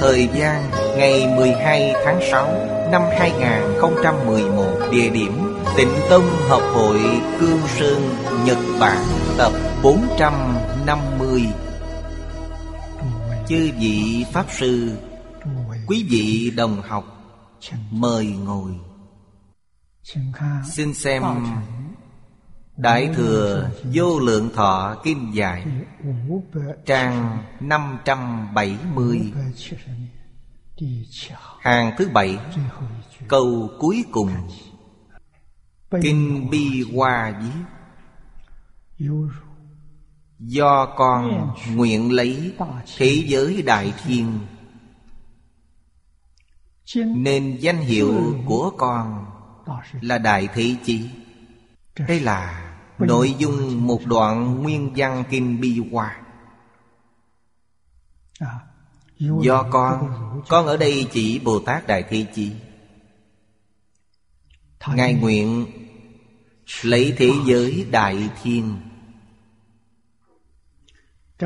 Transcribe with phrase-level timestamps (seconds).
[0.00, 2.46] Thời gian, Ngày 12 tháng 6
[2.92, 5.32] Năm 2011 Địa điểm
[5.76, 6.98] Tịnh Tông Học hội
[7.40, 8.10] Cương Sơn,
[8.44, 9.04] Nhật Bản,
[9.38, 11.42] Tập 450
[13.48, 14.96] Chư vị Pháp Sư,
[15.86, 17.04] Quý vị đồng học,
[17.90, 18.72] Mời ngồi.
[20.72, 21.22] Xin xem
[22.78, 25.66] Đại Thừa Vô Lượng Thọ Kim Giải
[26.86, 29.32] Trang 570
[31.60, 32.38] Hàng thứ bảy
[33.28, 34.30] Câu cuối cùng.
[36.02, 39.06] Kinh Bi Hoa viết
[40.38, 42.54] Do con nguyện lấy
[42.96, 44.38] thế giới đại thiên
[46.96, 49.26] Nên danh hiệu của con
[50.00, 51.10] là Đại Thế Chí.
[52.08, 52.67] Đây là
[52.98, 56.20] nội dung một đoạn nguyên văn Kinh Bi Hoa.
[59.18, 60.12] Do con
[60.48, 62.52] Con ở đây chỉ Bồ Tát Đại Thế Chí
[64.94, 65.66] Ngài nguyện
[66.82, 68.76] Lấy thế giới đại thiên.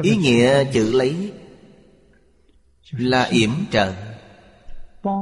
[0.03, 1.33] Ý nghĩa chữ lấy
[2.91, 3.95] Là yểm trợ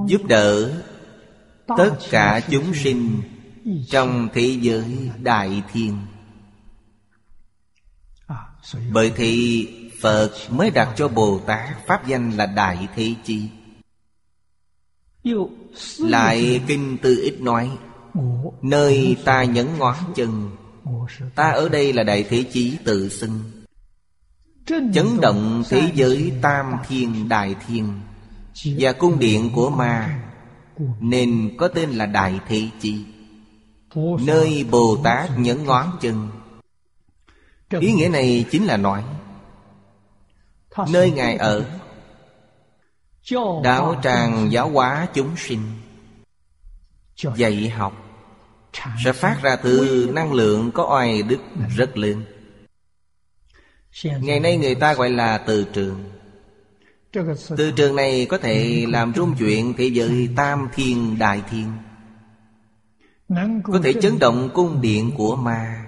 [0.06, 0.82] Giúp đỡ
[1.66, 3.20] Tất cả chúng sinh
[3.88, 5.96] Trong thế giới đại thiên
[8.92, 9.68] bởi thì
[10.00, 13.48] Phật mới đặt cho Bồ Tát Pháp danh là Đại Thế Chi.
[15.98, 17.70] Lại Kinh Tư ít nói,
[18.62, 20.50] Nơi ta nhấn ngón chân
[21.34, 23.40] Ta ở đây là Đại Thế Chí tự xưng.
[24.66, 28.00] Chấn động thế giới Tam Thiên Đại Thiên
[28.64, 30.22] Và cung điện của ma,
[31.00, 33.04] Nên có tên là Đại Thế Chí
[34.26, 36.28] Nơi Bồ Tát nhấn ngón chân
[37.78, 39.04] Ý nghĩa này chính là nói,
[40.92, 41.64] Nơi Ngài ở,
[43.64, 45.62] Đạo tràng giáo hóa chúng sinh,
[47.36, 47.92] Dạy học,
[49.04, 51.38] Sẽ phát ra từ năng lượng có oai đức
[51.76, 52.24] rất lớn.
[54.04, 56.10] Ngày nay người ta gọi là từ trường.
[57.56, 61.72] Từ trường này có thể làm rung chuyển thế giới tam thiên, đại thiên,
[63.64, 65.79] Có thể chấn động cung điện của ma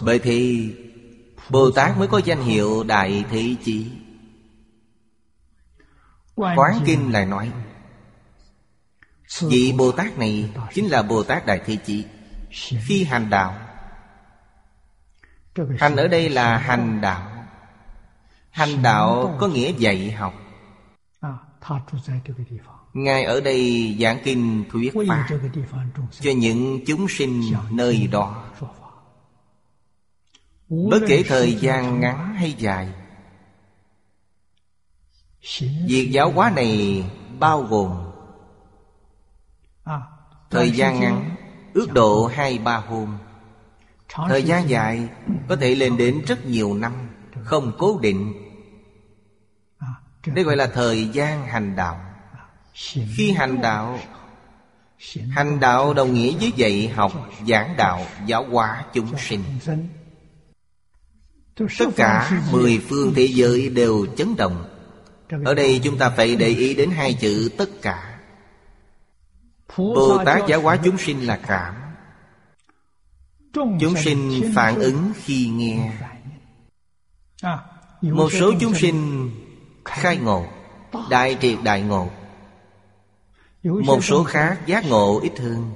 [0.00, 0.70] bởi thì
[1.50, 3.90] Bồ Tát mới có danh hiệu Đại Thế Chí.
[6.34, 7.52] Quán Kinh lại nói
[9.42, 12.04] Vị Bồ Tát này chính là Bồ Tát Đại Thế Chí.
[12.86, 13.54] Khi hành đạo.
[15.78, 17.46] Hành ở đây là hành đạo.
[18.50, 20.34] Hành đạo có nghĩa dạy học.
[22.92, 25.26] Ngài ở đây giảng kinh thuyết pháp
[26.20, 28.44] Cho những chúng sinh nơi đó
[30.72, 32.88] Bất kể thời gian ngắn hay dài
[35.86, 37.04] Việc giáo hóa này
[37.38, 38.12] bao gồm
[40.50, 41.36] Thời gian ngắn
[41.74, 43.18] Ước độ hai ba hôm.
[44.08, 45.08] Thời gian dài
[45.48, 46.92] Có thể lên đến rất nhiều năm
[47.44, 48.32] Không cố định.
[50.26, 52.00] Đây gọi là thời gian hành đạo.
[53.16, 53.98] Khi hành đạo
[55.30, 57.12] Hành đạo đồng nghĩa với dạy học
[57.48, 59.42] Giảng đạo giáo hóa chúng sinh
[61.56, 64.64] Tất cả mười phương thế giới đều chấn động.
[65.44, 68.18] Ở đây chúng ta phải để ý đến hai chữ tất cả.
[69.76, 71.74] Bồ Tát giáo hóa chúng sinh là cảm.
[73.54, 75.92] Chúng sinh phản ứng khi nghe.
[78.02, 79.30] Một số chúng sinh
[79.84, 80.46] khai ngộ
[81.10, 82.10] Đại triệt đại ngộ.
[83.62, 85.72] Một số khác giác ngộ ít hơn.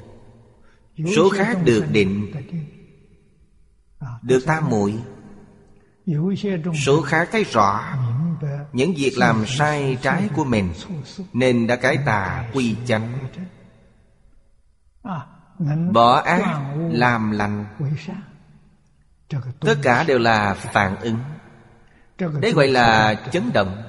[1.17, 2.32] Số khác được định.
[4.22, 4.94] Được tam muội
[6.85, 7.82] Số khác thấy rõ.
[8.73, 10.73] Những việc làm sai trái của mình
[11.32, 13.19] nên đã cải tà quy chánh.
[15.93, 16.43] Bỏ ác,
[16.91, 17.67] làm lành.
[19.61, 21.19] Tất cả đều là phản ứng.
[22.19, 23.82] Đấy gọi là chấn động.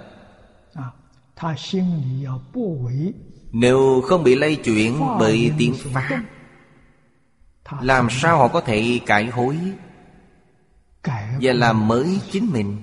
[3.52, 6.22] Nếu không bị lây chuyển bởi tiếng pháp,
[7.82, 9.58] làm sao họ có thể cải hối?
[11.42, 12.82] Và làm mới chính mình.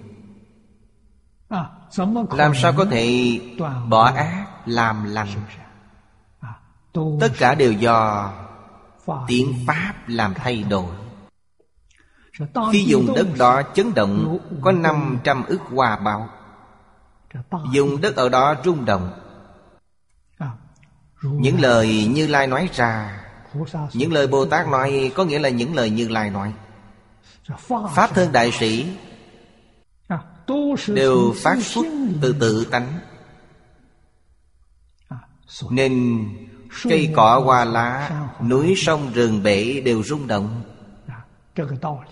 [2.30, 3.40] Làm sao có thể
[3.88, 5.28] bỏ ác làm lành?
[7.20, 8.30] Tất cả đều do
[9.26, 10.94] tiếng pháp làm thay đổi.
[12.72, 16.28] Khi dùng đất đó chấn động có 500 ức hòa bạo
[17.72, 19.12] Dùng đất ở đó rung động.
[21.22, 23.20] Những lời Như Lai nói ra.
[23.92, 26.52] Những lời Bồ Tát nói Có nghĩa là những lời Như Lai nói
[27.94, 28.86] Pháp thân đại sĩ
[30.86, 31.86] Đều phát xuất
[32.22, 32.98] từ tự tánh.
[35.70, 36.24] Nên
[36.82, 38.10] cây cỏ hoa lá
[38.42, 40.62] Núi sông rừng bể đều rung động.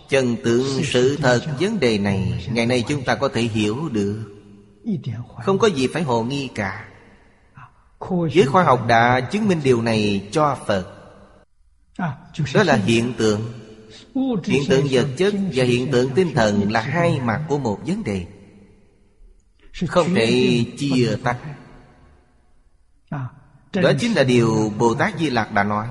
[0.09, 4.25] Chân tướng sự thật vấn đề này Ngày nay chúng ta có thể hiểu được.
[5.45, 6.89] Không có gì phải hồ nghi cả.
[8.33, 10.87] Giới khoa học đã chứng minh điều này cho Phật.
[12.55, 13.62] Đó là hiện tượng
[14.45, 18.05] Hiện tượng vật chất và hiện tượng tinh thần là hai mặt của một vấn
[18.05, 18.27] đề.
[19.87, 21.39] Không thể chia tách.
[23.73, 25.87] Đó chính là điều Bồ Tát Di Lặc đã nói.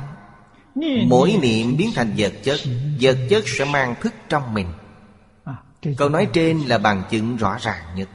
[1.07, 2.59] Mỗi niệm biến thành vật chất
[3.01, 4.67] Vật chất sẽ mang thức trong mình.
[5.97, 8.09] Câu nói trên là bằng chứng rõ ràng nhất.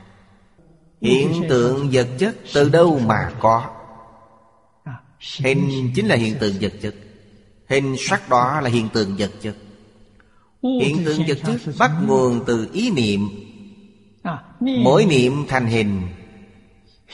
[1.01, 3.71] Hiện tượng vật chất từ đâu mà có?
[5.41, 6.95] Hình chính là hiện tượng vật chất.
[7.69, 9.57] Hình sắc đó là hiện tượng vật chất.
[10.63, 13.29] Hiện tượng vật chất bắt nguồn từ ý niệm.
[14.61, 16.03] Mỗi niệm thành hình.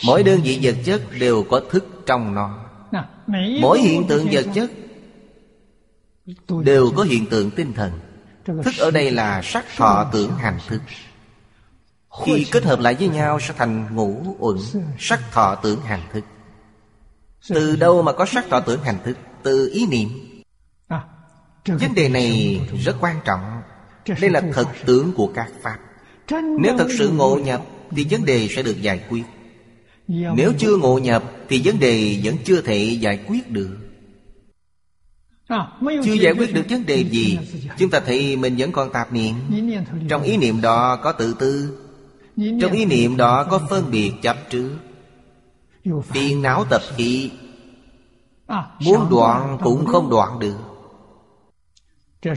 [0.05, 2.59] Mỗi đơn vị vật chất đều có thức trong nó.
[3.61, 4.71] Mỗi hiện tượng vật chất
[6.65, 7.93] Đều có hiện tượng tinh thần.
[8.45, 10.81] Thức ở đây là sắc thọ tưởng hành thức.
[12.25, 14.57] Khi kết hợp lại với nhau sẽ thành ngũ uẩn
[14.99, 16.25] Sắc thọ tưởng hành thức.
[17.49, 19.17] Từ đâu mà có sắc thọ tưởng hành thức?
[19.43, 20.09] Từ ý niệm
[21.67, 23.41] Vấn đề này rất quan trọng.
[24.21, 25.79] Đây là thật tướng của các Pháp.
[26.61, 29.23] Nếu thật sự ngộ nhập Thì vấn đề sẽ được giải quyết.
[30.09, 33.77] Nếu chưa ngộ nhập Thì vấn đề vẫn chưa thể giải quyết được.
[36.05, 37.39] Chưa giải quyết được vấn đề gì
[37.79, 39.35] Chúng ta thấy mình vẫn còn tạp niệm.
[40.09, 41.79] Trong ý niệm đó có tự tư.
[42.37, 44.77] Trong ý niệm đó có phân biệt chấp trước.
[46.05, 47.31] Phiền não tập khí.
[48.85, 50.72] Muốn đoạn cũng không đoạn được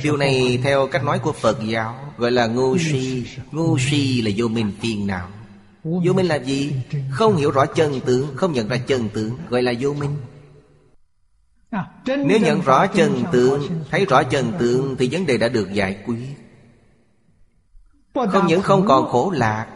[0.04, 3.26] Điều này theo cách nói của Phật giáo Gọi là ngu si.
[3.52, 5.30] Ngu si là vô minh phiền não.
[5.84, 6.76] Vô minh là gì?
[7.12, 10.18] Không hiểu rõ chân tướng Không nhận ra chân tướng Gọi là vô minh.
[12.06, 15.98] Nếu nhận rõ chân tướng Thấy rõ chân tướng Thì vấn đề đã được giải
[16.06, 16.36] quyết.
[18.14, 19.68] Không những không còn khổ lạc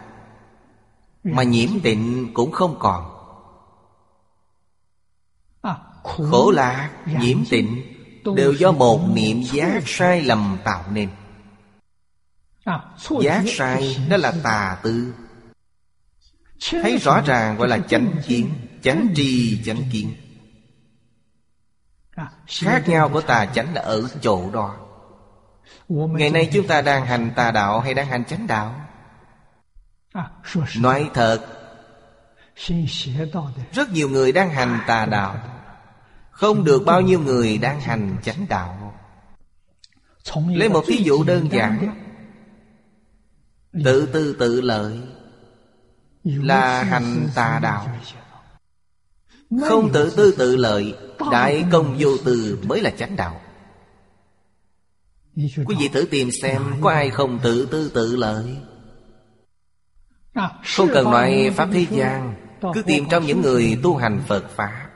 [1.24, 3.16] Mà nhiễm tịnh cũng không còn.
[6.04, 7.99] Khổ lạc, nhiễm tịnh
[8.36, 11.10] Đều do một niệm giác sai lầm tạo nên.
[13.22, 15.14] Giác sai đó là tà tư.
[16.72, 18.50] Thấy rõ ràng gọi là chánh kiến
[18.82, 20.14] Chánh tri chánh kiến.
[22.48, 24.76] Khác nhau của tà chánh là ở chỗ đó.
[25.90, 28.76] Ngày nay chúng ta đang hành tà đạo hay đang hành chánh đạo?
[30.80, 31.40] Nói thật.
[33.74, 35.59] Rất nhiều người đang hành tà đạo
[36.40, 38.94] không được bao nhiêu người đang hành chánh đạo.
[40.48, 41.96] Lấy một ví dụ đơn giản.
[43.84, 45.02] Tự tư tự lợi
[46.24, 47.88] Là hành tà đạo.
[49.70, 50.96] Không tự tư tự lợi,
[51.32, 53.42] Đại công vô tư mới là chánh đạo.
[55.36, 58.58] Quý vị thử tìm xem Có ai không tự tư tự lợi?
[60.76, 62.36] Không cần nói Pháp thế gian,
[62.74, 64.89] Cứ tìm trong những người tu hành Phật Pháp.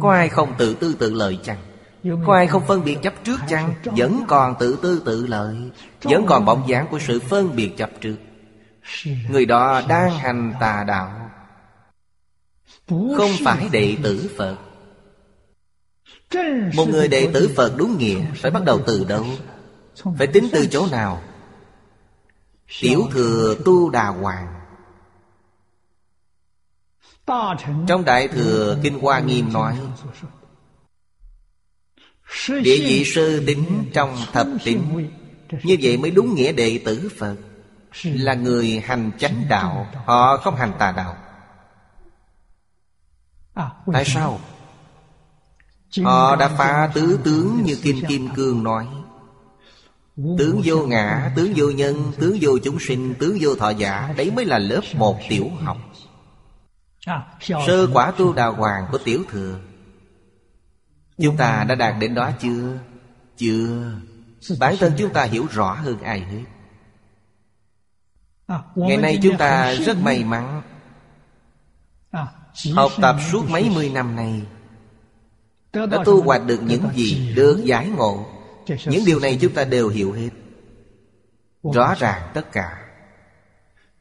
[0.00, 1.58] Có ai không tự tư tự lợi chăng?
[2.26, 3.74] Có ai không phân biệt chấp trước chăng?
[3.84, 5.56] Vẫn còn tự tư tự lợi
[6.02, 8.16] Vẫn còn bóng dáng của sự phân biệt chấp trước.
[9.30, 11.30] Người đó đang hành tà đạo.
[12.88, 14.56] Không phải đệ tử Phật.
[16.74, 19.26] Một người đệ tử Phật đúng nghĩa Phải bắt đầu từ đâu?
[20.18, 21.22] Phải tính từ chỗ nào?
[22.80, 24.59] Tiểu thừa tu đà hoàng
[27.86, 29.78] Trong Đại Thừa Kinh Hoa Nghiêm nói
[32.48, 35.08] Địa vị sư tính trong thập tính
[35.62, 37.36] Như vậy mới đúng nghĩa đệ tử Phật.
[38.04, 41.16] Là người hành chánh đạo Họ không hành tà đạo.
[43.92, 44.40] Tại sao?
[46.02, 48.86] Họ đã phá tứ tướng như Kinh Kim Cương nói.
[50.38, 54.30] Tướng vô ngã, tướng vô nhân, tướng vô chúng sinh, tướng vô thọ giả Đấy
[54.30, 55.76] mới là lớp một tiểu học
[57.40, 59.58] Sơ quả tu đào hoàng của tiểu thừa.
[61.18, 62.78] Chúng ta đã đạt đến đó chưa?
[63.36, 63.92] Chưa.
[64.60, 66.44] Bản thân chúng ta hiểu rõ hơn ai hết.
[68.74, 70.62] Ngày nay chúng ta rất may mắn.
[72.74, 74.42] Học tập suốt mấy mươi năm nay
[75.72, 78.26] Đã tu hoạch được những gì Được giải ngộ.
[78.86, 80.30] Những điều này chúng ta đều hiểu hết.
[81.74, 82.89] Rõ ràng tất cả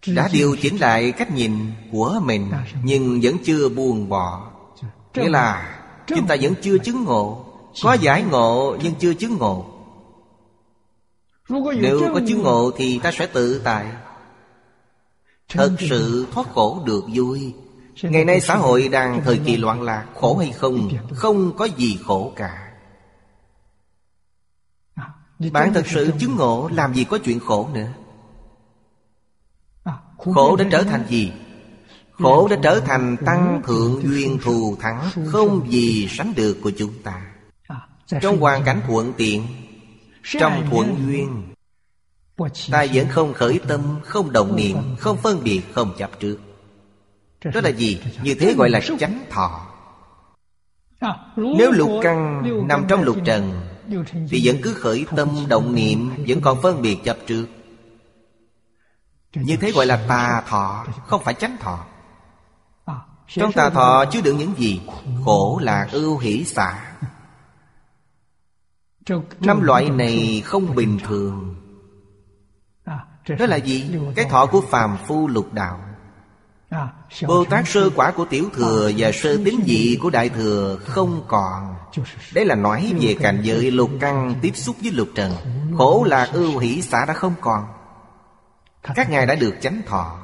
[0.08, 2.52] Đã điều chỉnh lại cách nhìn của mình
[2.84, 4.52] Nhưng vẫn chưa buông bỏ.
[5.16, 7.46] Nghĩa là Chúng ta vẫn chưa chứng ngộ.
[7.84, 9.66] Có giải ngộ nhưng chưa chứng ngộ.
[11.50, 13.86] Nếu có chứng ngộ thì ta sẽ tự tại.
[15.50, 17.54] Thật sự thoát khổ được vui.
[18.02, 22.00] Ngày nay xã hội đang thời kỳ loạn lạc Khổ hay không Không có gì
[22.06, 22.72] khổ cả.
[25.52, 27.88] Bạn thật sự chứng ngộ Làm gì có chuyện khổ nữa
[30.20, 31.32] Khổ đã trở thành gì?
[32.12, 36.94] Khổ đã trở thành tăng thượng duyên thù thắng Không gì sánh được của chúng
[37.04, 37.22] ta.
[38.22, 39.44] Trong hoàn cảnh thuận tiện
[40.24, 41.44] Trong thuận duyên
[42.72, 46.38] Ta vẫn không khởi tâm Không động niệm Không phân biệt Không chấp trước.
[47.54, 48.02] Đó là gì?
[48.24, 49.68] Như thế gọi là chánh thọ.
[51.36, 53.62] Nếu lục căn nằm trong lục trần
[54.30, 57.46] Thì vẫn cứ khởi tâm động niệm Vẫn còn phân biệt chấp trước
[59.34, 61.86] như thế gọi là tà thọ, Không phải chánh thọ.
[63.28, 64.82] Trong tà thọ chứa đựng những gì?
[65.26, 66.80] Khổ là ưu hỷ xả.
[69.40, 71.56] Năm loại này không bình thường.
[73.40, 73.92] Đó là gì?
[74.16, 75.80] Cái thọ của phàm phu lục đạo.
[77.28, 81.24] Bồ Tát sơ quả của tiểu thừa Và sơ tín dị của đại thừa Không
[81.28, 81.76] còn.
[82.34, 85.34] Đấy là nói về cảnh giới lục căn Tiếp xúc với lục trần.
[85.78, 87.66] Khổ là ưu hỷ xả đã không còn.
[88.84, 90.20] Các ngài đã được chánh thọ.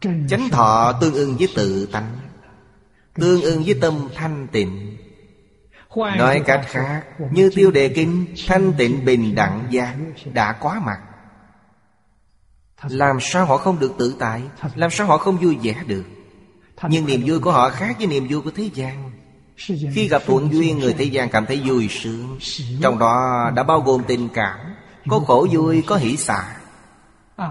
[0.00, 2.16] Chánh thọ tương ưng với tự tánh.
[3.14, 4.96] Tương ưng với tâm thanh tịnh.
[5.96, 9.96] Nói cách khác Như tiêu đề kinh Thanh tịnh bình đẳng giác
[10.32, 10.98] Đã quá mặt
[12.88, 14.42] làm sao họ không được tự tại?
[14.74, 16.04] Làm sao họ không vui vẻ được?
[16.88, 19.10] Nhưng niềm vui của họ khác với niềm vui của thế gian.
[19.94, 22.38] Khi gặp thuận duyên Người thế gian cảm thấy vui sướng.
[22.82, 24.58] Trong đó đã bao gồm tình cảm.
[25.08, 26.56] Có khổ vui, có hỷ xả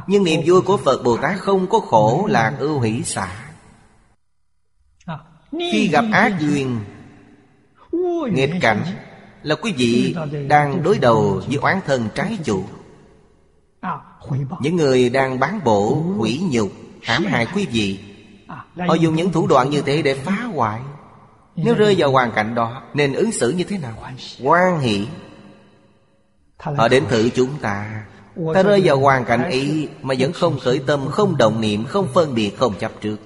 [0.07, 3.27] Nhưng niềm vui của Phật Bồ Tát Không có khổ lạc ưu hỷ xả.
[5.51, 6.79] Khi gặp ác duyên
[8.31, 8.83] Nghịch cảnh
[9.43, 10.15] Là quý vị
[10.47, 12.63] đang đối đầu với oán thân trái chủ.
[14.59, 16.71] những người đang bán bộ hủy nhục
[17.03, 17.99] hãm hại quý vị
[18.87, 20.81] Họ dùng những thủ đoạn như thế để phá hoại.
[21.55, 23.93] Nếu rơi vào hoàn cảnh đó Nên ứng xử như thế nào?
[24.43, 25.07] Quan hỷ.
[26.57, 28.05] Họ đến thử chúng ta
[28.53, 32.07] Ta rơi vào hoàn cảnh ấy Mà vẫn không khởi tâm Không động niệm Không
[32.13, 33.17] phân biệt Không chấp trước.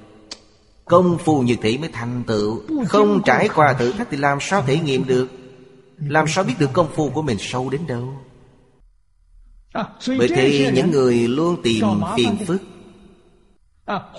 [0.89, 2.61] Công phu như thế mới thành tựu.
[2.87, 5.27] Không trải qua thử thách thì làm sao thể nghiệm được?
[5.97, 8.13] Làm sao biết được công phu của mình sâu đến đâu?
[10.07, 11.85] Bởi thế những người luôn tìm
[12.17, 12.61] phiền phức.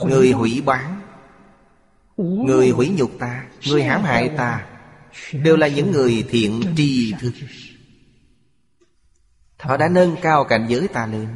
[0.07, 1.01] Người hủy bán.
[2.17, 3.45] Người hủy nhục ta.
[3.69, 4.67] Người hãm hại ta.
[5.33, 7.33] Đều là những người thiện tri thức
[9.61, 11.29] Họ đã nâng cao cảnh giới ta lên.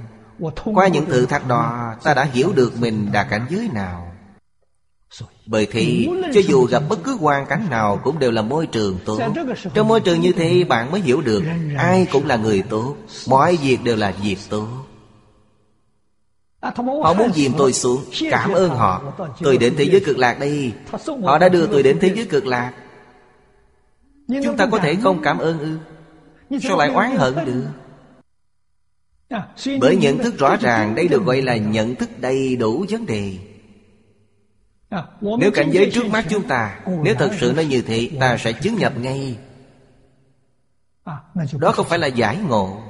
[0.75, 4.11] Qua những thử thách đó Ta đã hiểu được mình đã cảnh giới nào.
[5.47, 8.99] Bởi thế cho dù gặp bất cứ hoàn cảnh nào Cũng đều là môi trường
[9.05, 9.21] tốt.
[9.75, 11.43] Trong môi trường như thế bạn mới hiểu được
[11.79, 12.97] Ai cũng là người tốt.
[13.29, 14.69] Mọi việc đều là việc tốt.
[17.03, 19.03] Họ muốn dìm tôi xuống Cảm ơn họ.
[19.43, 20.73] Tôi đến thế giới cực lạc đây
[21.25, 22.73] Họ đã đưa tôi đến thế giới cực lạc.
[24.45, 25.79] Chúng ta có thể không cảm ơn ư?
[26.59, 27.65] Sao lại oán hận được
[29.81, 33.33] Bởi nhận thức rõ ràng Đây được gọi là nhận thức đầy đủ vấn đề.
[35.39, 38.53] Nếu cảnh giới trước mắt chúng ta Nếu thật sự nó như thế Ta sẽ
[38.53, 39.37] chứng nhập ngay.
[41.59, 42.81] Đó không phải là giải ngộ.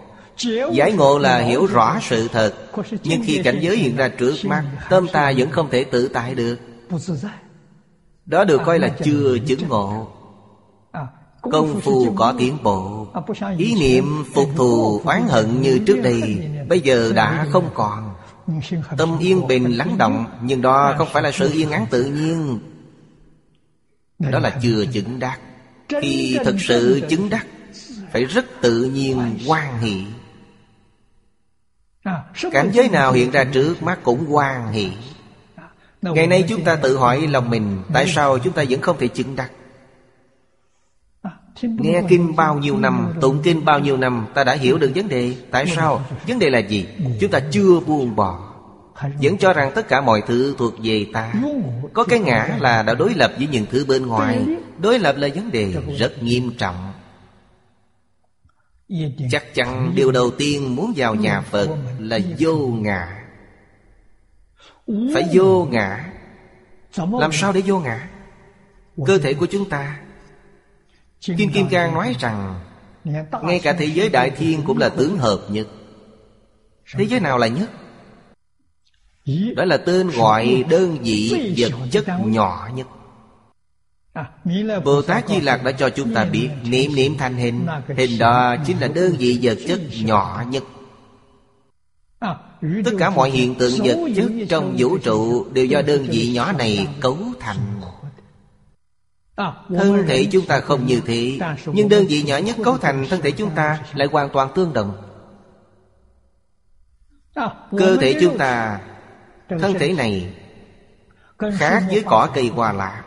[0.72, 2.54] Giải ngộ là hiểu rõ sự thật.
[3.02, 6.34] Nhưng khi cảnh giới hiện ra trước mắt Tâm ta vẫn không thể tự tại
[6.34, 6.56] được.
[8.26, 10.08] Đó được coi là chưa chứng ngộ
[11.50, 13.06] Công phu có tiến bộ.
[13.58, 18.14] Ý niệm phục thù oán hận như trước đây Bây giờ đã không còn.
[18.96, 22.58] Tâm yên bình lắng động Nhưng đó không phải là sự yên ắng tự nhiên.
[24.18, 25.38] Đó là chưa chứng đắc.
[26.02, 27.46] Khi thực sự chứng đắc
[28.12, 29.92] Phải rất tự nhiên quan hệ
[32.52, 34.90] Cảnh giới nào hiện ra trước mắt cũng hoan hỷ.
[36.02, 39.08] Ngày nay chúng ta tự hỏi lòng mình Tại sao chúng ta vẫn không thể
[39.08, 39.50] chứng đắc
[41.62, 45.08] Nghe kinh bao nhiêu năm, Tụng kinh bao nhiêu năm, Ta đã hiểu được vấn
[45.08, 45.36] đề.
[45.50, 46.04] Tại sao?
[46.28, 46.86] Vấn đề là gì?
[47.20, 48.50] Chúng ta chưa buông bỏ.
[49.22, 51.32] Vẫn cho rằng tất cả mọi thứ thuộc về ta.
[51.92, 54.46] Có cái ngã là đã đối lập với những thứ bên ngoài.
[54.78, 56.92] Đối lập là vấn đề rất nghiêm trọng.
[59.30, 61.68] Chắc chắn điều đầu tiên muốn vào nhà Phật
[61.98, 63.24] là vô ngã.
[65.14, 66.12] Phải vô ngã.
[66.96, 68.08] Làm sao để vô ngã?
[69.06, 70.00] Cơ thể của chúng ta
[71.26, 72.60] Kim Kim Cang nói rằng
[73.42, 75.66] Ngay cả thế giới đại thiên cũng là tướng hợp nhất.
[76.92, 77.70] Thế giới nào là nhất?
[79.56, 82.86] Đó là tên gọi đơn vị vật chất nhỏ nhất.
[84.84, 87.66] Bồ Tát Di Lạc đã cho chúng ta biết Niệm niệm thành hình.
[87.96, 90.64] Hình đó chính là đơn vị vật chất nhỏ nhất.
[92.84, 96.52] Tất cả mọi hiện tượng vật chất trong vũ trụ Đều do đơn vị nhỏ
[96.52, 97.80] này cấu thành
[99.68, 101.38] Thân thể chúng ta không như thế.
[101.66, 104.72] Nhưng đơn vị nhỏ nhất cấu thành thân thể chúng ta Lại hoàn toàn tương
[104.72, 104.92] đồng.
[107.78, 108.80] Cơ thể chúng ta
[109.48, 110.34] Thân thể này
[111.58, 113.02] Khác với cỏ cây hoa lạc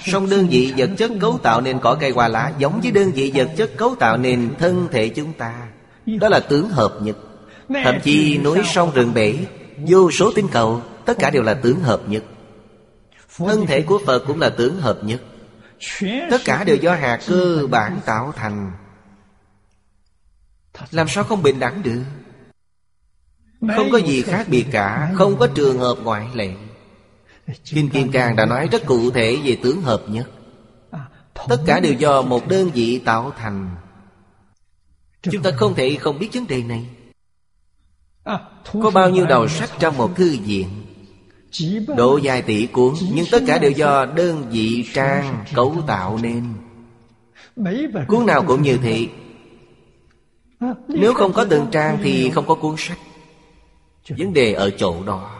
[0.00, 3.10] Song đơn vị vật chất cấu tạo nên cỏ cây hoa lá Giống với đơn
[3.10, 5.54] vị vật chất cấu tạo nên thân thể chúng ta.
[6.06, 7.16] Đó là tướng hợp nhất
[7.84, 9.34] Thậm chí núi sông rừng bể
[9.86, 12.24] Vô số tinh cầu Tất cả đều là tướng hợp nhất
[13.38, 15.22] Thân thể của Phật cũng là tướng hợp nhất.
[16.30, 18.72] Tất cả đều do hạt cơ bản tạo thành.
[20.90, 22.02] Làm sao không bình đẳng được?
[23.76, 26.54] Không có gì khác biệt cả Không có trường hợp ngoại lệ.
[27.64, 30.30] Kinh Kim Cang đã nói rất cụ thể về tướng hợp nhất.
[31.48, 33.76] Tất cả đều do một đơn vị tạo thành.
[35.22, 36.86] Chúng ta không thể không biết vấn đề này.
[38.72, 40.87] Có bao nhiêu đầu sách trong một thư viện
[41.96, 46.44] Độ dài tỷ cuốn Nhưng tất cả đều do đơn vị trang cấu tạo nên.
[48.08, 49.06] Cuốn nào cũng như thế.
[50.88, 52.98] Nếu không có từng trang thì không có cuốn sách.
[54.18, 55.38] Vấn đề ở chỗ đó.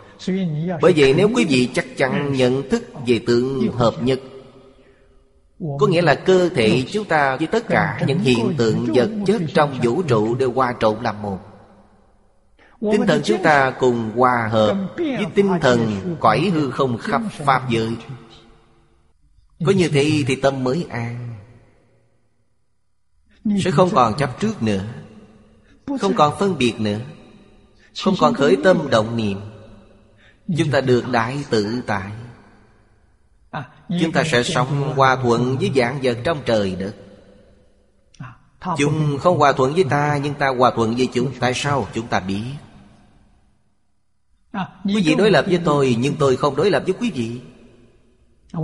[0.80, 4.20] Bởi vậy nếu quý vị chắc chắn nhận thức về tượng hợp nhất
[5.78, 9.42] Có nghĩa là cơ thể chúng ta với tất cả những hiện tượng vật chất
[9.54, 11.38] trong vũ trụ đều hòa trộn làm một
[12.80, 17.70] Tinh thần chúng ta cùng hòa hợp với tinh thần cõi hư không khắp Pháp
[17.70, 17.96] giới.
[19.66, 21.34] Có như thế thì tâm mới an.
[23.64, 24.84] Sẽ không còn chấp trước nữa
[26.00, 26.98] Không còn phân biệt nữa
[28.04, 29.40] Không còn khởi tâm động niệm.
[30.58, 32.10] Chúng ta được đại tự tại.
[34.00, 36.94] Chúng ta sẽ sống hòa thuận với dạng vật trong trời đất.
[38.78, 41.32] Chúng không hòa thuận với ta Nhưng ta hòa thuận với chúng.
[41.40, 41.88] Tại sao?
[41.94, 42.44] Chúng ta biết
[44.84, 47.40] Quý vị đối lập với tôi Nhưng tôi không đối lập với quý vị.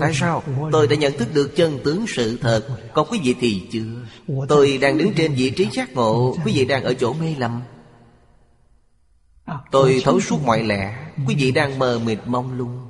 [0.01, 0.42] Tại sao?
[0.73, 2.62] Tôi đã nhận thức được chân tướng sự thật.
[2.94, 4.07] Còn quý vị thì chưa?
[4.49, 6.37] Tôi đang đứng trên vị trí giác ngộ.
[6.44, 7.62] Quý vị đang ở chỗ mê lầm.
[9.70, 11.09] Tôi thấu suốt mọi lẽ.
[11.27, 12.88] Quý vị đang mờ mịt mông lung.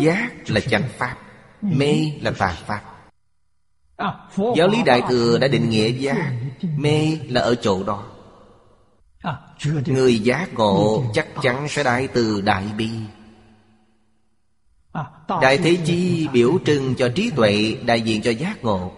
[0.00, 1.16] Giác là chánh pháp.
[1.62, 2.82] Mê là tà pháp.
[4.56, 6.32] Giáo lý Đại Thừa đã định nghĩa giác.
[6.76, 8.04] Mê là ở chỗ đó
[9.86, 12.90] Người giác ngộ chắc chắn sẽ đại từ đại bi.
[15.42, 18.92] Đại Thế Chi biểu trưng cho trí tuệ Đại diện cho giác ngộ.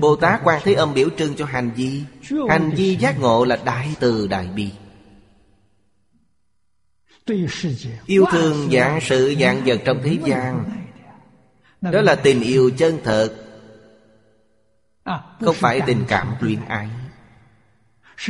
[0.00, 2.02] Bồ Tát Quan Thế Âm biểu trưng cho hành vi.
[2.48, 4.70] Hành vi giác ngộ là đại từ đại bi.
[8.06, 10.64] Yêu thương dạng sự dạng vật trong thế gian.
[11.80, 13.34] Đó là tình yêu chân thật.
[15.40, 16.88] Không phải tình cảm luyện ái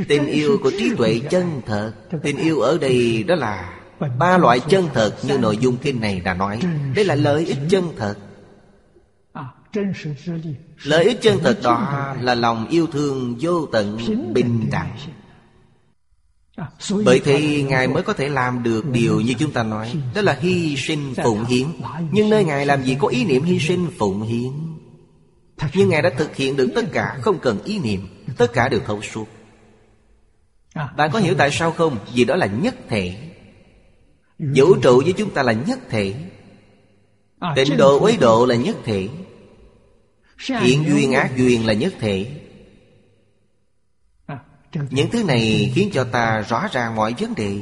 [0.09, 1.93] Tình yêu của trí tuệ chân thật.
[2.23, 3.79] Tình yêu ở đây đó là
[4.19, 6.61] Ba loại chân thật như nội dung kinh này đã nói.
[6.95, 8.15] Đây là lợi ích chân thật.
[10.83, 13.99] Lợi ích chân thật đó là lòng yêu thương vô tận
[14.33, 14.97] bình đẳng.
[17.05, 20.39] Bởi thế Ngài mới có thể làm được điều như chúng ta nói Đó là
[20.41, 21.67] hy sinh phụng hiến.
[22.13, 24.53] Nhưng nơi Ngài làm gì có ý niệm hy sinh phụng hiến.
[25.75, 28.09] Nhưng Ngài đã thực hiện được tất cả Không cần ý niệm.
[28.37, 29.38] Tất cả đều thấu suốt
[30.75, 31.99] Bạn có hiểu tại sao không?
[32.15, 33.17] Vì đó là nhất thể.
[34.39, 36.15] Vũ trụ với chúng ta là nhất thể.
[37.57, 39.09] Tịnh độ quấy độ là nhất thể.
[40.47, 42.27] Thiện duyên ác duyên là nhất thể.
[44.91, 47.59] Những thứ này khiến cho ta rõ ràng mọi vấn đề.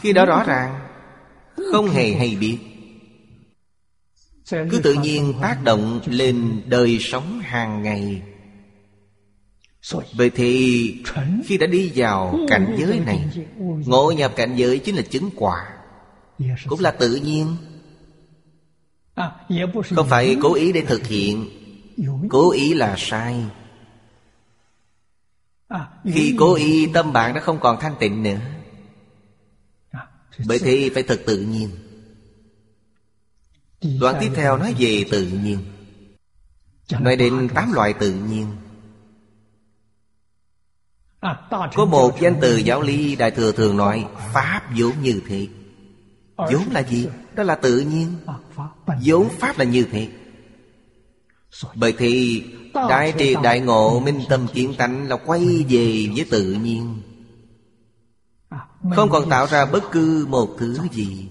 [0.00, 0.80] Khi đó rõ ràng
[1.72, 2.58] Không hề hay biết.
[4.50, 8.22] Cứ tự nhiên tác động lên đời sống hàng ngày
[10.12, 11.04] Vậy thì
[11.46, 15.76] khi đã đi vào cảnh giới này Ngộ nhập cảnh giới chính là chứng quả.
[16.68, 17.56] Cũng là tự nhiên.
[19.96, 21.48] Không phải cố ý để thực hiện.
[22.28, 23.44] Cố ý là sai.
[26.04, 28.38] Khi cố ý tâm bạn đã không còn thanh tịnh nữa.
[30.46, 31.70] Bởi thì phải thật tự nhiên.
[34.00, 35.58] Đoạn tiếp theo nói về tự nhiên.
[37.00, 38.46] Nói đến tám loại tự nhiên
[41.74, 45.46] Có một danh từ giáo lý Đại Thừa thường nói Pháp vốn như thế.
[46.36, 47.08] Vốn là gì?
[47.34, 48.14] Đó là tự nhiên.
[49.04, 50.08] Vốn Pháp là như thế.
[51.74, 56.52] Bởi thì Đại triệt đại ngộ minh tâm kiến tánh Là quay về với tự
[56.52, 57.02] nhiên.
[58.96, 61.28] Không còn tạo ra bất cứ một thứ gì.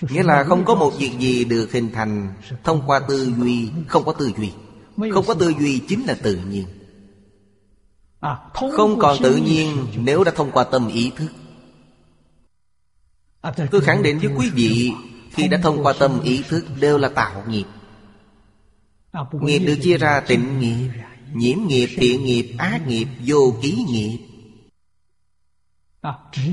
[0.00, 2.34] Nghĩa là không có một việc gì được hình thành
[2.64, 4.52] Thông qua tư duy Không có tư duy.
[5.12, 6.64] Không có tư duy chính là tự nhiên
[8.52, 11.28] Không còn tự nhiên Nếu đã thông qua tâm ý thức.
[13.70, 14.92] Tôi khẳng định với quý vị
[15.30, 17.64] Khi đã thông qua tâm ý thức Đều là tạo nghiệp.
[19.32, 20.88] Nghiệp được chia ra tịnh nghiệp
[21.32, 24.18] Nhiễm nghiệp, thiện nghiệp, ác nghiệp, vô ký nghiệp.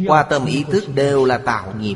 [0.08, 1.96] Qua tâm ý thức đều là tạo nghiệp.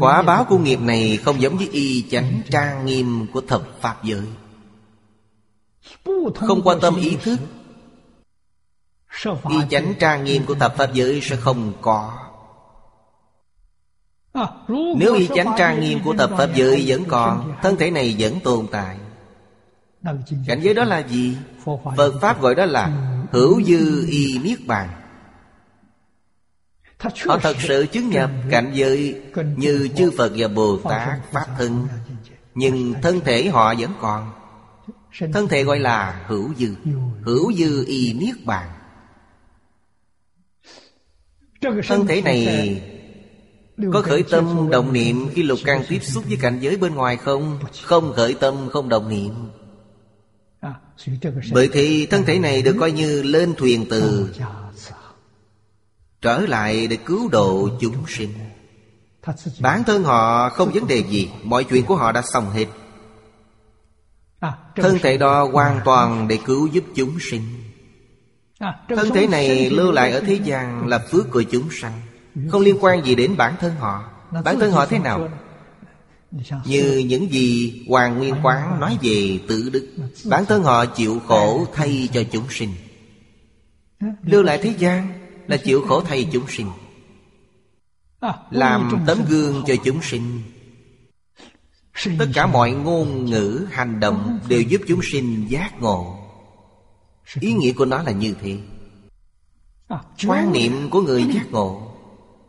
[0.00, 4.04] Quả báo của nghiệp này không giống với y chánh trang nghiêm của thập Pháp
[4.04, 4.26] giới
[6.34, 7.38] Không quan tâm ý thức.
[9.48, 12.12] Y chánh trang nghiêm của thập Pháp giới sẽ không có.
[14.96, 18.40] Nếu y chánh trang nghiêm của thập Pháp giới vẫn còn Thân thể này vẫn
[18.40, 18.96] tồn tại.
[20.46, 21.36] Cảnh giới đó là gì?
[21.96, 24.88] Phật Pháp gọi đó là Hữu dư y niết bàn.
[27.26, 29.22] Họ thật sự chứng nhập cảnh giới
[29.56, 31.88] Như chư Phật và Bồ Tát Pháp thân.
[32.54, 34.32] Nhưng thân thể họ vẫn còn
[35.18, 36.74] Thân thể gọi là hữu dư.
[37.22, 38.70] Hữu dư y niết bàn.
[41.88, 42.82] Thân thể này
[43.92, 47.16] Có khởi tâm động niệm Khi lục căn tiếp xúc với cảnh giới bên ngoài
[47.16, 47.58] không?
[47.82, 49.32] Không khởi tâm không động niệm.
[51.52, 54.34] Bởi thì thân thể này được coi như lên thuyền từ
[56.20, 58.30] Trở lại để cứu độ chúng sinh.
[59.60, 61.30] Bản thân họ không vấn đề gì.
[61.42, 62.66] Mọi chuyện của họ đã xong hết
[64.76, 67.42] Thân thể đó hoàn toàn để cứu giúp chúng sinh.
[68.88, 72.00] Thân thể này lưu lại ở thế gian là phước của chúng sanh.
[72.50, 74.04] Không liên quan gì đến bản thân họ.
[74.44, 75.28] Bản thân họ thế nào?
[76.64, 79.88] Như những gì Hoàng Nguyên Quán nói về tự đức.
[80.24, 82.70] Bản thân họ chịu khổ thay cho chúng sinh.
[84.22, 85.08] Lưu lại thế gian
[85.46, 86.66] là chịu khổ thay chúng sinh.
[88.50, 90.42] Làm tấm gương cho chúng sinh
[92.18, 96.18] tất cả mọi ngôn ngữ, hành động đều giúp chúng sinh giác ngộ.
[97.40, 98.58] Ý nghĩa của nó là như thế.
[100.26, 101.92] Quan niệm của người giác ngộ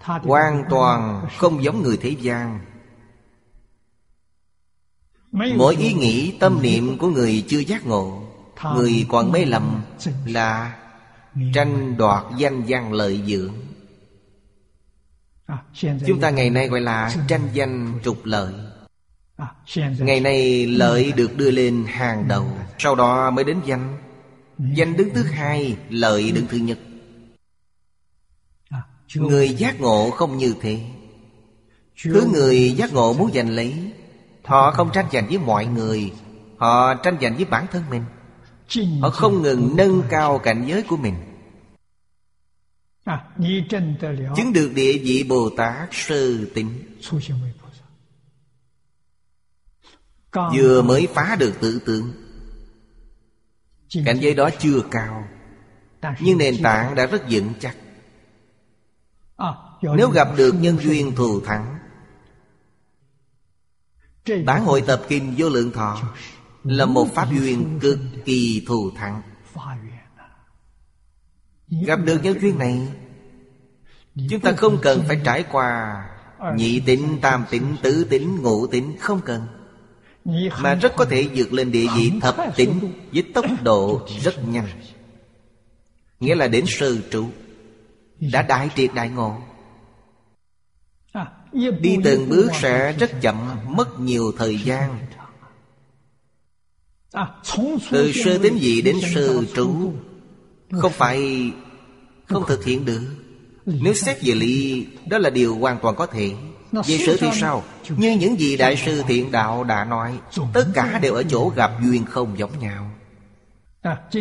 [0.08, 2.60] hoàn toàn không giống người thế gian.
[5.32, 8.24] Mỗi ý nghĩ, tâm niệm của người chưa giác ngộ,
[8.76, 9.82] người còn mê lầm
[10.26, 10.80] là
[11.54, 13.54] tranh đoạt danh văn lợi dưỡng.
[16.08, 18.54] Chúng ta ngày nay gọi là tranh danh trục lợi
[20.00, 22.48] ngày nay lợi được đưa lên hàng đầu
[22.78, 23.98] sau đó mới đến danh.
[24.58, 26.80] Danh đứng thứ hai lợi đứng thứ nhất.
[29.16, 30.80] Người giác ngộ không như thế.
[32.04, 33.92] Thứ người giác ngộ muốn giành lấy
[34.44, 36.12] họ không tranh giành với mọi người
[36.58, 38.04] họ tranh giành với bản thân mình.
[39.02, 41.16] Họ không ngừng nâng cao cảnh giới của mình.
[44.36, 46.70] Chứng được địa vị Bồ Tát sơ tính
[50.56, 52.12] Vừa mới phá được tự tướng
[54.06, 55.28] Cảnh giới đó chưa cao.
[56.20, 57.76] Nhưng nền tảng đã rất vững chắc.
[59.82, 61.78] Nếu gặp được nhân duyên thù thắng
[64.46, 66.02] Bản hội tập kinh vô lượng thọ
[66.64, 69.22] là một pháp duyên cực kỳ thù thắng.
[71.86, 72.88] gặp được nhân duyên này
[74.30, 76.04] chúng ta không cần phải trải qua
[76.56, 78.96] nhị tính tam tính tứ tính ngũ tính.
[79.00, 79.57] Không cần
[80.62, 84.68] mà rất có thể vượt lên địa vị thập tính với tốc độ rất nhanh.
[86.20, 87.26] Nghĩa là đến sơ trụ,
[88.20, 89.38] đã đại triệt đại ngộ.
[91.80, 93.36] Đi từng bước sẽ rất chậm,
[93.68, 95.00] mất nhiều thời gian.
[97.92, 99.94] Từ sơ tính gì đến sơ trụ,
[100.72, 101.52] Không phải
[102.26, 103.02] không thực hiện được.
[103.66, 106.32] Nếu xét về lý, Đó là điều hoàn toàn có thể.
[106.72, 107.64] Về sự thì sao?
[107.98, 110.20] Như những gì Đại sư Thiện Đạo đã nói
[110.54, 112.92] Tất cả đều ở chỗ gặp duyên không giống nhau.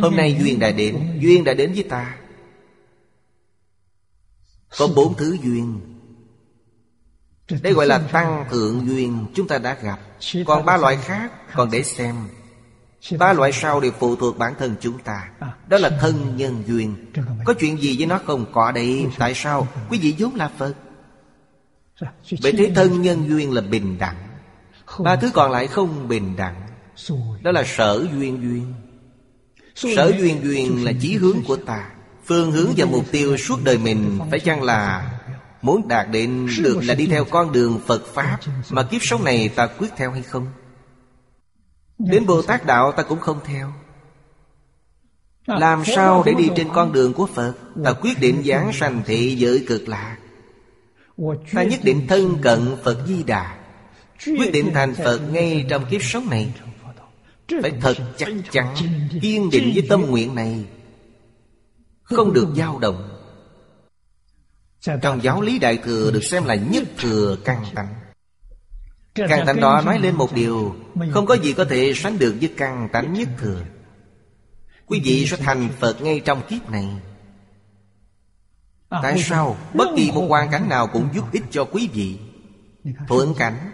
[0.02, 2.16] Hôm nay duyên đã đến Duyên đã đến với ta.
[4.78, 5.80] Có bốn thứ duyên.
[7.62, 9.98] Đây gọi là tăng thượng duyên Chúng ta đã gặp.
[10.46, 12.14] Còn ba loại khác còn để xem.
[13.18, 15.28] Ba loại sau đều phụ thuộc bản thân chúng ta.
[15.68, 17.12] Đó là thân nhân duyên.
[17.44, 18.46] Có chuyện gì với nó không?
[18.52, 19.68] Có đây Tại sao?
[19.90, 20.74] Quý vị vốn là Phật
[22.42, 24.16] Bởi thế thân nhân duyên là bình đẳng.
[25.04, 26.62] Ba thứ còn lại không bình đẳng.
[27.42, 28.74] Đó là sở duyên duyên.
[29.74, 31.90] Sở duyên duyên là chí hướng của ta.
[32.24, 35.11] Phương hướng và mục tiêu suốt đời mình Phải chăng là
[35.62, 38.38] Muốn đạt đến được là đi theo con đường Phật Pháp
[38.70, 40.46] Mà kiếp sống này ta quyết theo hay không?
[41.98, 43.72] Đến Bồ Tát Đạo ta cũng không theo.
[45.46, 47.54] Làm sao để đi trên con đường của Phật?
[47.85, 50.16] Ta quyết định giảng sanh thị giới cực lạc
[51.55, 53.59] Ta nhất định thân cận Phật Di Đà.
[54.26, 56.55] Quyết định thành Phật ngay trong kiếp sống này.
[57.62, 58.74] Phải thật chắc chắn,
[59.22, 60.64] Kiên định với tâm nguyện này.
[62.02, 63.09] Không được dao động.
[65.02, 67.94] Trong giáo lý Đại Thừa được xem là nhất thừa căn tánh.
[69.14, 70.76] Căng tánh đó nói lên một điều,
[71.12, 73.61] Không có gì có thể sánh được với căn tánh nhất thừa.
[74.87, 76.87] Quý vị sẽ thành Phật ngay trong kiếp này.
[78.88, 82.18] Tại sao bất kỳ một hoàn cảnh nào cũng giúp ích cho quý vị?
[83.09, 83.72] Thuận cảnh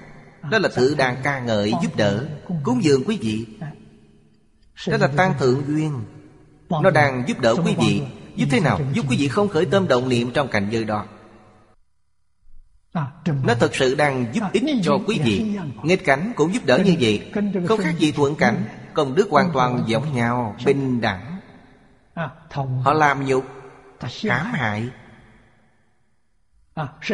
[0.50, 2.26] Đó là tự đang ca ngợi giúp đỡ
[2.62, 3.46] Cúng dường quý vị.
[4.88, 6.04] Đó là tăng thượng duyên.
[6.68, 8.02] Nó đang giúp đỡ quý vị.
[8.36, 8.80] Giúp thế nào?
[8.92, 11.06] Giúp quý vị không khởi tâm động niệm trong cảnh giới đó.
[13.44, 15.58] Nó thật sự đang giúp ích cho quý vị.
[15.82, 17.32] Nghịch cảnh cũng giúp đỡ như vậy.
[17.68, 18.64] Không khác gì thuận cảnh.
[18.94, 21.40] Công đức hoàn toàn giống nhau Bình đẳng.
[22.84, 23.44] Họ làm nhục
[24.28, 24.88] Hãm hại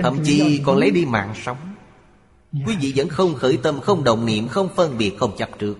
[0.02, 1.56] Thậm chí còn lấy đi mạng sống.
[2.52, 5.78] Quý vị vẫn không khởi tâm Không đồng niệm Không phân biệt Không chấp trước.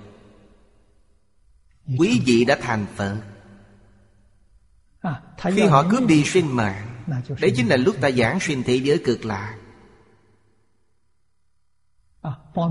[1.99, 3.21] Quý vị đã thành Phật.
[5.39, 7.05] Khi họ cướp đi sinh mạng
[7.41, 9.57] Đấy chính là lúc ta giảng sinh thế giới cực lạc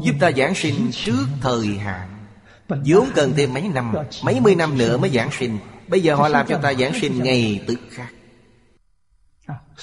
[0.04, 2.26] Giúp ta giảng sinh trước thời hạn.
[2.70, 3.94] Vốn cần thêm mấy năm
[4.24, 5.58] Mấy mươi năm nữa mới giảng sinh.
[5.88, 8.14] Bây giờ họ làm cho ta giảng sinh ngay tức khắc.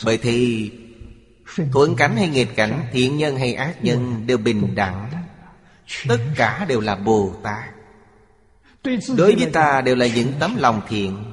[0.04, 0.70] Bởi thì
[1.72, 5.10] Thuận cảnh hay nghịch cảnh, Thiện nhân hay ác nhân Đều bình đẳng.
[6.08, 7.64] Tất cả đều là Bồ Tát.
[9.16, 11.24] Đối với ta đều là những tấm lòng thiện.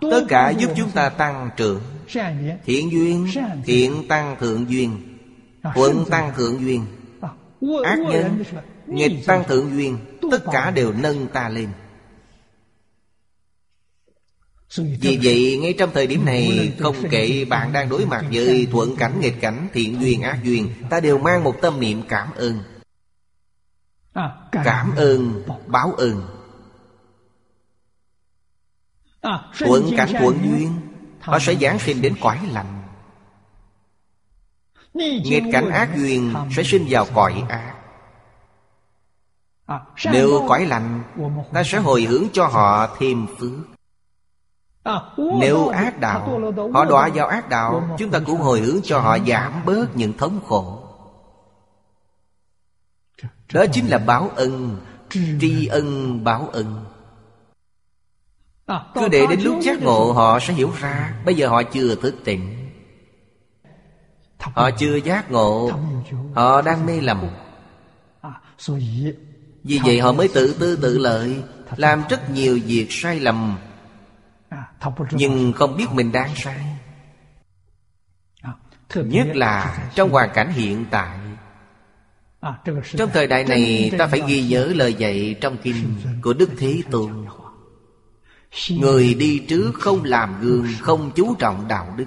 [0.00, 1.80] Tất cả giúp chúng ta tăng trưởng.
[2.64, 3.26] Thiện duyên,
[3.64, 5.18] Thiện tăng thượng duyên.
[5.74, 6.86] Thuận tăng thượng duyên.
[7.84, 8.42] Ác nhân,
[8.86, 9.98] Nghịch tăng thượng duyên.
[10.30, 11.68] Tất cả đều nâng ta lên.
[14.76, 18.96] Vì vậy ngay trong thời điểm này Không kể bạn đang đối mặt với thuận
[18.96, 22.58] cảnh nghịch cảnh thiện duyên ác duyên Ta đều mang một tâm niệm cảm ơn.
[24.52, 25.42] Cảm ơn.
[25.66, 26.22] báo ơn.
[29.58, 30.80] Thuận cảnh thuận duyên
[31.20, 32.82] Họ sẽ giáng sinh đến quái lành.
[34.94, 37.74] Nghịch cảnh ác duyên sẽ sinh vào cõi ác.
[40.12, 41.02] Nếu cõi lành
[41.52, 43.73] Ta sẽ hồi hướng cho họ thêm phước
[45.40, 46.40] Nếu ác đạo
[46.74, 50.12] Họ đọa vào ác đạo Chúng ta cũng hồi hướng cho họ giảm bớt những
[50.12, 50.80] thống khổ.
[53.52, 54.76] Đó chính là báo ân.
[55.40, 56.84] Tri ân báo ân.
[58.94, 61.14] Cứ để đến lúc giác ngộ họ sẽ hiểu ra.
[61.24, 62.70] Bây giờ họ chưa thức tỉnh.
[64.38, 65.70] Họ chưa giác ngộ.
[66.34, 67.26] Họ đang mê lầm.
[69.64, 71.42] Vì vậy họ mới tự tư tự lợi
[71.76, 73.58] Làm rất nhiều việc sai lầm
[75.10, 76.76] Nhưng không biết mình đang sai
[78.94, 81.18] Nhất là trong hoàn cảnh hiện tại.
[82.96, 86.82] Trong thời đại này ta phải ghi nhớ lời dạy trong kinh của Đức Thế
[86.90, 87.26] Tôn.
[88.70, 92.04] Người đi trước không làm gương Không chú trọng đạo đức.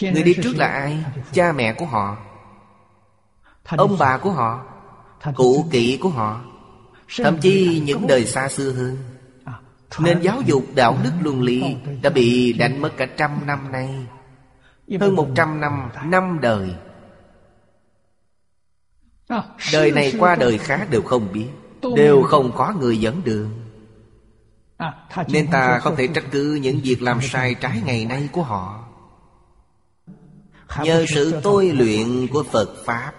[0.00, 1.04] Người đi trước là ai?
[1.32, 2.16] Cha mẹ của họ
[3.68, 4.66] Ông bà của họ
[5.36, 6.40] Cụ kỵ của họ
[7.16, 9.17] Thậm chí những đời xa xưa hơn
[9.98, 13.88] Nên giáo dục đạo đức luân lý Đã bị đánh mất cả trăm năm nay.
[15.00, 16.74] Hơn một trăm năm Năm đời.
[19.72, 21.48] Đời này qua đời khác đều không biết
[21.96, 23.50] Đều không có người dẫn đường.
[25.28, 28.84] Nên ta không thể trách cứ những việc làm sai trái ngày nay của họ.
[30.82, 33.12] Nhờ sự tôi luyện của Phật Pháp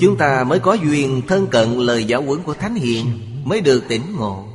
[0.00, 3.84] Chúng ta mới có duyên thân cận lời giáo huấn của Thánh Hiền Mới được
[3.88, 4.49] tỉnh ngộ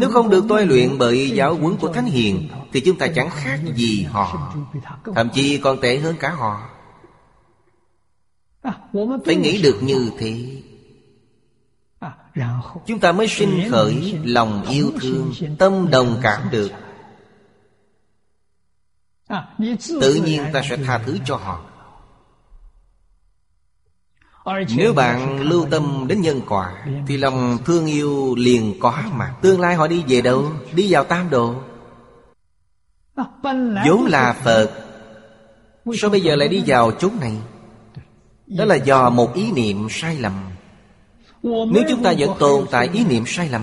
[0.00, 3.30] Nếu không được tôi luyện bởi giáo huấn của Thánh Hiền Thì chúng ta chẳng
[3.30, 4.54] khác gì họ
[5.14, 6.68] Thậm chí còn tệ hơn cả họ
[9.24, 10.62] Phải nghĩ được như thế
[12.86, 16.70] Chúng ta mới sinh khởi lòng yêu thương Tâm đồng cảm được
[20.00, 21.64] Tự nhiên ta sẽ tha thứ cho họ
[24.76, 29.34] nếu bạn lưu tâm đến nhân quả Thì lòng thương yêu liền có mà.
[29.42, 30.52] Tương lai họ đi về đâu?
[30.72, 31.54] Đi vào tam độ
[33.86, 34.70] vốn là Phật.
[35.94, 37.36] Sao bây giờ lại đi vào chốn này?
[38.46, 40.32] Đó là do một ý niệm sai lầm.
[41.42, 43.62] Nếu chúng ta vẫn tồn tại ý niệm sai lầm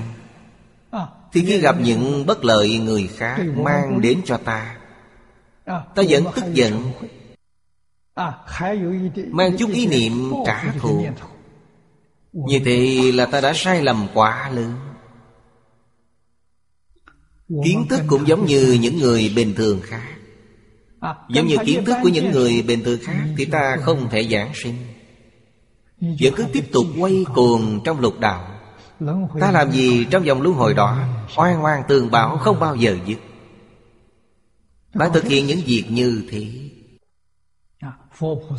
[1.33, 4.75] Thì khi gặp những bất lợi người khác Mang đến cho ta
[5.65, 6.91] Ta vẫn tức giận
[9.31, 11.05] Mang chút ý niệm trả thù.
[12.33, 14.73] Như thế là ta đã sai lầm quá lớn.
[17.63, 20.03] Kiến thức cũng giống như những người bình thường khác.
[21.29, 24.51] Giống như kiến thức của những người bình thường khác Thì ta không thể giảng
[24.55, 24.75] sinh.
[26.01, 28.47] Vẫn cứ tiếp tục quay cuồng trong lục đạo.
[29.39, 30.99] Ta làm gì trong vòng luân hồi đó?
[31.37, 32.59] Oan oan tường bảo không?
[32.59, 33.17] bao giờ dứt.
[34.93, 36.45] Bạn thực hiện những việc như thế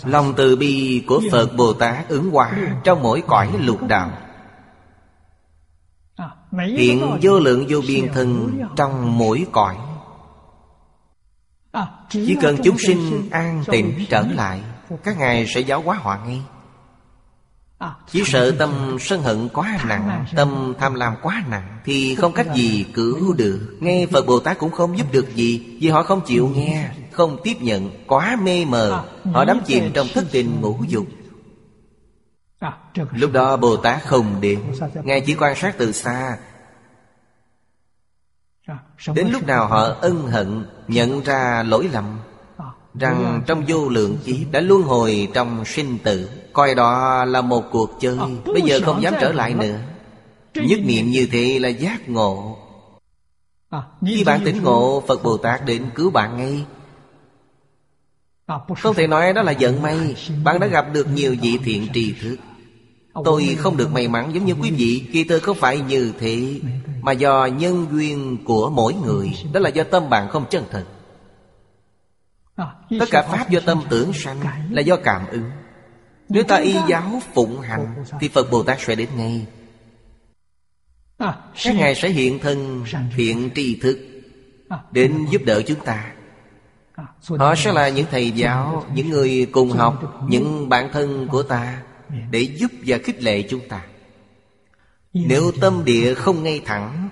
[0.05, 2.53] Lòng từ bi của Phật Bồ Tát ứng hóa
[2.85, 4.11] Trong mỗi cõi lục đạo.
[6.77, 9.77] Hiện vô lượng vô biên thân Trong mỗi cõi.
[12.09, 14.61] Chỉ cần chúng sinh an tịnh trở lại
[15.05, 16.43] Các ngài sẽ giáo hóa họ ngay
[18.11, 22.47] Chỉ sợ tâm sân hận quá nặng Tâm tham lam quá nặng Thì không cách
[22.55, 23.77] gì cứu được.
[23.81, 27.37] Nghe Phật Bồ Tát cũng không giúp được gì Vì họ không chịu nghe Không
[27.43, 29.05] tiếp nhận Quá mê mờ.
[29.33, 31.07] Họ đắm chìm trong thất tình ngũ dục.
[33.13, 34.61] Lúc đó Bồ Tát không đến
[35.05, 36.39] Ngài chỉ quan sát từ xa.
[39.15, 42.19] Đến lúc nào họ ân hận Nhận ra lỗi lầm
[42.95, 47.65] Rằng trong vô lượng kiếp Đã luân hồi trong sinh tử Coi đó là một
[47.71, 48.19] cuộc chơi.
[48.47, 49.79] Bây giờ không dám trở lại nữa.
[50.55, 52.57] Nhất niệm như thế là giác ngộ.
[54.07, 56.65] Khi bạn tỉnh ngộ Phật Bồ Tát đến cứu bạn ngay.
[58.79, 60.17] Không thể nói đó là giận may.
[60.45, 62.37] Bạn đã gặp được nhiều vị thiện trì thức.
[63.25, 66.61] Tôi không được may mắn giống như quý vị Kỳ tôi không phải như thế
[67.03, 70.85] Mà do nhân duyên của mỗi người Đó là do tâm bạn không chân thật.
[73.01, 74.41] Tất cả Pháp do tâm tưởng sanh
[74.71, 75.51] Là do cảm ứng
[76.29, 79.47] Nếu ta y giáo phụng hành Thì Phật Bồ Tát sẽ đến ngay.
[81.65, 82.85] Các Ngài sẽ hiện thân
[83.17, 83.99] Thiện tri thức
[84.91, 86.13] Đến giúp đỡ chúng ta.
[87.39, 91.83] Họ sẽ là những thầy giáo Những người cùng học Những bạn thân của ta
[92.31, 93.81] Để giúp và khích lệ chúng ta.
[95.13, 97.09] Nếu tâm địa không ngay thẳng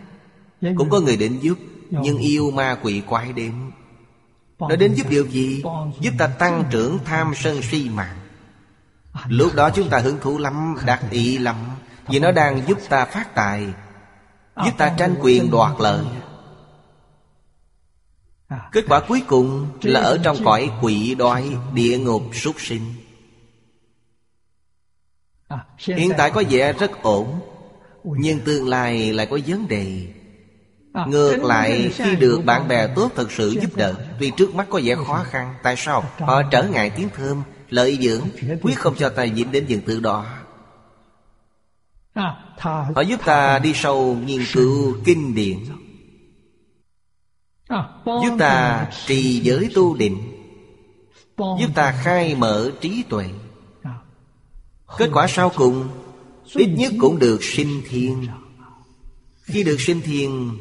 [0.76, 1.58] Cũng có người đến giúp
[1.90, 3.52] Nhưng yêu ma quỷ quái đến.
[4.58, 5.62] Nó đến giúp điều gì?
[6.00, 8.21] Giúp ta tăng trưởng tham sân si mạng
[9.28, 11.56] Lúc đó chúng ta hứng thú lắm Đặc ý lắm.
[12.08, 13.66] Vì nó đang giúp ta phát tài,
[14.64, 16.04] Giúp ta tranh quyền đoạt lợi.
[18.72, 22.94] Kết quả cuối cùng là ở trong cõi quỷ đói, Địa ngục súc sinh.
[25.78, 27.40] Hiện tại có vẻ rất ổn,
[28.04, 30.06] Nhưng tương lai lại có vấn đề.
[31.06, 34.80] Ngược lại, khi được bạn bè tốt thật sự giúp đỡ Tuy trước mắt có
[34.84, 36.04] vẻ khó khăn, Tại sao?
[36.18, 37.42] Họ trở ngại tiếng thơm?
[37.72, 38.28] Lợi dưỡng
[38.62, 40.26] Quyết không cho ta dính đến dừng tự đó.
[42.94, 45.58] Họ giúp ta đi sâu nghiên cứu kinh điển.
[48.04, 50.18] Giúp ta trì giới tu định.
[51.38, 53.28] Giúp ta khai mở trí tuệ.
[54.98, 55.88] Kết quả sau cùng
[56.54, 58.26] Ít nhất cũng được sinh thiên.
[59.42, 60.56] Khi được sinh thiên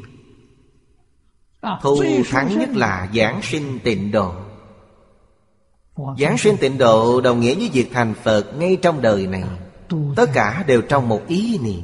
[1.82, 4.34] Thù thắng nhất là giảng sinh tịnh độ
[5.96, 9.44] Giảng sinh tịnh độ đồng nghĩa với việc thành Phật ngay trong đời này.
[10.16, 11.82] Tất cả đều trong một ý niệm.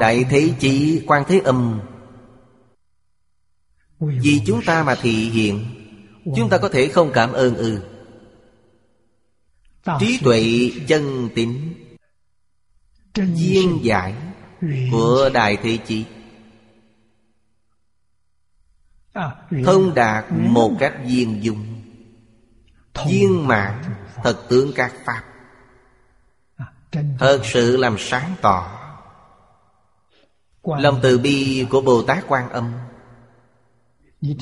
[0.00, 1.80] Đại thế chí quan thế âm.
[4.00, 5.64] Vì chúng ta mà thị hiện
[6.36, 7.80] Chúng ta có thể không cảm ơn ư.
[10.00, 11.74] Trí tuệ chân tín
[13.14, 14.14] Duyên giải
[14.92, 16.04] Của Đại Thế Chí
[19.64, 21.66] Thông đạt một cách viên dung.
[23.06, 23.82] Viên mãn
[24.22, 25.22] thật tướng các Pháp.
[27.18, 28.80] Thật sự làm sáng tỏ.
[30.64, 32.72] Lòng từ bi của Bồ Tát Quan Âm.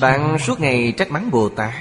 [0.01, 1.73] Bạn suốt ngày trách mắng Bồ Tát.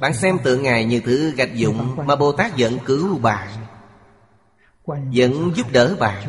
[0.00, 3.48] Bạn xem tượng Ngài như thứ gạch dụng Mà Bồ Tát vẫn cứu bạn,
[4.86, 6.28] Vẫn giúp đỡ bạn.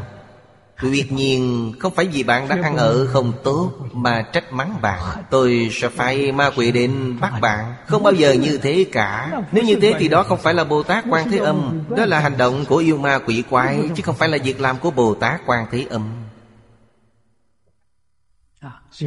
[0.82, 5.00] Tuyệt nhiên không phải vì bạn đã ăn ở không tốt Mà trách mắng bạn.
[5.30, 7.74] Tôi sẽ phải ma quỷ đến bắt bạn.
[7.88, 9.32] Không bao giờ như thế cả.
[9.52, 11.84] Nếu như thế thì đó không phải là Bồ Tát Quan Thế Âm.
[11.98, 14.78] Đó là hành động của yêu ma quỷ quái, Chứ không phải là việc làm
[14.78, 16.12] của Bồ Tát Quan Thế Âm.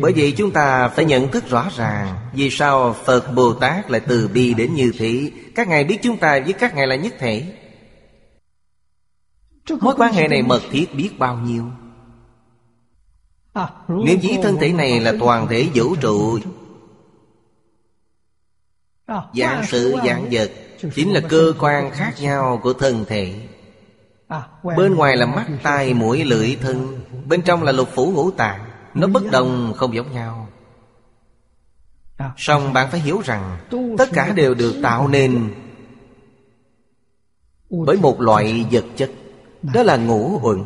[0.01, 4.01] Bởi vậy chúng ta phải nhận thức rõ ràng Vì sao Phật Bồ Tát lại
[4.01, 5.31] từ bi đến như thế.
[5.55, 7.45] Các ngài biết chúng ta với các ngài là nhất thể.
[9.81, 11.65] Mối quan hệ này mật thiết biết bao nhiêu?
[13.89, 16.39] Nếu dĩ thân thể này là toàn thể vũ trụ.
[19.35, 20.51] Dạng sự dạng vật
[20.95, 23.49] Chính là cơ quan khác nhau của thân thể.
[24.77, 27.01] Bên ngoài là mắt, tai, mũi, lưỡi, thân.
[27.27, 28.61] Bên trong là lục phủ ngũ tạng.
[28.95, 30.49] Nó bất đồng không giống nhau.
[32.37, 33.59] Song bạn phải hiểu rằng
[33.99, 35.55] Tất cả đều được tạo nên
[37.71, 39.11] Bởi một loại vật chất
[39.63, 40.65] đó là ngũ uẩn.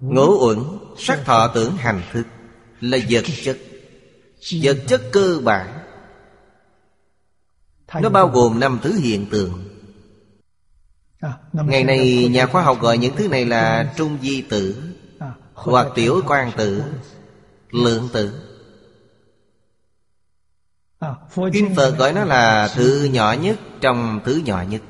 [0.00, 0.58] Ngũ uẩn,
[0.98, 2.24] Sắc thọ tưởng hành thức,
[2.80, 3.58] Là vật chất.
[4.62, 5.80] Vật chất cơ bản.
[8.02, 9.64] Nó bao gồm năm thứ hiện tượng.
[11.52, 14.82] Ngày nay nhà khoa học gọi những thứ này là trung di tử
[15.54, 16.82] Hoặc tiểu quan tử,
[17.70, 18.40] Lượng tử.
[21.52, 24.82] Kinh Phật gọi nó là thứ nhỏ nhất trong thứ nhỏ nhất.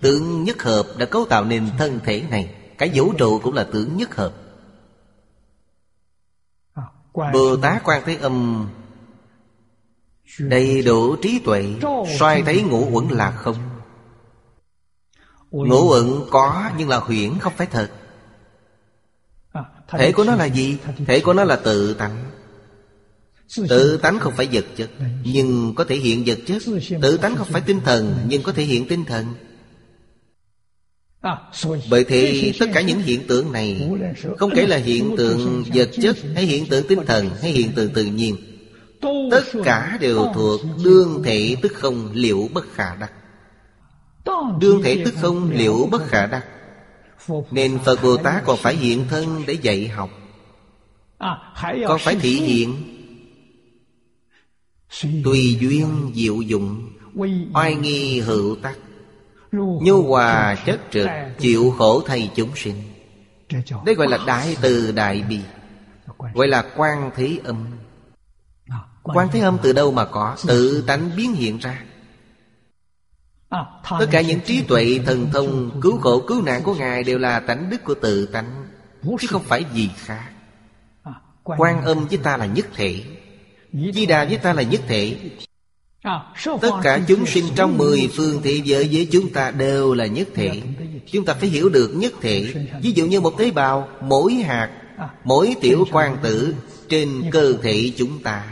[0.00, 2.54] Tướng nhất hợp đã cấu tạo nên thân thể này.
[2.78, 4.34] Cái vũ trụ cũng là tướng nhất hợp.
[7.32, 8.66] Bồ Tát Quan Thế Âm
[10.38, 11.74] Đầy đủ trí tuệ,
[12.18, 13.56] soi thấy ngũ uẩn là không.
[15.50, 17.90] Ngũ uẩn có nhưng là huyễn, không phải thật.
[19.88, 20.78] Thể của nó là gì?
[21.06, 22.30] Thể của nó là tự tánh.
[23.68, 24.90] Tự tánh không phải vật chất,
[25.24, 26.62] Nhưng có thể hiện vật chất.
[27.02, 29.34] Tự tánh không phải tinh thần, Nhưng có thể hiện tinh thần
[31.90, 33.90] bởi thế tất cả những hiện tượng này
[34.38, 37.92] Không kể là hiện tượng vật chất Hay hiện tượng tinh thần Hay hiện tượng
[37.92, 38.36] tự nhiên.
[39.30, 43.12] Tất cả đều thuộc đương thể tức không liệu bất khả đắc.
[44.60, 46.44] Đương thể tức không liệu bất khả đắc.
[47.50, 50.10] Nên Phật Bồ Tát còn phải hiện thân để dạy học.
[51.86, 52.74] Còn phải thị hiện?
[55.24, 56.92] Tùy duyên diệu dụng
[57.54, 58.78] Oai nghi hữu tắc
[59.56, 62.82] Nhu hòa chất trực, Chịu khổ thay chúng sinh.
[63.84, 65.40] Đây gọi là đại từ đại bi,
[66.34, 67.66] Gọi là quan thế âm.
[69.02, 70.36] Quan thế âm từ đâu mà có?
[70.46, 71.82] Tự tánh biến hiện ra.
[73.98, 77.40] Tất cả những trí tuệ thần thông, Cứu khổ, cứu nạn của Ngài Đều là
[77.40, 78.66] tánh đức của tự tánh,
[79.20, 80.30] Chứ không phải gì khác.
[81.44, 83.04] Quan âm với ta là nhất thể,
[83.72, 85.16] Di đà với ta là nhất thể
[86.60, 90.28] Tất cả chúng sinh trong mười phương thế giới với chúng ta đều là nhất
[90.34, 90.62] thể
[91.12, 94.70] Chúng ta phải hiểu được nhất thể Ví dụ như một tế bào, Mỗi hạt,
[95.24, 96.54] Mỗi tiểu quan tử
[96.88, 98.46] Trên cơ thể chúng ta.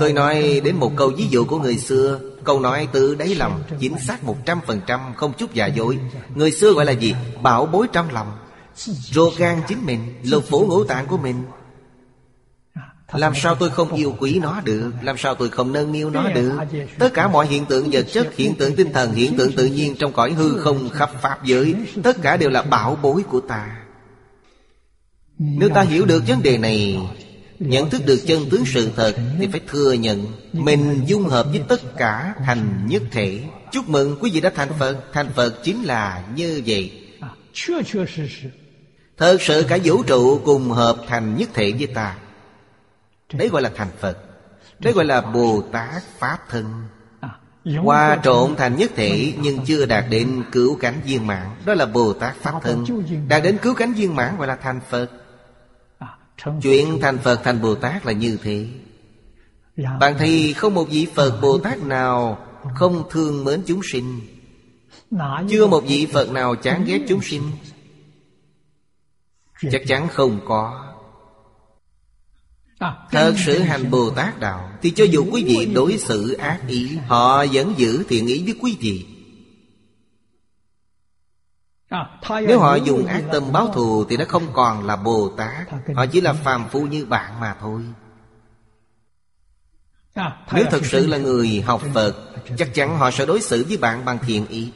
[0.00, 2.20] Tôi nói đến một câu ví dụ của người xưa.
[2.44, 5.98] Câu nói từ đáy lòng Chính xác một trăm phần trăm Không chút giả dối.
[6.34, 7.14] Người xưa gọi là gì?
[7.42, 8.32] Bảo bối trong lòng.
[9.12, 11.42] Rô gan chính mình, Lục phủ ngũ tạng của mình
[13.12, 14.92] làm sao tôi không yêu quý nó được?
[15.02, 16.52] Làm sao tôi không nâng niu nó được?
[16.98, 19.94] Tất cả mọi hiện tượng vật chất Hiện tượng tinh thần Hiện tượng tự nhiên
[19.98, 23.76] Trong cõi hư không khắp Pháp giới Tất cả đều là bảo bối của ta.
[25.38, 26.98] Nếu ta hiểu được vấn đề này
[27.58, 31.60] Nhận thức được chân tướng sự thật Thì phải thừa nhận Mình dung hợp với
[31.68, 33.40] tất cả thành nhất thể.
[33.72, 34.96] Chúc mừng quý vị đã thành Phật.
[35.12, 36.92] Thành Phật chính là như vậy.
[39.16, 42.16] Thật sự cả vũ trụ cùng hợp thành nhất thể với ta
[43.32, 44.18] Đấy gọi là thành Phật.
[44.78, 46.64] Đấy gọi là Bồ Tát Pháp Thân.
[47.76, 51.46] Hòa trộn thành nhất thể Nhưng chưa đạt đến cứu cánh viên mãn.
[51.64, 52.84] Đó là Bồ Tát Pháp Thân.
[53.28, 55.08] Đạt đến cứu cánh viên mãn gọi là thành Phật.
[56.62, 58.68] Chuyện thành Phật thành Bồ Tát là như thế.
[60.00, 62.38] Bạn thì không một vị Phật Bồ Tát nào
[62.74, 64.20] Không thương mến chúng sinh?
[65.50, 67.42] Chưa một vị Phật nào chán ghét chúng sinh?
[69.72, 70.92] Chắc chắn không có
[73.10, 76.98] Thật sự hành Bồ Tát Đạo Thì cho dù quý vị đối xử ác ý
[77.06, 79.06] Họ vẫn giữ thiện ý với quý vị.
[82.46, 86.06] Nếu họ dùng ác tâm báo thù Thì nó không còn là Bồ Tát Họ
[86.06, 87.82] chỉ là phàm phu như bạn mà thôi.
[90.52, 92.14] Nếu thật sự là người học Phật
[92.58, 94.72] Chắc chắn họ sẽ đối xử với bạn bằng thiện ý.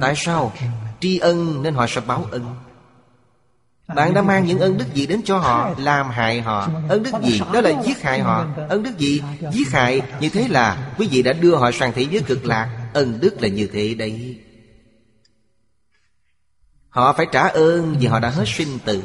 [0.00, 0.52] Tại sao?
[1.00, 2.54] Tri ân nên họ sẽ báo ân
[3.88, 6.70] bạn đã mang những ân đức gì đến cho họ, Làm hại họ?
[6.88, 7.40] Ân đức gì?
[7.52, 8.46] Đó là giết hại họ.
[8.68, 9.22] Ân đức gì?
[9.52, 10.02] Giết hại.
[10.20, 12.90] Như thế là quý vị đã đưa họ sang thế giới cực lạc.
[12.94, 14.40] Ân đức là như thế đấy.
[16.88, 19.02] Họ phải trả ơn vì họ đã hết sinh tử.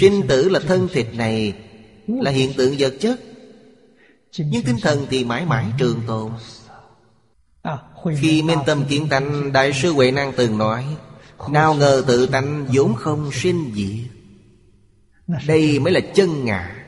[0.00, 1.54] Sinh tử là thân thịt này,
[2.06, 3.20] Là hiện tượng vật chất.
[4.38, 6.32] Nhưng tinh thần thì mãi mãi trường tồn.
[8.16, 10.84] Khi minh tâm kiến tánh Đại sư Huệ Năng từng nói
[11.48, 14.10] nào ngờ tự tánh vốn không sinh diệt.
[15.46, 16.86] Đây mới là chân ngã.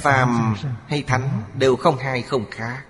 [0.00, 0.54] Phàm
[0.86, 2.84] hay thánh đều không hai không khác.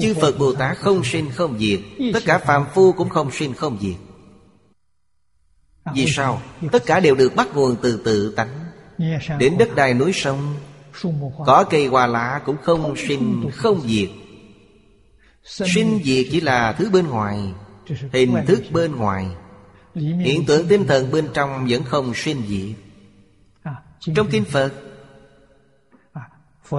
[0.00, 1.80] Chư Phật Bồ Tát không sinh không diệt.
[2.14, 3.96] Tất cả phàm phu cũng không sinh không diệt.
[5.94, 6.42] Vì sao?
[6.72, 8.66] Tất cả đều được bắt nguồn từ tự tánh.
[9.38, 10.54] Đến đất đai núi sông
[11.46, 14.08] Có cây hoa lá cũng không sinh không diệt.
[15.44, 17.52] Sinh diệt chỉ là thứ bên ngoài
[18.12, 19.26] Hình thức bên ngoài
[19.94, 22.76] Hiện tượng tinh thần bên trong vẫn không sinh diệt
[24.14, 24.72] Trong kinh Phật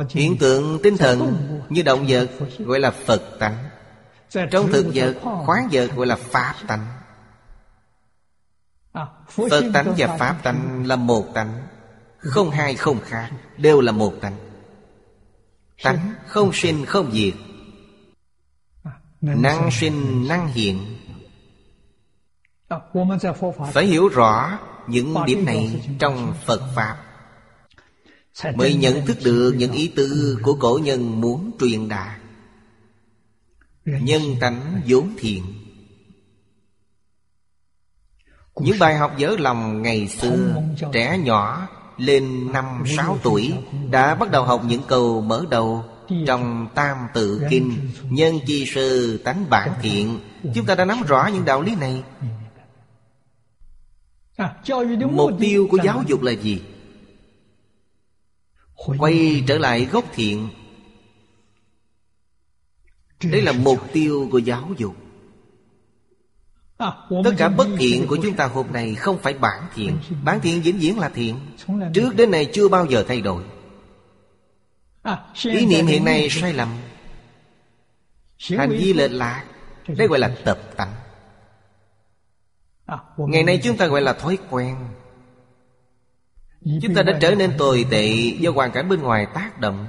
[0.09, 1.37] Hiện tượng tinh thần
[1.69, 3.57] như động vật gọi là Phật tánh
[4.51, 6.87] Trong thực vật, khoáng vật gọi là Pháp tánh.
[9.27, 11.67] Phật tánh và Pháp tánh là một tánh
[12.17, 14.35] Không hai không khác Đều là một tánh.
[15.83, 17.33] Tánh không sinh không diệt
[19.21, 20.97] Năng sinh năng hiện.
[23.73, 26.97] Phải hiểu rõ những điểm này trong Phật Pháp.
[28.55, 32.17] Mới nhận thức được những ý tứ của cổ nhân muốn truyền đạt.
[33.85, 35.43] Nhân tánh vốn thiện.
[38.55, 40.63] Những bài học dở lòng ngày xưa
[40.93, 41.67] Trẻ nhỏ
[41.97, 43.53] lên năm sáu tuổi
[43.91, 45.85] Đã bắt đầu học những câu mở đầu
[46.27, 50.19] Trong Tam Tự Kinh Nhân chi sư tánh bản thiện.
[50.55, 52.03] Chúng ta đã nắm rõ những đạo lý này
[55.11, 56.61] Mục tiêu của giáo dục là gì?
[58.75, 60.49] Quay trở lại gốc thiện.
[63.23, 64.95] Đây là mục tiêu của giáo dục.
[67.23, 69.97] Tất cả bất thiện của chúng ta hôm nay không phải bản thiện.
[70.23, 71.39] Bản thiện vĩnh viễn là thiện.
[71.93, 73.43] Trước đến nay chưa bao giờ thay đổi.
[75.43, 76.69] Ý niệm hiện nay sai lầm.
[78.49, 79.45] Hành vi lệch lạc.
[79.87, 81.00] Đây gọi là tập tánh
[83.17, 84.75] Ngày nay chúng ta gọi là thói quen.
[86.81, 88.07] Chúng ta đã trở nên tồi tệ
[88.39, 89.85] do hoàn cảnh bên ngoài tác động.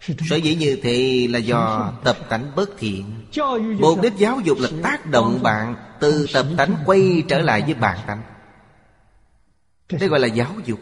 [0.00, 3.04] Sở dĩ như thế là do tập tánh bất thiện.
[3.80, 7.74] Mục đích giáo dục là tác động bạn Từ tập tánh quay trở lại với
[7.74, 8.22] bản tánh.
[10.00, 10.78] Đây gọi là giáo dục.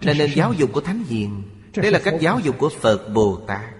[0.00, 1.42] Là nền giáo dục của Thánh Hiền
[1.76, 3.75] Đây là cách giáo dục của Phật Bồ Tát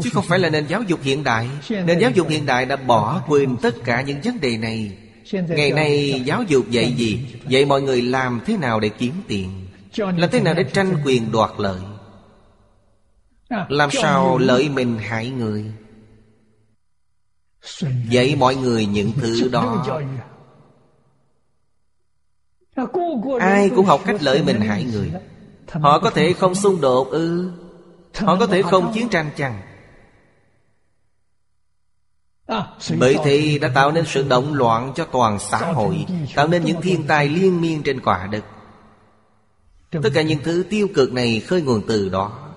[0.00, 1.48] Chứ không phải là nền giáo dục hiện đại.
[1.70, 4.98] Nền giáo dục hiện đại đã bỏ quên tất cả những vấn đề này.
[5.32, 7.26] Ngày nay, giáo dục dạy gì?
[7.48, 9.66] Dạy mọi người làm thế nào để kiếm tiền?
[9.96, 11.80] Làm thế nào để tranh quyền đoạt lợi?
[13.68, 15.64] Làm sao lợi mình hại người?
[18.10, 19.86] Dạy mọi người những thứ đó.
[23.40, 25.12] Ai cũng học cách lợi mình hại người.
[25.70, 27.50] Họ có thể không xung đột ư
[28.18, 29.60] Họ có thể không chiến tranh chăng
[32.98, 36.80] bởi thế đã tạo nên sự động loạn cho toàn xã hội Tạo nên những
[36.82, 38.44] thiên tai liên miên trên quả đất
[39.90, 42.48] Tất cả những thứ tiêu cực này khơi nguồn từ đó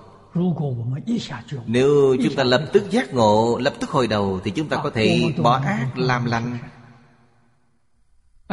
[1.66, 4.90] Nếu chúng ta lập tức giác ngộ Lập tức hồi đầu Thì chúng ta có
[4.90, 6.58] thể bỏ ác làm lành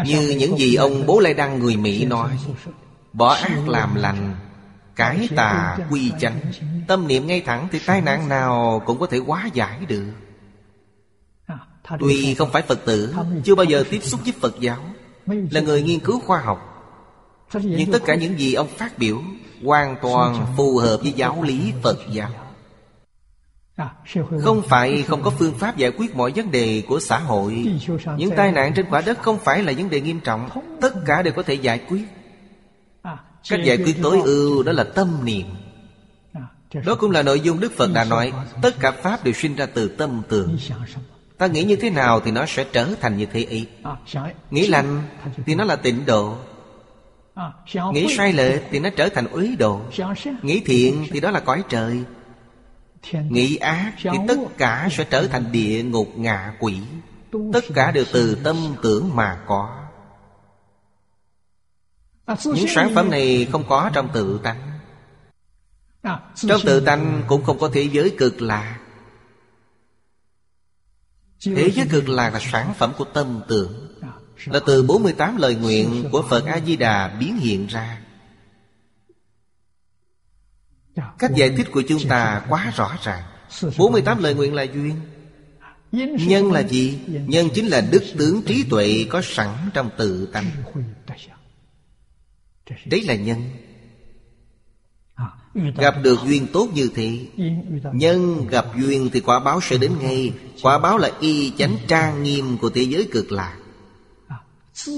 [0.05, 2.37] Như những gì ông Bố Lai Đăng người Mỹ nói
[3.13, 4.35] Bỏ ác làm lành
[4.95, 6.39] Cái tà quy chánh.
[6.87, 10.11] Tâm niệm ngay thẳng Thì tai nạn nào cũng có thể hóa giải được.
[11.99, 14.79] Tuy không phải Phật tử Chưa bao giờ tiếp xúc với Phật giáo
[15.25, 16.69] Là người nghiên cứu khoa học.
[17.53, 19.21] Nhưng tất cả những gì ông phát biểu
[19.63, 22.29] Hoàn toàn phù hợp với giáo lý Phật giáo.
[24.41, 27.67] Không phải không có phương pháp giải quyết mọi vấn đề của xã hội.
[28.17, 30.49] Những tai nạn trên quả đất không phải là vấn đề nghiêm trọng.
[30.81, 32.03] Tất cả đều có thể giải quyết
[33.49, 35.45] Cách giải quyết tối ưu đó là tâm niệm.
[36.85, 38.31] Đó cũng là nội dung Đức Phật đã nói,
[38.61, 40.57] Tất cả Pháp đều sinh ra từ tâm tưởng.
[41.37, 43.67] Ta nghĩ như thế nào thì nó sẽ trở thành như thế ý.
[44.51, 45.01] Nghĩ lành
[45.45, 46.37] thì nó là tịnh độ.
[47.93, 49.81] Nghĩ sai lệch thì nó trở thành úy độ.
[50.41, 52.03] Nghĩ thiện thì đó là cõi trời.
[53.29, 56.77] Nghĩ ác thì tất cả sẽ trở thành địa ngục ngạ quỷ.
[57.53, 59.82] Tất cả đều từ tâm tưởng mà có.
[62.27, 64.79] Những sản phẩm này không có trong tự tánh.
[66.35, 68.79] Trong tự tánh cũng không có thế giới cực lạc.
[71.45, 73.99] Thế giới cực lạc là sản phẩm của tâm tưởng.
[74.45, 78.01] Là từ 48 lời nguyện của Phật A-di-đà biến hiện ra.
[81.19, 83.23] Cách giải thích của chúng ta quá rõ ràng.
[83.77, 84.95] 48 lời nguyện là duyên.
[85.91, 86.99] Nhân là gì?
[87.07, 90.51] Nhân chính là đức tướng trí tuệ có sẵn trong tự tánh
[92.85, 93.41] Đấy là nhân.
[95.77, 97.27] Gặp được duyên tốt như thế
[97.93, 100.33] Nhân gặp duyên thì quả báo sẽ đến ngay.
[100.61, 103.57] Quả báo là y chánh trang nghiêm của thế giới cực lạc.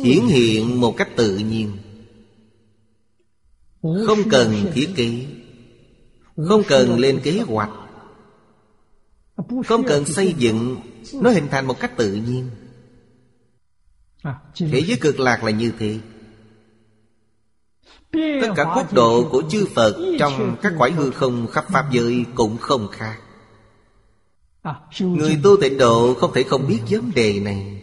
[0.03, 1.77] Hiển hiện một cách tự nhiên.
[3.81, 5.25] Không cần thiết kế.
[6.47, 7.71] Không cần lên kế hoạch.
[9.67, 10.77] Không cần xây dựng.
[11.13, 12.49] Nó hình thành một cách tự nhiên.
[14.55, 15.99] Thế giới cực lạc là như thế
[18.41, 22.25] Tất cả quốc độ của chư Phật Trong các quả hư không khắp Pháp giới
[22.35, 23.17] cũng không khác.
[24.99, 27.81] Người tu tịnh độ không thể không biết vấn đề này.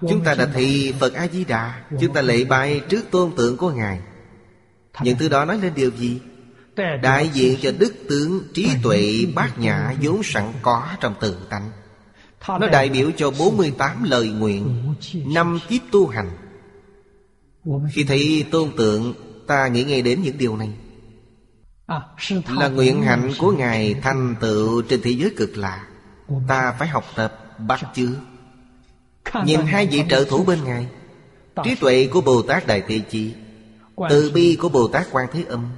[0.00, 4.00] Chúng ta đã thị Phật A-di-đà, Chúng ta lễ bài trước tôn tượng của Ngài.
[5.02, 6.20] Những thứ đó nói lên điều gì?
[7.02, 11.70] Đại diện cho đức tướng trí tuệ bát nhã vốn sẵn có trong tự tánh.
[12.48, 16.30] Nó đại biểu cho 48 lời nguyện, Năm kiếp tu hành.
[17.92, 19.14] Khi thấy tôn tượng
[19.46, 20.70] Ta nghĩ ngay đến những điều này.
[22.48, 25.86] Là nguyện hạnh của Ngài thành tựu trên thế giới cực lạ.
[26.48, 28.10] Ta phải học tập bắt chước.
[29.44, 30.86] Nhìn hai vị trợ thủ bên Ngài.
[31.64, 33.34] Trí tuệ của Bồ Tát Đại Tệ Chi
[34.08, 35.68] Từ bi của Bồ Tát Quan Thế Âm.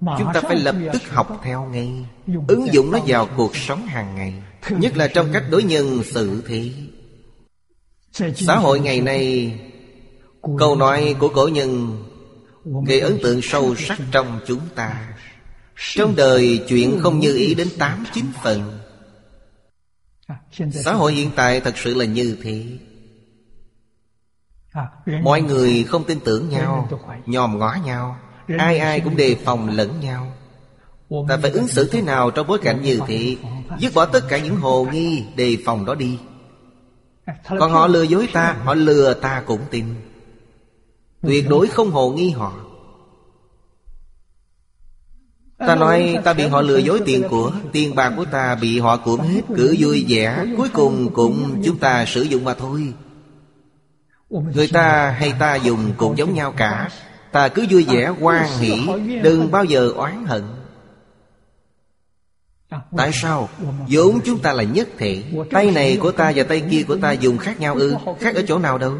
[0.00, 2.06] Chúng ta phải lập tức học theo ngay
[2.48, 4.34] Ứng dụng nó vào cuộc sống hàng ngày
[4.70, 6.70] Nhất là trong cách đối nhân xử thế.
[8.34, 9.52] Xã hội ngày nay
[10.58, 12.02] Câu nói của cổ nhân
[12.86, 15.14] Gây ấn tượng sâu sắc trong chúng ta.
[15.76, 18.78] Trong đời chuyện không như ý đến tám chín phần.
[20.72, 22.64] Xã hội hiện tại thật sự là như thế.
[25.22, 26.88] Mọi người không tin tưởng nhau
[27.26, 28.16] Nhòm ngó nhau
[28.58, 30.32] Ai ai cũng đề phòng lẫn nhau.
[31.28, 33.36] Ta phải ứng xử thế nào trong bối cảnh như thế?
[33.78, 36.18] Dứt bỏ tất cả những hồ nghi Đề phòng đó đi.
[37.48, 39.84] Còn họ lừa dối ta Họ lừa ta cũng tin
[41.22, 42.52] Tuyệt đối không hồ nghi họ.
[45.58, 48.96] Ta nói ta bị họ lừa dối tiền của, Tiền bạc của ta bị họ
[48.96, 52.92] cuộn hết, Cứ vui vẻ, Cuối cùng cũng chúng ta sử dụng mà thôi.
[54.30, 56.88] Người ta hay ta dùng cũng giống nhau cả.
[57.32, 58.88] Ta cứ vui vẻ, hoan hỷ,
[59.22, 60.42] Đừng bao giờ oán hận.
[62.96, 63.48] Tại sao?
[63.88, 67.12] vốn chúng ta là nhất thể Tay này của ta và tay kia của ta
[67.12, 67.94] dùng khác nhau ư?
[68.20, 68.92] Khác ở chỗ nào đâu?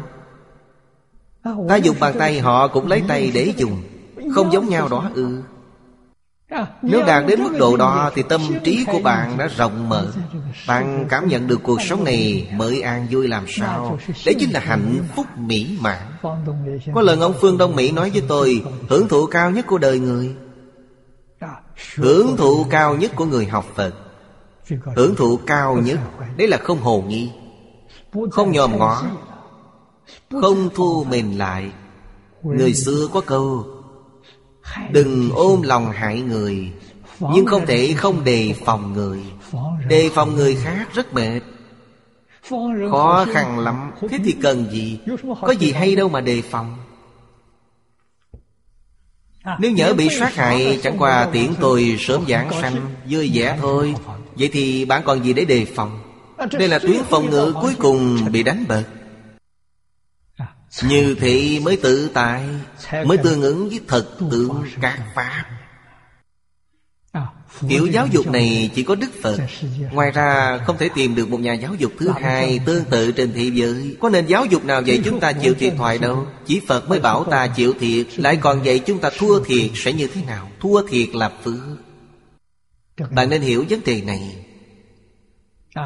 [1.43, 3.81] Ta dùng bàn tay họ cũng lấy tay để dùng.
[4.35, 5.43] Không giống nhau đó ư
[6.81, 10.07] nếu đạt đến mức độ đó Thì tâm trí của bạn đã rộng mở.
[10.67, 13.97] Bạn cảm nhận được cuộc sống này Mới an vui làm sao?
[14.25, 16.01] Đấy chính là hạnh phúc mỹ mãn.
[16.93, 19.99] Có lần ông Phương Đông Mỹ nói với tôi Hưởng thụ cao nhất của đời
[19.99, 20.35] người.
[21.95, 23.93] Hưởng thụ cao nhất của người học Phật.
[24.95, 25.99] Hưởng thụ cao nhất.
[26.37, 27.31] Đấy là không hồ nghi.
[28.31, 29.03] Không nhòm ngó
[30.41, 31.71] Không thu mình lại.
[32.43, 33.65] Người xưa có câu
[34.91, 36.71] Đừng ôm lòng hại người
[37.19, 39.19] Nhưng không thể không đề phòng người.
[39.87, 41.39] Đề phòng người khác rất mệt.
[42.91, 43.91] Khó khăn lắm.
[44.09, 44.99] Thế thì cần gì?
[45.41, 46.77] Có gì hay đâu mà đề phòng.
[49.59, 52.75] Nếu nhớ bị sát hại Chẳng qua tiễn tôi sớm giảng sanh
[53.09, 53.95] Vui vẻ thôi.
[54.35, 55.99] Vậy thì bạn còn gì để đề phòng?
[56.51, 58.83] Đây là tuyến phòng ngự cuối cùng bị đánh bật
[60.81, 62.43] như thị mới tự tại,
[63.05, 65.43] Mới tương ứng với thật tượng các Pháp.
[67.69, 69.37] Kiểu giáo dục này chỉ có Đức Phật.
[69.91, 73.31] Ngoài ra, không thể tìm được một nhà giáo dục thứ hai Tương tự trên
[73.35, 73.97] thế giới.
[73.99, 76.27] Có nền giáo dục nào dạy chúng ta chịu thiệt thoại đâu?
[76.45, 79.93] Chỉ Phật mới bảo ta chịu thiệt, Lại còn dạy chúng ta thua thiệt sẽ
[79.93, 80.49] như thế nào?
[80.59, 81.77] Thua thiệt là phước.
[83.11, 84.45] Bạn nên hiểu vấn đề này.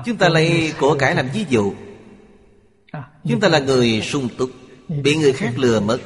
[0.06, 1.74] Chúng ta lấy của cải làm ví dụ.
[3.30, 4.50] Chúng ta là người sung túc.
[4.90, 5.98] Bị người khác lừa mất.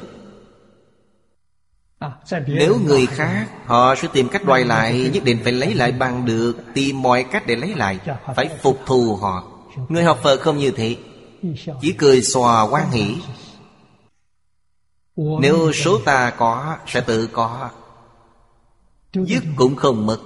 [2.46, 6.24] Nếu người khác Họ sẽ tìm cách đòi lại Nhất định phải lấy lại bằng
[6.24, 7.98] được Tìm mọi cách để lấy lại
[8.36, 9.48] Phải phục thù họ.
[9.88, 10.96] Người học Phật không như thế.
[11.80, 13.16] Chỉ cười xòa quan hỷ.
[15.16, 17.70] Nếu số ta có Sẽ tự có.
[19.12, 20.18] Dứt cũng không mất.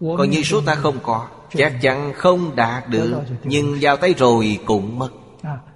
[0.00, 3.22] Còn như số ta không có Chắc chắn không đạt được.
[3.44, 5.10] Nhưng vào tay rồi cũng mất.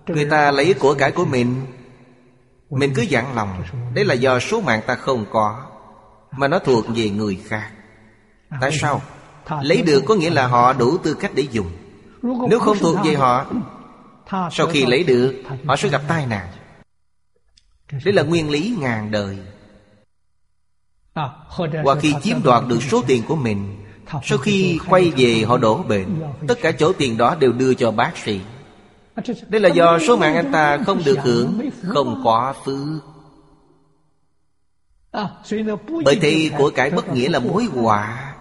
[0.07, 1.67] Người ta lấy của cải của mình
[2.75, 3.63] mình cứ dặn lòng.
[3.95, 5.67] Đấy là do số mạng ta không có,
[6.37, 7.71] Mà nó thuộc về người khác.
[8.61, 9.03] Tại sao?
[9.63, 11.71] Lấy được có nghĩa là họ đủ tư cách để dùng.
[12.49, 13.47] Nếu không thuộc về họ,
[14.51, 16.49] Sau khi lấy được, Họ sẽ gặp tai nạn.
[18.05, 19.39] Đấy là nguyên lý ngàn đời.
[21.85, 23.85] Hoặc khi chiếm đoạt được số tiền của mình,
[24.23, 27.91] Sau khi quay về họ đổ bệnh, Tất cả chỗ tiền đó đều đưa cho
[27.91, 28.41] bác sĩ.
[29.49, 33.01] Đây là do số mạng anh ta không được hưởng Không quá phước
[36.05, 38.35] Bởi thì của cải bất nghĩa là mối họa.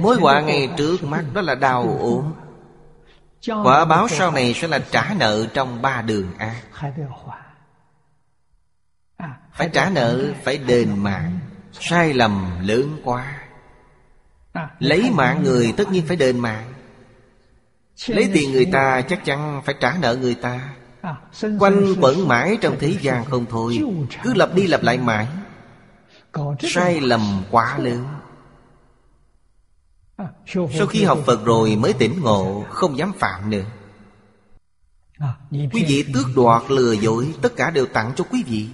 [0.00, 2.32] Mối họa ngày trước mắt đó là đau ốm.
[3.64, 6.62] Quả báo sau này sẽ là trả nợ trong ba đường ác.
[9.52, 11.38] Phải trả nợ, phải đền mạng.
[11.72, 13.40] Sai lầm lớn quá.
[14.78, 16.72] Lấy mạng người tất nhiên phải đền mạng.
[18.06, 20.74] Lấy tiền người ta chắc chắn phải trả nợ người ta.
[21.58, 23.78] Quanh quẩn mãi trong thế gian không thôi.
[24.22, 25.26] Cứ lặp đi lặp lại mãi.
[26.60, 28.06] Sai lầm quá lớn.
[30.46, 33.64] Sau khi học Phật rồi mới tỉnh ngộ Không dám phạm nữa.
[35.50, 38.68] Quý vị tước đoạt lừa dối Tất cả đều tặng cho quý vị.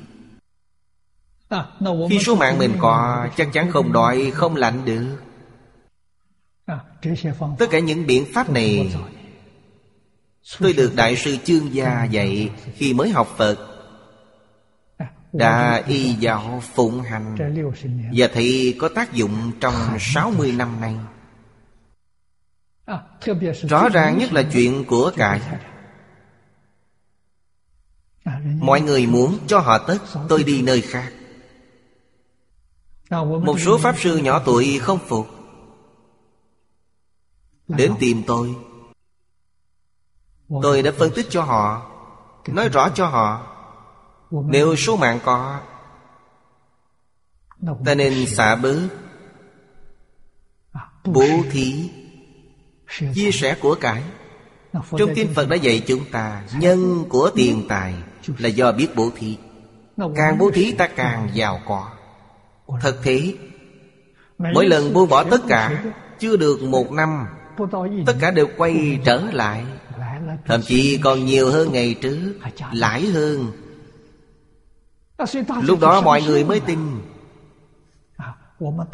[2.10, 5.16] Khi số mạng mình có Chắc chắn không đói không lạnh được
[7.58, 8.94] Tất cả những biện pháp này
[10.58, 13.56] Tôi được Đại sư Chương Gia dạy Khi mới học Phật.
[15.32, 17.36] Đã y giáo phụng hành.
[18.12, 20.96] Và thấy có tác dụng trong 60 năm nay.
[23.68, 25.40] Rõ ràng nhất là chuyện của cải
[28.58, 31.12] Mọi người muốn cho họ tất Tôi đi nơi khác.
[33.42, 35.35] Một số Pháp Sư nhỏ tuổi không phục
[37.68, 38.54] Đến tìm tôi.
[40.62, 41.90] Tôi đã phân tích cho họ
[42.48, 43.46] Nói rõ cho họ
[44.30, 45.60] Nếu số mạng có
[47.84, 48.88] Ta nên xả bớt
[51.04, 51.90] Bố thí
[53.14, 54.02] Chia sẻ của cải.
[54.72, 57.94] Trong kinh Phật đã dạy chúng ta Nhân của tiền tài
[58.38, 59.38] Là do biết bố thí.
[60.16, 61.90] Càng bố thí ta càng giàu có.
[62.80, 63.34] Thật thế
[64.38, 65.84] Mỗi lần buông bỏ tất cả
[66.18, 67.26] Chưa được một năm
[68.06, 69.64] Tất cả đều quay trở lại.
[70.46, 72.32] Thậm chí còn nhiều hơn ngày trước,
[72.72, 73.52] Lãi hơn.
[75.62, 76.78] Lúc đó mọi người mới tin.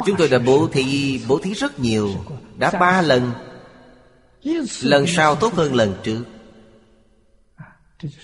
[0.05, 2.09] Chúng tôi đã bố thí Bố thí rất nhiều,
[2.57, 3.31] Đã ba lần.
[4.81, 6.23] Lần sau tốt hơn lần trước.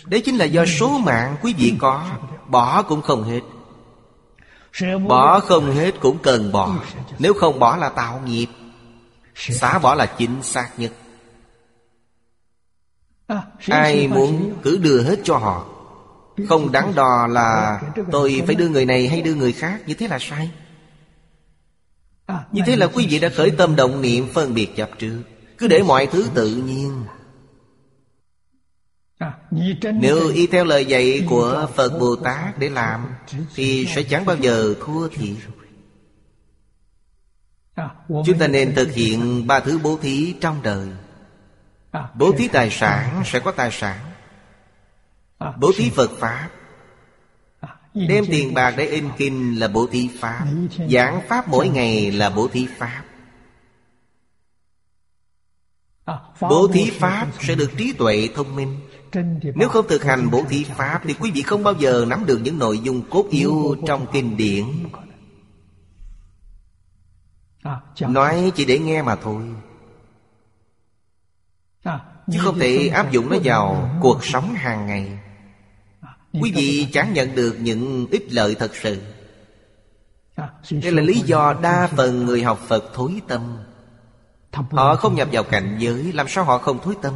[0.06, 2.06] Đấy chính là do số mạng quý vị có,
[2.48, 3.42] Bỏ cũng không hết.
[5.08, 6.76] Bỏ không hết cũng cần bỏ.
[7.20, 8.48] Nếu không bỏ là tạo nghiệp.
[9.40, 10.92] Xả bỏ là chính xác nhất.
[13.68, 15.68] Ai muốn cứ đưa hết cho họ.
[16.50, 17.82] Không đắn đo là
[18.12, 19.82] Tôi phải đưa người này hay đưa người khác.
[19.86, 20.52] Như thế là sai.
[22.52, 25.24] Như thế là quý vị đã khởi tâm động niệm Phân biệt chấp trước.
[25.58, 27.04] Cứ để mọi thứ tự nhiên.
[29.82, 33.08] Nếu y theo lời dạy của Phật Bồ Tát để làm
[33.56, 35.38] Thì sẽ chẳng bao giờ thua thiệt
[38.08, 40.88] Chúng ta nên thực hiện ba thứ bố thí trong đời.
[42.16, 44.00] Bố thí tài sản sẽ có tài sản.
[45.58, 46.50] Bố thí Phật Pháp.
[47.94, 50.46] Đem tiền bạc để in kinh là bố thí Pháp.
[50.90, 53.04] Giảng Pháp mỗi ngày là bố thí Pháp.
[56.42, 58.80] Bố thí Pháp sẽ được trí tuệ thông minh.
[59.56, 62.40] Nếu không thực hành bố thí Pháp Thì quý vị không bao giờ nắm được
[62.44, 64.66] những nội dung cốt yếu trong kinh điển.
[68.00, 69.44] Nói chỉ để nghe mà thôi.
[72.32, 75.20] Chứ không thể áp dụng nó vào cuộc sống hàng ngày.
[76.42, 79.02] Quý vị chẳng nhận được những ích lợi thật sự.
[80.72, 83.58] Đây là lý do đa phần người học Phật thối tâm.
[84.72, 87.14] Họ không nhập vào cảnh giới Làm sao họ không thối tâm?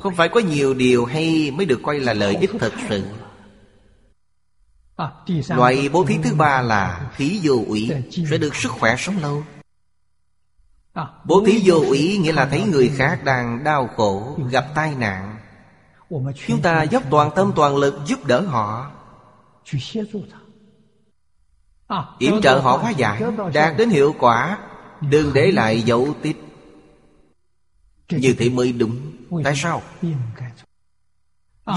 [0.00, 3.04] Không phải có nhiều điều hay Mới được coi là lợi ích thật sự
[5.48, 7.90] Loại bố thí thứ ba là thí vô ủy
[8.30, 9.44] Sẽ được sức khỏe sống lâu.
[11.24, 15.36] Bố thí vô ủy nghĩa là thấy người khác đang đau khổ Gặp tai nạn.
[16.46, 18.90] Chúng ta dốc toàn tâm toàn lực giúp đỡ họ.
[22.18, 23.22] Yểm trợ họ hóa giải
[23.54, 24.58] Đạt đến hiệu quả.
[25.00, 26.36] Đừng để lại dấu tích.
[28.10, 28.96] Như thế mới đúng
[29.44, 29.82] Tại sao?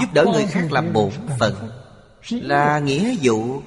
[0.00, 1.83] Giúp đỡ người khác là bổn phận
[2.30, 3.62] Là nghĩa vụ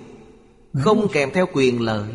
[0.74, 2.10] Không kèm theo quyền lợi.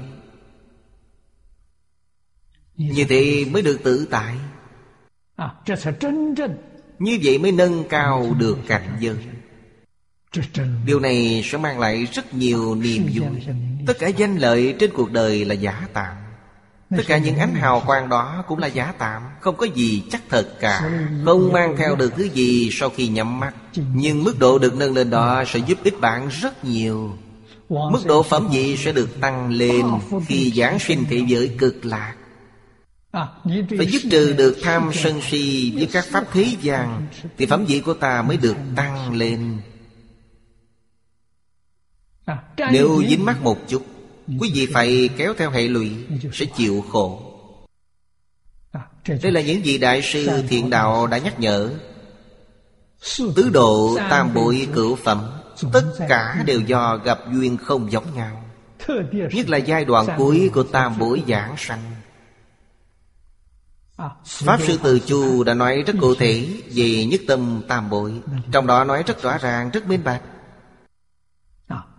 [2.77, 4.37] Như thế mới được tự tại.
[6.99, 9.17] Như vậy mới nâng cao được cảnh giới.
[10.87, 13.27] Điều này sẽ mang lại rất nhiều niềm vui.
[13.87, 16.22] Tất cả danh lợi trên cuộc đời là giả tạm
[16.97, 20.23] Tất cả những ánh hào quang đó cũng là giả tạm Không có gì chắc
[20.29, 20.91] thật cả.
[21.25, 23.55] Không mang theo được thứ gì sau khi nhắm mắt.
[23.95, 27.17] Nhưng mức độ được nâng lên đó sẽ giúp ích bạn rất nhiều.
[27.69, 29.87] Mức độ phẩm vị sẽ được tăng lên
[30.27, 32.15] Khi giảng sinh thế giới cực lạc.
[33.79, 37.07] Phải dứt trừ được tham sân si Với các pháp thế gian
[37.39, 39.59] Thì phẩm vị của ta mới được tăng lên.
[42.73, 43.83] Nếu dính mắc một chút
[44.41, 45.91] Quý vị phải kéo theo hệ lụy
[46.33, 47.23] Sẽ chịu khổ.
[49.23, 51.71] Đây là những gì Đại sư Thiện Đạo đã nhắc nhở.
[53.37, 58.45] Tứ độ tam bội cửu phẩm Tất cả đều do gặp duyên không giống nhau.
[59.13, 61.83] Nhất là giai đoạn cuối của tam bối giảng sanh.
[64.25, 68.21] Pháp Sư Từ Chu đã nói rất cụ thể về nhất tâm tam bội.
[68.53, 70.23] Trong đó nói rất rõ ràng, rất minh bạch.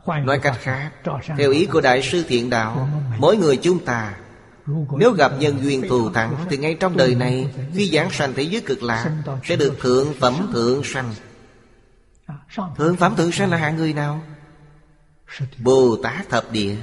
[0.08, 0.92] Nói cách khác
[1.38, 4.14] Theo ý của Đại sư Thiện Đạo Mỗi người chúng ta
[4.98, 8.44] Nếu gặp nhân duyên thù thắng Thì ngay trong đời này Khi giảng sanh thế
[8.44, 9.12] giới cực lạc
[9.44, 11.14] Sẽ được thượng phẩm thượng sanh.
[12.78, 14.22] Thượng phẩm thượng sanh là hạng người nào?
[15.58, 16.76] Bồ Tát thập địa.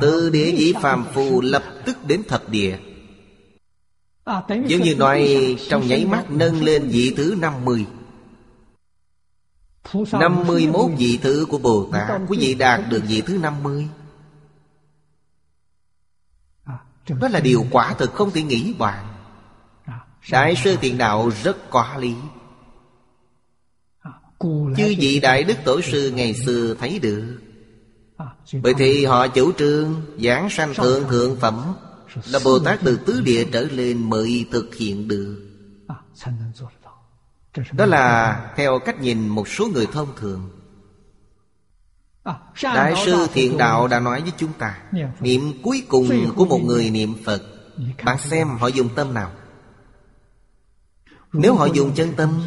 [0.00, 2.76] Từ địa vị phàm phu lập tức đến thập địa.
[4.48, 7.86] Giống như nói trong nháy mắt nâng lên vị thứ 50
[10.12, 12.20] 51 vị thứ của Bồ Tát.
[12.28, 13.88] Quý vị đạt được vị thứ 50
[17.20, 19.06] Đó là điều quả thực không thể nghĩ bàn.
[20.30, 22.14] Đại sư Thiện Đạo rất có lý.
[24.76, 27.40] Chư vị Đại Đức Tổ Sư ngày xưa thấy được.
[28.62, 31.74] Bởi thì họ chủ trương Giảng sanh thượng thượng phẩm
[32.26, 35.50] Là Bồ Tát từ tứ địa trở lên mới thực hiện được
[37.72, 40.50] Đó là theo cách nhìn một số người thông thường.
[42.62, 44.78] Đại sư Thiện Đạo đã nói với chúng ta
[45.20, 47.42] Niệm cuối cùng của một người niệm Phật.
[48.04, 49.32] Bạn xem họ dùng tâm nào.
[51.32, 52.42] Nếu họ dùng chân tâm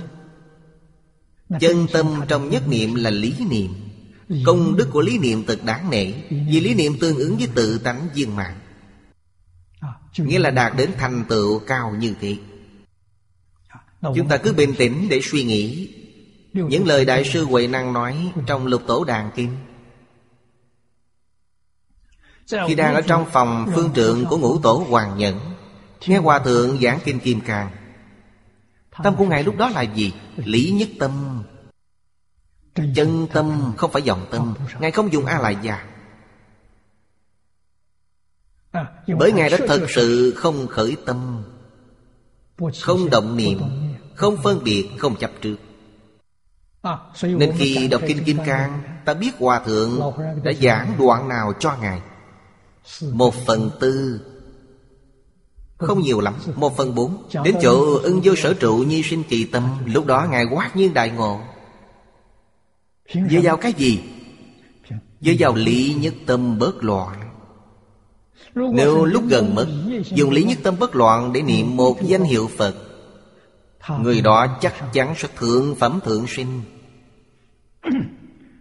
[1.59, 3.73] Chân tâm trong nhất niệm là lý niệm.
[4.45, 7.77] Công đức của lý niệm thật đáng nể Vì lý niệm tương ứng với tự
[7.77, 8.59] tánh viên mạng
[10.17, 12.37] Nghĩa là đạt đến thành tựu cao như thế
[14.01, 15.93] Chúng ta cứ bình tĩnh để suy nghĩ.
[16.53, 19.57] Những lời Đại sư Huệ Năng nói Trong lục tổ đàn kim
[22.67, 25.39] Khi đang ở trong phòng phương trượng của ngũ tổ Hoàng Nhẫn
[26.05, 27.69] Nghe Hòa Thượng giảng Kinh Kim Cang.
[29.03, 30.13] Tâm của Ngài lúc đó là gì?
[30.35, 31.43] Lý nhất tâm.
[32.95, 34.53] Chân tâm không phải dòng tâm.
[34.79, 35.87] Ngài không dùng A lại già
[39.17, 41.43] Bởi Ngài đã thật sự không khởi tâm
[42.81, 43.59] Không động niệm
[44.15, 45.55] Không phân biệt, không chấp trước.
[47.23, 49.99] Nên khi đọc Kinh Kim Cang Ta biết Hòa Thượng
[50.43, 52.01] đã giảng đoạn nào cho Ngài.
[53.01, 54.21] Một phần tư.
[55.77, 57.23] Không nhiều lắm Một phần bốn.
[57.43, 60.93] Đến chỗ ưng vô sở trụ nhi sinh kỳ tâm Lúc đó Ngài quát nhiên
[60.93, 61.39] đại ngộ.
[63.13, 64.03] Dựa vào cái gì?
[65.21, 67.26] Dựa vào lý nhất tâm bớt loạn
[68.73, 69.67] nếu lúc gần mất,
[70.03, 72.75] Dùng lý nhất tâm bất loạn để niệm một danh hiệu Phật,
[73.99, 76.61] Người đó chắc chắn sẽ thượng phẩm thượng sinh.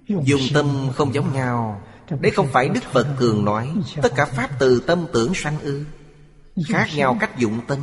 [0.09, 1.83] Dùng tâm không giống nhau
[2.21, 5.85] Đấy không phải Đức Phật thường nói, Tất cả Pháp từ tâm tưởng sanh ư.
[6.67, 7.79] Khác nhau cách dụng tâm.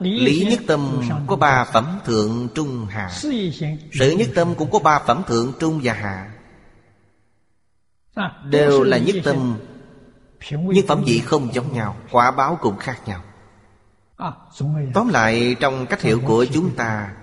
[0.00, 3.10] Lý nhất tâm có ba phẩm thượng trung hạ.
[3.92, 6.30] Sự nhất tâm cũng có ba phẩm thượng trung và hạ.
[8.44, 9.58] Đều là nhất tâm
[10.50, 13.22] nhưng phẩm vị không giống nhau Quả báo cũng khác nhau.
[14.94, 17.14] Tóm lại trong cách hiểu của chúng ta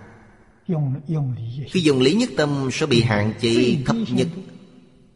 [1.72, 4.28] Khi dùng lý nhất tâm sẽ bị hạn chế thấp nhất.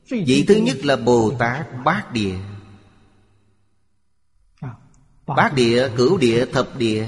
[0.10, 2.36] Vị thứ nhất là Bồ Tát Bát Địa.
[5.28, 7.08] Bát địa, cửu địa, thập địa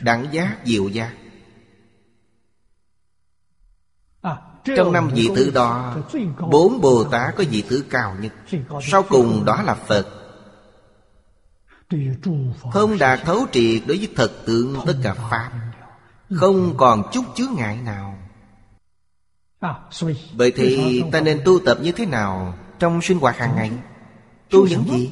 [0.00, 1.12] Đẳng giác, diệu giác
[4.76, 5.96] Trong năm vị thứ đó,
[6.50, 8.32] Bốn Bồ Tát có vị thứ cao nhất.
[8.82, 10.06] Sau cùng đó là Phật.
[12.72, 15.50] Không đạt thấu triệt đối với thật tượng tất cả Pháp,
[16.34, 18.18] Không còn chút chướng ngại nào.
[20.32, 23.70] Vậy thì ta nên tu tập như thế nào Trong sinh hoạt hàng ngày?
[24.50, 25.10] Tu những gì?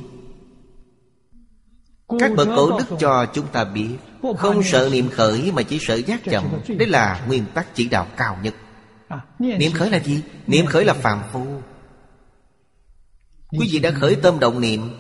[2.19, 3.97] Các bậc cổ đức cho chúng ta biết,
[4.39, 6.45] Không sợ niệm khởi mà chỉ sợ giác chậm.
[6.69, 8.55] Đấy là nguyên tắc chỉ đạo cao nhất.
[9.39, 10.23] Niệm khởi là gì?
[10.47, 11.47] Niệm khởi là phàm phu.
[13.51, 14.91] Quý vị đã khởi tâm động niệm.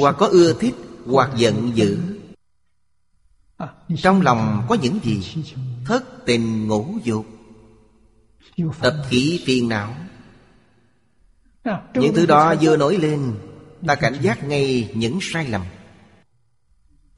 [0.00, 0.74] Hoặc có ưa thích
[1.06, 1.98] Hoặc giận dữ.
[3.96, 5.44] Trong lòng có những gì?
[5.84, 7.26] Thất tình ngũ dục.
[8.80, 9.94] Tập khí phiền não.
[11.94, 13.34] Những thứ đó vừa nổi lên
[13.86, 15.62] Ta cảnh giác ngay những sai lầm.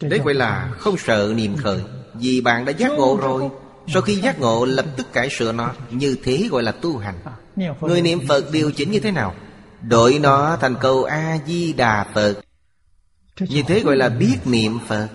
[0.01, 1.82] Đấy gọi là không sợ niềm khởi.
[2.14, 3.51] Vì bạn đã giác ngộ rồi
[3.89, 7.14] sau khi giác ngộ, lập tức cải sửa nó, Như thế gọi là tu hành.
[7.80, 9.35] Người niệm Phật điều chỉnh như thế nào?
[9.82, 12.35] Đổi nó thành câu A-di-đà Phật.
[13.41, 15.09] Như thế gọi là biết niệm Phật.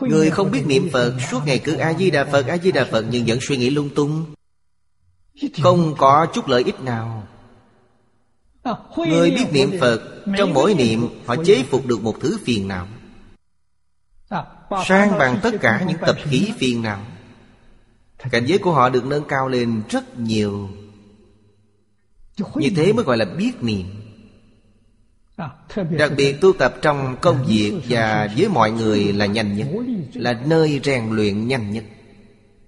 [0.00, 3.56] Người không biết niệm Phật, Suốt ngày cứ A-di-đà Phật A-di-đà Phật, Nhưng vẫn suy
[3.56, 4.34] nghĩ lung tung.
[5.62, 7.26] Không có chút lợi ích nào.
[8.96, 10.00] Người biết niệm Phật,
[10.38, 12.86] Trong mỗi niệm, Họ chế phục được một thứ phiền não.
[14.86, 16.98] Sang bằng tất cả những tập khí phiền não.
[18.30, 20.68] Cảnh giới của họ được nâng cao lên rất nhiều.
[22.54, 23.86] Như thế mới gọi là biết niệm.
[25.90, 29.68] Đặc biệt tu tập trong công việc Và với mọi người là nhanh nhất
[30.14, 31.84] Là nơi rèn luyện nhanh nhất.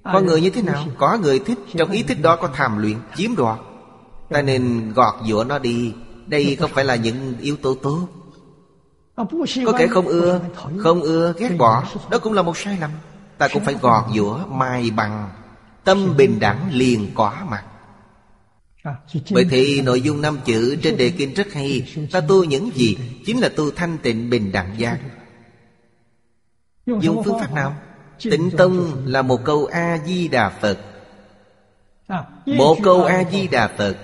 [0.05, 0.85] Có người như thế nào?
[0.99, 3.59] Có người thích Trong ý thích đó có tham luyện, chiếm đoạt.
[4.29, 5.93] Ta nên gọt giũa nó đi.
[6.27, 8.09] Đây không phải là những yếu tố tốt.
[9.67, 10.41] Có kẻ không ưa
[10.79, 11.85] Không ưa, ghét bỏ.
[12.11, 12.91] Đó cũng là một sai lầm.
[13.39, 15.31] Ta cũng phải gọt giũa, mai bằng
[15.85, 17.65] Tâm bình đẳng liền có mặt.
[19.31, 21.95] Bởi thì nội dung năm chữ trên đề kinh rất hay.
[22.13, 22.99] Ta tu những gì?
[23.27, 24.99] Chính là tu thanh tịnh bình đẳng giác.
[26.87, 27.75] Dùng phương pháp nào?
[28.23, 30.79] Tịnh tông là một câu A-di-đà Phật.
[32.47, 33.97] Một câu A-di-đà Phật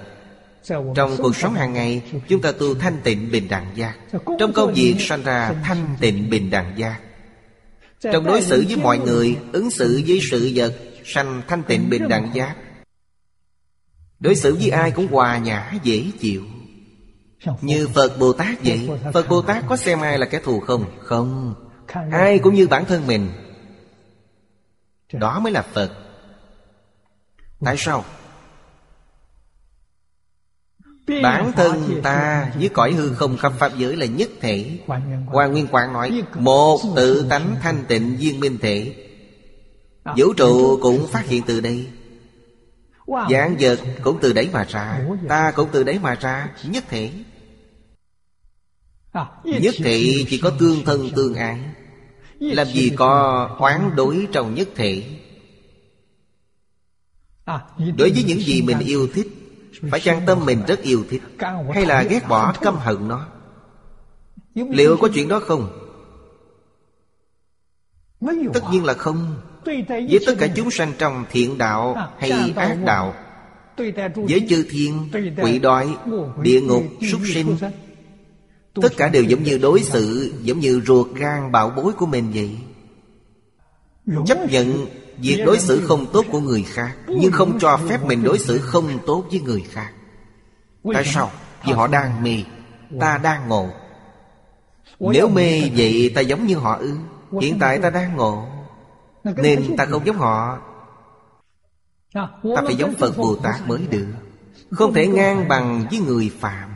[0.66, 3.94] trong cuộc sống hàng ngày, Chúng ta tu thanh tịnh bình đẳng giác.
[4.38, 7.00] Trong công việc sanh ra thanh tịnh bình đẳng giác.
[8.00, 12.08] Trong đối xử với mọi người, Ứng xử với sự vật, Sanh thanh tịnh bình
[12.08, 12.56] đẳng giác.
[14.20, 16.44] Đối xử với ai cũng hòa nhã, dễ chịu.
[17.60, 20.84] Như Phật Bồ Tát vậy, Phật Bồ Tát có xem ai là kẻ thù không?
[20.98, 21.54] Không.
[22.12, 23.30] Ai cũng như bản thân mình.
[25.12, 25.92] Đó mới là Phật.
[27.64, 28.04] Tại sao?
[31.06, 34.78] Bản thân ta với cõi hư không khắp pháp giới là nhất thể.
[35.26, 38.94] Hoàng Nguyên Quảng nói Một tự tánh thanh tịnh viên minh thể.
[40.16, 41.86] Vũ trụ cũng phát hiện từ đây.
[43.06, 45.06] Dạng vật cũng từ đấy mà ra.
[45.28, 46.50] Ta cũng từ đấy mà ra.
[46.64, 47.10] Nhất thể.
[49.44, 51.60] Nhất thể chỉ có tương thân tương ái.
[52.38, 55.02] Làm gì có oán đối trong nhất thể.
[57.78, 59.43] Đối với những gì mình yêu thích
[59.90, 61.22] phải chăng tâm mình rất yêu thích?
[61.74, 63.26] Hay là ghét bỏ căm hận nó?
[64.54, 65.80] Liệu có chuyện đó không?
[68.52, 69.36] Tất nhiên là không.
[69.64, 73.14] Với tất cả chúng sanh trong thiện đạo hay ác đạo
[74.14, 75.08] Với chư thiên,
[75.42, 75.96] quỷ đói,
[76.42, 77.56] địa ngục, súc sinh
[78.74, 82.30] Tất cả đều giống như đối xử Giống như ruột gan bảo bối của mình
[82.34, 82.58] vậy.
[84.26, 84.86] Chấp nhận
[85.18, 88.58] việc đối xử không tốt của người khác, Nhưng không cho phép mình đối xử
[88.58, 89.92] không tốt với người khác.
[90.94, 91.30] Tại sao?
[91.64, 92.42] Vì họ đang mê,
[93.00, 93.68] Ta đang ngộ.
[95.00, 96.96] Nếu mê vậy ta giống như họ ư?
[97.40, 98.48] Hiện tại ta đang ngộ,
[99.24, 100.58] nên ta không giống họ.
[102.14, 104.06] Ta phải giống Phật Bồ Tát mới được,
[104.70, 106.74] Không thể ngang bằng với người phạm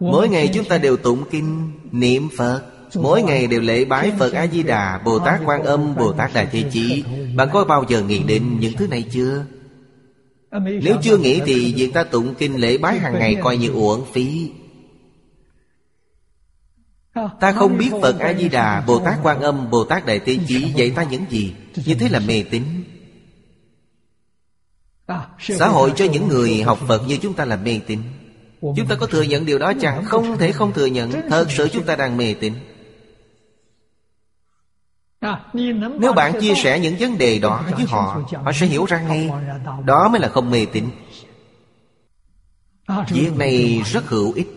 [0.00, 2.62] Mỗi ngày chúng ta đều tụng kinh, Niệm Phật
[2.94, 6.64] Mỗi ngày đều lễ bái Phật A-di-đà Bồ Tát Quan Âm, Bồ Tát Đại Thế
[6.72, 7.04] Chí.
[7.34, 9.44] Bạn có bao giờ nghĩ đến những thứ này chưa?
[10.82, 14.04] Nếu chưa nghĩ thì việc ta tụng kinh lễ bái hàng ngày coi như uổng
[14.12, 14.50] phí.
[17.40, 20.90] Ta không biết Phật A-di-đà Bồ Tát Quan Âm Bồ Tát Đại Tế Chí dạy
[20.90, 21.54] ta những gì?
[21.86, 22.62] Như thế là mê tín.
[25.38, 27.98] Xã hội cho những người học Phật như chúng ta là mê tín.
[28.60, 31.12] Chúng ta có thừa nhận điều đó chẳng Không thể không thừa nhận.
[31.28, 32.52] Thật sự chúng ta đang mê tín
[35.98, 39.30] Nếu bạn chia sẻ những vấn đề đó với họ Họ sẽ hiểu ra ngay
[39.84, 40.90] Đó mới là không mê tín.
[43.08, 44.48] Việc này rất hữu ích.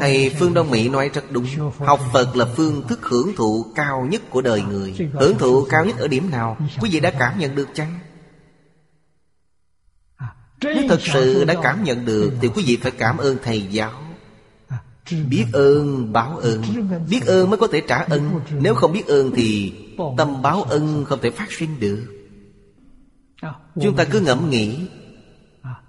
[0.00, 1.46] Thầy Phương Đông Mỹ nói rất đúng.
[1.78, 4.94] Học Phật là phương thức hưởng thụ cao nhất của đời người.
[5.12, 6.56] Hưởng thụ cao nhất ở điểm nào?
[6.80, 7.98] Quý vị đã cảm nhận được chăng?
[10.64, 14.01] Nếu thật sự đã cảm nhận được Thì quý vị phải cảm ơn Thầy giáo
[15.10, 16.62] Biết ơn, báo ơn.
[17.10, 19.72] Biết ơn mới có thể trả ơn Nếu không biết ơn thì
[20.16, 22.06] Tâm báo ơn không thể phát sinh được.
[23.82, 24.78] Chúng ta cứ ngẫm nghĩ.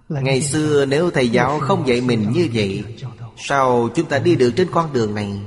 [0.09, 2.83] Ngày xưa nếu thầy giáo không dạy mình như vậy,
[3.37, 5.39] Sao chúng ta đi được trên con đường này?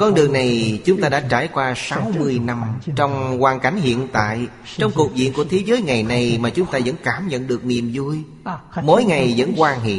[0.00, 2.62] Con đường này chúng ta đã trải qua 60 năm
[2.96, 6.66] Trong hoàn cảnh hiện tại, Trong cục diện của thế giới ngày này Mà chúng
[6.66, 8.18] ta vẫn cảm nhận được niềm vui.
[8.82, 9.96] Mỗi ngày vẫn quan hệ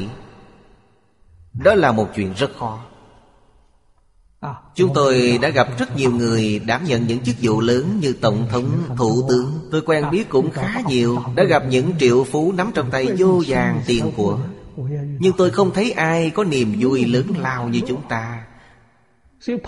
[1.54, 2.80] đó là một chuyện rất khó.
[4.76, 8.48] Chúng tôi đã gặp rất nhiều người đảm nhận những chức vụ lớn như Tổng
[8.52, 9.60] thống, Thủ tướng.
[9.72, 13.42] Tôi quen biết cũng khá nhiều Đã gặp những triệu phú nắm trong tay vô
[13.48, 14.40] vàng tiền của.
[15.20, 18.44] Nhưng tôi không thấy ai có niềm vui lớn lao như chúng ta.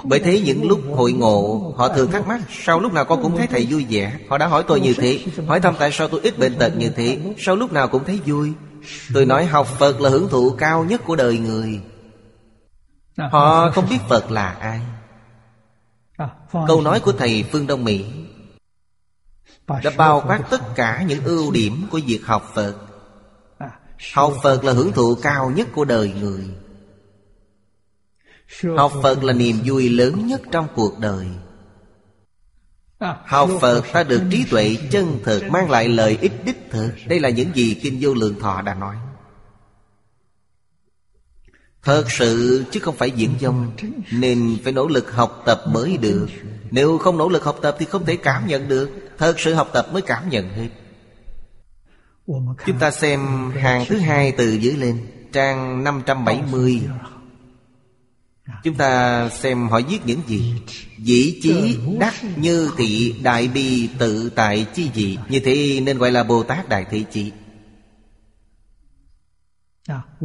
[0.04, 3.38] Bởi thế những lúc hội ngộ Họ thường thắc mắc Sao lúc nào con cũng
[3.38, 4.20] thấy thầy vui vẻ?
[4.30, 5.20] Họ đã hỏi tôi như thế.
[5.48, 7.18] Hỏi thăm tại sao tôi ít bệnh tật như thế.
[7.38, 8.54] Sao lúc nào cũng thấy vui
[9.14, 11.82] Tôi nói học Phật là hưởng thụ cao nhất của đời người.
[13.18, 14.82] Họ không biết Phật là ai.
[16.68, 18.06] Câu nói của Thầy Phương Đông Mỹ.
[19.68, 22.76] Đã bao quát tất cả những ưu điểm của việc học Phật.
[24.14, 26.44] Học Phật là hưởng thụ cao nhất của đời người.
[28.78, 31.28] Học Phật là niềm vui lớn nhất trong cuộc đời
[33.00, 36.92] Học Phật ta được trí tuệ chân thực Mang lại lợi ích đích thực.
[37.08, 38.96] Đây là những gì Kinh Vô Lượng Thọ đã nói.
[41.84, 43.72] Thật sự chứ không phải diễn dông
[44.12, 46.28] Nên phải nỗ lực học tập mới được.
[46.72, 48.90] Nếu không nỗ lực học tập thì không thể cảm nhận được.
[49.18, 50.70] Thật sự học tập mới cảm nhận hết.
[52.66, 55.08] Chúng ta xem hàng thứ hai từ dưới lên.
[55.32, 56.82] Trang 570
[58.64, 60.54] Chúng ta xem họ viết những gì.
[60.98, 66.12] Dĩ chí đắc như thị đại bi tự tại chi dị Như thế nên gọi
[66.12, 67.32] là Bồ Tát Đại Thị Chỉ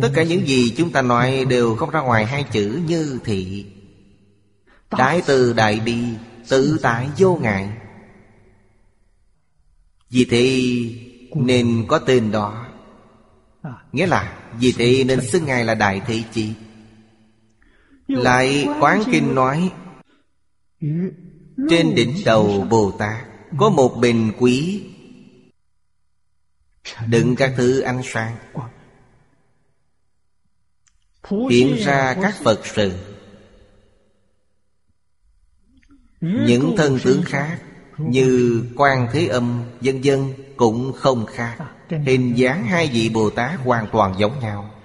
[0.01, 3.67] Tất cả những gì chúng ta nói đều không ra ngoài hai chữ như thị.
[4.91, 5.99] Đại từ đại bi
[6.49, 7.69] Tự tại vô ngại.
[10.11, 10.71] Vì thế
[11.35, 12.67] nên có tên đó.
[13.93, 16.53] Nghĩa là Vì thế nên xưng Ngài là Đại Thị Chỉ
[18.11, 19.73] lại Quán Kinh nói,
[21.71, 23.27] Trên đỉnh đầu Bồ Tát
[23.59, 24.87] Có một bình quý.
[27.07, 28.37] Đựng các thứ ánh sáng.
[31.51, 32.93] Hiện ra các Phật sự.
[36.21, 37.63] Những thân tướng khác
[37.99, 41.57] Như quan thế âm Dân dân cũng không khác.
[41.89, 44.80] Hình dáng hai vị Bồ Tát hoàn toàn giống nhau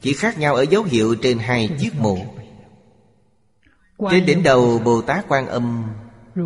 [0.00, 2.26] chỉ khác nhau ở dấu hiệu trên hai chiếc mũ.
[4.10, 5.84] Trên đỉnh đầu Bồ Tát Quan Âm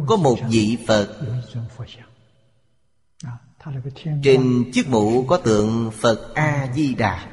[0.06, 1.08] Có một vị Phật.
[4.22, 7.26] Trên chiếc mũ có tượng Phật A-di-đà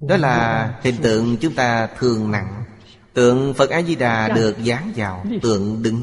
[0.00, 2.64] Đó là hình tượng chúng ta thường nặng.
[3.12, 6.02] Tượng Phật A-di-đà được dán vào tượng đứng.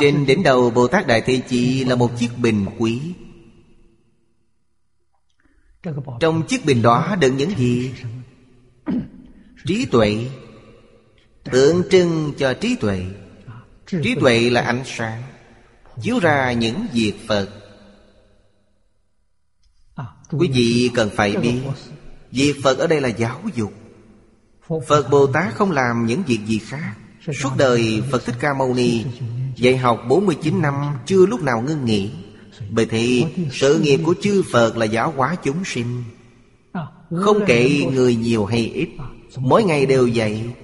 [0.00, 3.14] Trên đỉnh đầu Bồ Tát Đại Thế Chỉ là một chiếc bình quý
[6.20, 7.94] trong chiếc bình đó đựng những gì?
[9.66, 10.26] Trí tuệ.
[11.44, 13.06] Tượng trưng cho trí tuệ.
[13.86, 15.22] Trí tuệ là ánh sáng,
[16.02, 17.48] chiếu ra những việc phật.
[20.30, 21.60] Quý vị cần phải biết,
[22.30, 23.72] việc phật ở đây là giáo dục.
[24.86, 26.94] Phật bồ tát không làm những việc gì khác.
[27.42, 29.04] Suốt đời phật thích ca mâu ni
[29.56, 30.74] dạy học 49 năm,
[31.06, 32.10] chưa lúc nào ngưng nghỉ
[32.70, 36.04] bởi thì sự nghiệp của chư Phật là giáo hóa chúng sinh.
[37.10, 38.88] Không kể người nhiều hay ít,
[39.36, 40.54] Mỗi ngày đều vậy.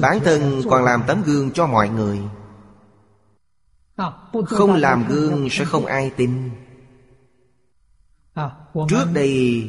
[0.00, 2.18] Bản thân còn làm tấm gương cho mọi người.
[4.46, 6.50] Không làm gương sẽ không ai tin.
[8.88, 9.68] Trước đây,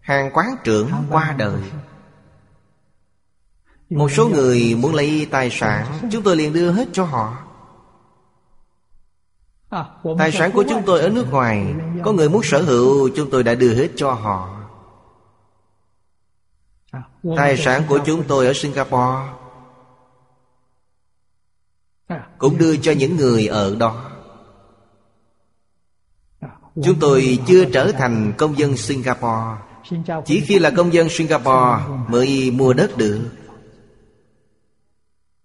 [0.00, 1.60] Hàng quán trưởng qua đời
[3.90, 7.36] một số người muốn lấy tài sản, Chúng tôi liền đưa hết cho họ.
[10.18, 11.74] Tài sản của chúng tôi ở nước ngoài,
[12.04, 14.60] Có người muốn sở hữu, Chúng tôi đã đưa hết cho họ.
[17.36, 19.28] Tài sản của chúng tôi ở Singapore
[22.38, 24.10] Cũng đưa cho những người ở đó.
[26.84, 29.56] Chúng tôi chưa trở thành công dân Singapore.
[30.24, 33.20] Chỉ khi là công dân Singapore Mới mua đất được.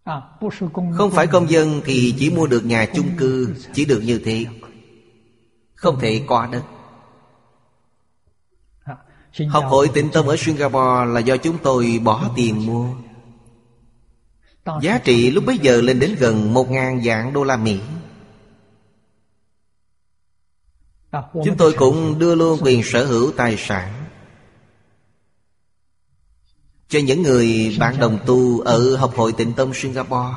[0.10, 0.22] À,
[0.98, 4.45] không phải công dân thì chỉ mua được nhà chung cư, Chỉ được như thế.
[5.76, 6.64] Không thể qua đất
[9.49, 12.88] Học hội tịnh tâm ở Singapore là do chúng tôi bỏ tiền mua.
[14.81, 17.80] Giá trị lúc bấy giờ lên đến gần một ngàn dạng đô la Mỹ.
[21.11, 23.99] Chúng tôi cũng đưa luôn quyền sở hữu tài sản
[26.90, 30.36] cho những người bạn đồng tu ở Học hội Tịnh Tông Singapore.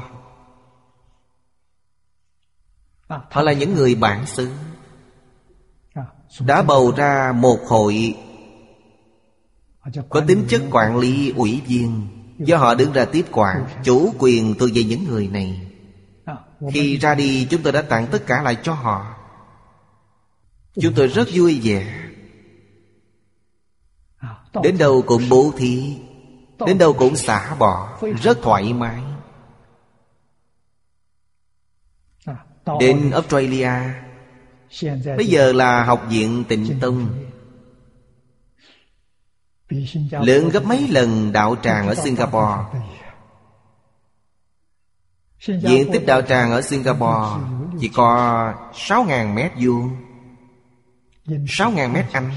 [3.08, 4.50] Họ là những người bản xứ.
[6.40, 8.16] Đã bầu ra một hội
[10.08, 12.08] Có tính chất quản lý ủy viên.
[12.38, 15.60] Do họ đứng ra tiếp quản, Chủ quyền thuộc về những người này.
[16.72, 19.14] Khi ra đi, chúng tôi đã tặng tất cả lại cho họ.
[20.80, 22.08] Chúng tôi rất vui vẻ.
[24.62, 25.96] Đến đâu cũng bố thí
[26.66, 29.02] Đến đâu cũng xả bỏ Rất thoải mái.
[32.80, 33.70] Đến Australia.
[35.16, 37.08] Bây giờ là học viện tịnh tông.
[40.10, 42.80] Lượng gấp mấy lần đạo tràng ở Singapore.
[45.46, 47.44] Diện tích đạo tràng ở Singapore
[47.80, 49.96] Chỉ có 6.000 mét vuông.
[51.26, 52.30] 6.000 mét Anh.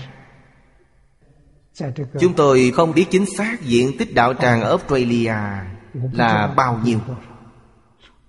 [2.20, 5.34] Chúng tôi không biết chính xác diện tích đạo tràng ở Australia
[5.94, 7.00] là bao nhiêu.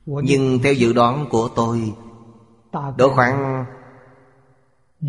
[0.06, 1.92] Nhưng theo dự đoán của tôi,
[2.96, 3.64] Độ khoảng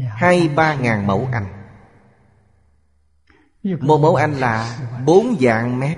[0.09, 1.45] Hai ba ngàn mẫu Anh.
[3.79, 5.97] Một mẫu Anh là bốn dạng mét.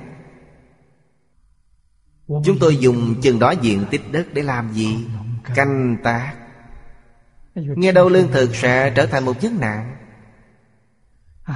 [2.28, 5.08] Chúng tôi dùng chừng đó diện tích đất để làm gì?
[5.56, 6.34] Canh tác.
[7.56, 9.96] Nghe đâu lương thực sẽ trở thành một vấn nạn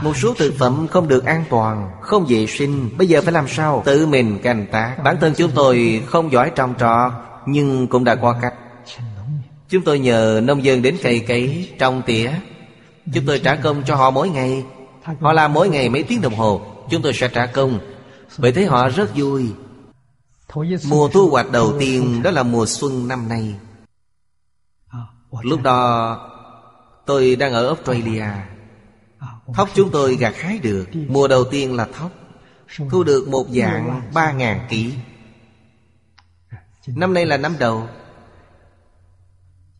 [0.01, 3.47] một số thực phẩm không được an toàn, Không vệ sinh, Bây giờ phải làm
[3.47, 3.83] sao?
[3.85, 4.95] Tự mình canh tác.
[5.03, 7.11] Bản thân chúng tôi không giỏi trồng trọt,
[7.45, 8.53] Nhưng cũng đã qua cách.
[9.69, 12.31] Chúng tôi nhờ nông dân đến cây cấy Trồng tỉa.
[13.13, 14.63] Chúng tôi trả công cho họ mỗi ngày.
[15.19, 17.79] Họ làm mỗi ngày mấy tiếng đồng hồ, Chúng tôi sẽ trả công.
[18.37, 19.51] Vậy thấy họ rất vui.
[20.89, 23.55] Mùa thu hoạch đầu tiên, Đó là mùa xuân năm nay.
[25.41, 26.29] Lúc đó,
[27.05, 28.25] Tôi đang ở Australia.
[29.53, 30.87] Thóc chúng tôi gặt hái được.
[31.07, 32.11] Mùa đầu tiên là thóc.
[32.89, 34.93] Thu được một dạng ba ngàn ký.
[36.87, 37.87] Năm nay là năm đầu.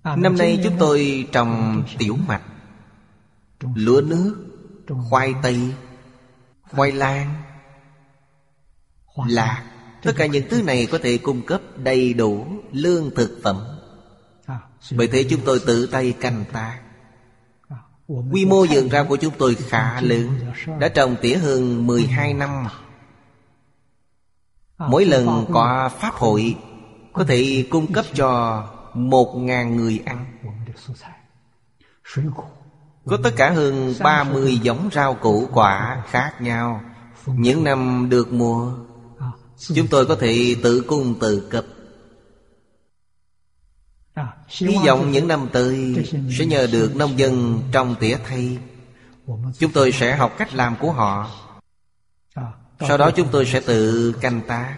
[0.04, 2.42] Năm nay chúng tôi trồng tiểu mạch,
[3.76, 4.46] Lúa nước,
[5.10, 5.74] Khoai tây,
[6.62, 7.34] Khoai lang,
[9.28, 9.64] Lạc.
[10.04, 13.64] Tất cả những thứ này có thể cung cấp đầy đủ lương thực phẩm.
[14.92, 16.80] Bởi thế chúng tôi tự tay canh tác.
[18.08, 20.30] Quy mô vườn rau của chúng tôi khá lớn,
[20.80, 22.68] Đã trồng tỉa hơn 12 năm.
[24.78, 26.56] Mỗi lần có pháp hội,
[27.14, 28.64] Có thể cung cấp cho
[28.94, 30.26] một ngàn người ăn.
[33.06, 36.82] Có tất cả hơn 30 giống rau củ quả khác nhau.
[37.26, 38.74] Những năm được mùa,
[39.58, 41.66] Chúng tôi có thể tự cung tự cấp.
[44.48, 45.96] Hy vọng những năm tới
[46.32, 48.58] Sẽ nhờ được nông dân trong tỉa thay.
[49.60, 51.32] Chúng tôi sẽ học cách làm của họ.
[52.80, 54.78] Sau đó chúng tôi sẽ tự canh tác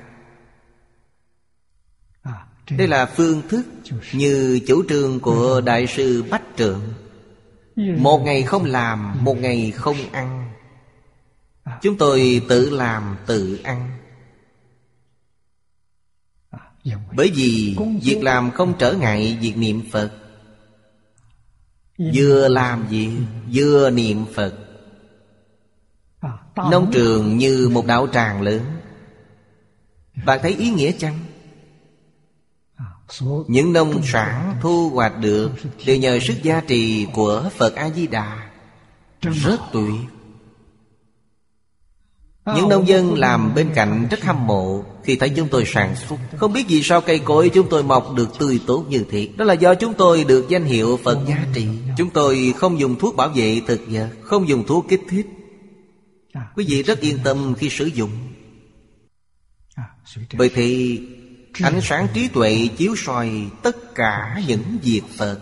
[2.78, 3.66] Đây là phương thức
[4.14, 6.82] Như chủ trương của Đại sư Bách Trượng.
[7.98, 10.52] Một ngày không làm Một ngày không ăn.
[11.82, 14.05] Chúng tôi tự làm tự ăn
[17.16, 20.12] bởi vì việc làm không trở ngại việc niệm Phật.
[22.14, 23.12] Vừa làm việc,
[23.54, 24.54] vừa niệm Phật.
[26.56, 28.62] Nông trường như một đạo tràng lớn.
[30.26, 31.20] Bạn thấy ý nghĩa chăng?
[33.48, 35.52] Những nông sản thu hoạch được
[35.86, 38.50] Đều nhờ sức gia trì của Phật A-di-đà
[39.22, 40.15] Rất tuyệt
[42.46, 46.16] những nông dân làm bên cạnh rất hâm mộ Khi thấy chúng tôi sản xuất.
[46.38, 49.30] Không biết vì sao cây cối chúng tôi mọc được tươi tốt như thế.
[49.38, 51.68] Đó là do chúng tôi được danh hiệu Phật giá trị.
[51.98, 55.26] Chúng tôi không dùng thuốc bảo vệ thực vật, Không dùng thuốc kích thích.
[56.56, 58.12] Quý vị rất yên tâm khi sử dụng.
[60.38, 61.00] Bởi thì
[61.64, 63.32] Ánh sáng trí tuệ chiếu soi
[63.64, 65.40] tất cả những việc Phật.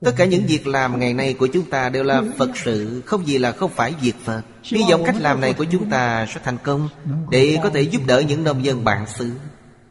[0.00, 3.26] Tất cả những việc làm ngày nay của chúng ta đều là Phật sự, Không
[3.26, 4.42] gì là không phải việc Phật.
[4.62, 6.88] Hy vọng cách làm này của chúng ta sẽ thành công
[7.30, 9.30] Để có thể giúp đỡ những nông dân bạn xứ.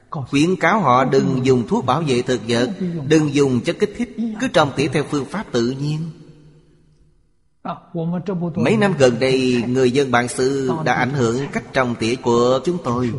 [0.09, 2.69] Khuyến cáo họ đừng dùng thuốc bảo vệ thực vật,
[3.07, 5.99] Đừng dùng chất kích thích, Cứ trồng tỉa theo phương pháp tự nhiên.
[8.55, 12.59] Mấy năm gần đây, Người dân bạn xứ đã ảnh hưởng cách trồng tỉa của
[12.65, 13.11] chúng tôi.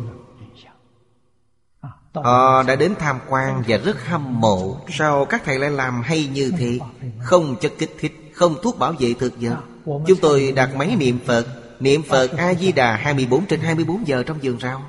[2.23, 4.77] Họ đã đến tham quan và rất hâm mộ.
[4.89, 6.79] Sao các thầy lại làm hay như thế?
[7.19, 9.57] Không chất kích thích Không thuốc bảo vệ thực vật.
[9.85, 11.45] Chúng tôi đặt máy niệm Phật.
[11.79, 14.83] Niệm Phật A-di-đà 24 trên 24 giờ trong vườn rau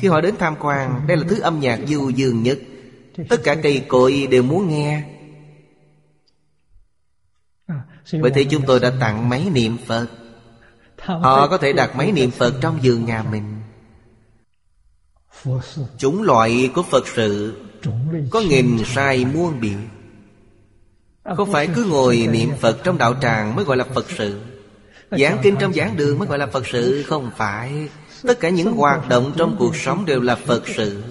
[0.00, 2.58] Khi họ đến tham quan Đây là thứ âm nhạc du dương nhất.
[3.28, 5.02] Tất cả cây cội đều muốn nghe.
[8.20, 10.06] Bởi thế chúng tôi đã tặng máy niệm Phật.
[10.98, 13.57] Họ có thể đặt máy niệm Phật trong vườn nhà mình
[15.98, 17.56] Chủng loại của Phật sự
[18.30, 19.76] Có nghìn sai muôn biệt
[21.36, 24.40] Không phải cứ ngồi niệm Phật trong đạo tràng mới gọi là Phật sự?
[25.10, 27.02] Giảng kinh trong giảng đường mới gọi là Phật sự?
[27.02, 27.88] Không phải.
[28.22, 31.02] Tất cả những hoạt động trong cuộc sống đều là Phật sự.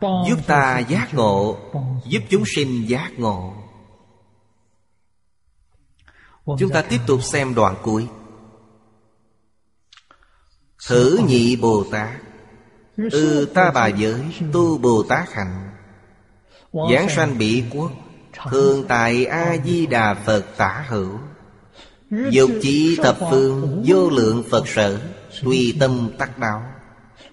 [0.00, 1.58] Giúp ta giác ngộ,
[2.06, 3.54] Giúp chúng sinh giác ngộ.
[6.58, 8.08] Chúng ta tiếp tục xem đoạn cuối.
[10.86, 12.29] Thử nhị Bồ Tát.
[13.12, 14.20] Ư ta bà giới
[14.52, 15.70] tu Bồ Tát hạnh
[16.92, 17.92] Giảng sanh bị quốc
[18.50, 20.56] Thường tại A-di-đà Phật.
[20.56, 21.18] Tả hữu.
[22.30, 25.00] Dục chỉ thập phương Vô lượng Phật sở
[25.42, 26.62] Tùy tâm tắc đạo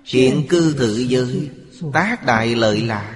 [0.06, 1.50] Hiện cư thử giới
[1.94, 3.16] Tác đại lợi lạc.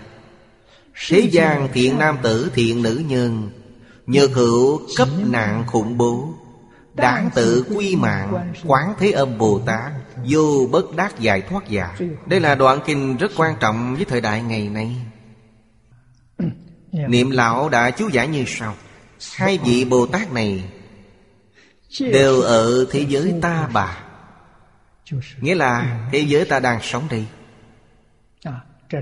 [1.10, 3.50] Thế gian thiện nam tử thiện nữ nhân
[4.08, 6.34] Nhược hữu cấp nạn khủng bố.
[6.94, 9.92] Đảng tự quy mạng Quán Thế Âm Bồ Tát
[10.28, 14.22] Vô bất đắc giải thoát giả Đây là đoạn kinh rất quan trọng với thời
[14.22, 14.96] đại ngày nay.
[16.92, 18.76] Niệm lão đã chú giải như sau.
[19.36, 20.64] Hai vị Bồ Tát này
[22.00, 23.98] Đều ở thế giới ta bà.
[25.40, 27.26] Nghĩa là thế giới ta đang sống đây.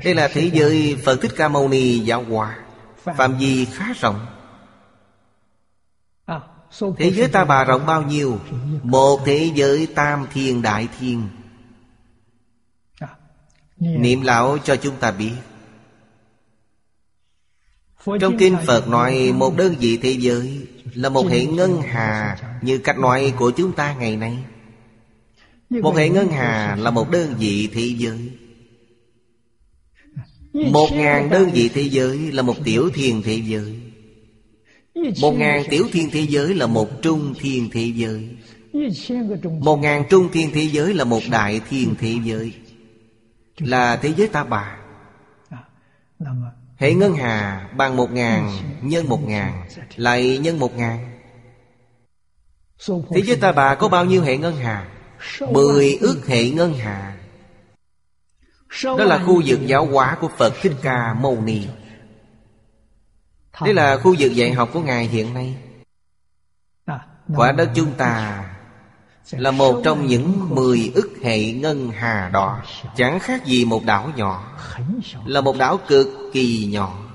[0.04, 2.56] Đây là thế giới Phật Thích Ca Mâu Ni giáo hòa
[3.18, 4.26] Phạm vi khá rộng
[6.98, 8.40] Thế giới ta bà rộng bao nhiêu?
[8.84, 11.30] Một thế giới tam thiên đại thiên.
[13.78, 15.34] Niệm lão cho chúng ta biết.
[18.20, 22.78] Trong kinh Phật nói Một đơn vị thế giới Là một hệ ngân hà Như
[22.78, 24.38] cách nói của chúng ta ngày nay.
[25.70, 28.30] Một hệ ngân hà Là một đơn vị thế giới.
[30.54, 33.89] Một ngàn đơn vị thế giới Là một tiểu thiên thế giới
[35.22, 38.30] một ngàn tiểu thiên thế giới là một trung thiên thế giới.
[39.60, 42.54] Một ngàn trung thiên thế giới là một đại thiên thế giới.
[43.58, 44.78] Là thế giới ta bà.
[46.78, 48.52] Hệ ngân hà bằng một ngàn,
[48.82, 51.20] nhân một ngàn, Lại nhân một ngàn.
[52.88, 54.88] Thế giới ta bà có bao nhiêu hệ ngân hà?
[55.52, 57.18] Mười ước hệ ngân hà.
[58.84, 61.68] Đó là khu vực giáo hóa của Phật Thích Ca Mâu Ni
[63.62, 65.56] đây là khu vực dạy học của Ngài hiện nay.
[67.36, 68.46] Quả đất chúng ta
[69.32, 72.62] Là một trong những mười ức hệ ngân hà đó
[72.96, 74.58] Chẳng khác gì một đảo nhỏ.
[75.26, 77.06] Là một đảo cực kỳ nhỏ.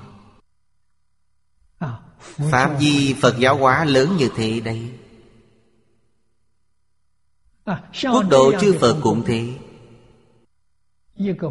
[2.51, 4.89] Phạm vi Phật giáo hóa lớn như thế đây.
[8.03, 9.53] Quốc độ chư Phật cũng thế.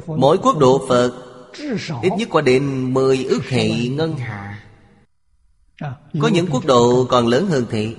[0.07, 1.13] Mỗi quốc độ Phật
[2.03, 4.64] Ít nhất qua đến mười ước hệ ngân hà
[6.21, 7.95] có những quốc độ còn lớn hơn thế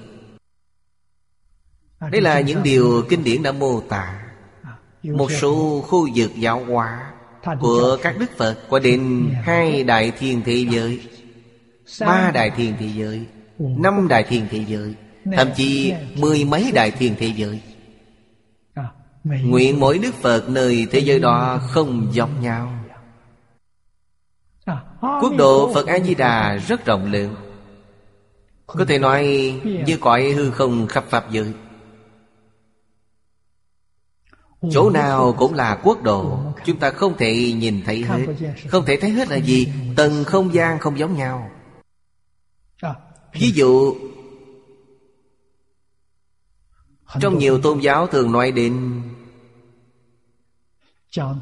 [2.11, 4.21] Đây là những điều kinh điển đã mô tả.
[5.03, 7.13] Một số khu vực giáo hóa
[7.59, 11.01] Của các đức Phật Có đến hai đại thiên thế giới
[11.99, 13.25] Ba đại thiên thế giới
[13.57, 14.95] Năm đại thiên thế giới
[15.33, 17.61] Thậm chí mười mấy đại thiên thế giới.
[19.23, 22.73] Nguyện mỗi đức Phật nơi thế giới đó không giống nhau.
[25.01, 27.35] Quốc độ Phật A-di-đà rất rộng lượng
[28.67, 29.23] có thể nói
[29.85, 31.53] như cõi hư không khắp Pháp giới.
[34.71, 38.25] Chỗ nào cũng là quốc độ, Chúng ta không thể nhìn thấy hết.
[38.67, 39.67] Không thể thấy hết là gì?
[39.95, 41.51] Tầng không gian không giống nhau.
[43.33, 43.95] Ví dụ,
[47.21, 49.01] Trong nhiều tôn giáo thường nói đến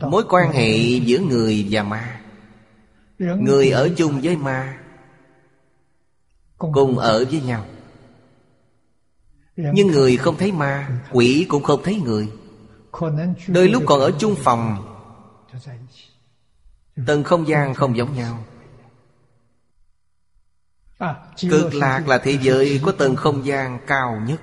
[0.02, 2.22] Mối quan hệ giữa người và ma.
[3.20, 4.83] Người ở chung với ma
[6.58, 7.66] cùng ở với nhau.
[9.56, 12.30] Nhưng người không thấy ma quỷ cũng không thấy người.
[13.48, 14.90] Đôi lúc còn ở chung phòng.
[17.08, 18.44] Tầng không gian không giống nhau.
[21.42, 24.42] Cực lạc là thế giới có tầng không gian cao nhất.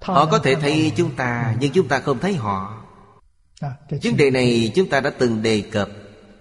[0.00, 2.84] Họ có thể thấy chúng ta nhưng chúng ta không thấy họ.
[4.02, 5.88] Vấn đề này chúng ta đã từng đề cập.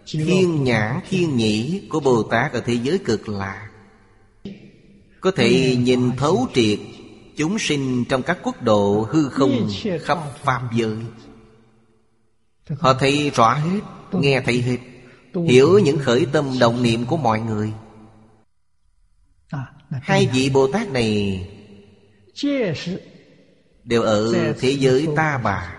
[0.05, 3.66] Thiên nhãn thiên nhĩ của bồ tát ở thế giới cực lạc
[5.21, 6.79] có thể nhìn thấu triệt
[7.37, 9.69] Chúng sinh trong các quốc độ hư không
[10.01, 10.97] khắp Pháp giới.
[12.79, 13.79] Họ thấy rõ hết,
[14.11, 14.77] Nghe thấy hết,
[15.47, 17.73] Hiểu những khởi tâm động niệm của mọi người.
[19.89, 21.49] Hai vị Bồ Tát này
[23.83, 25.75] Đều ở thế giới ta bà.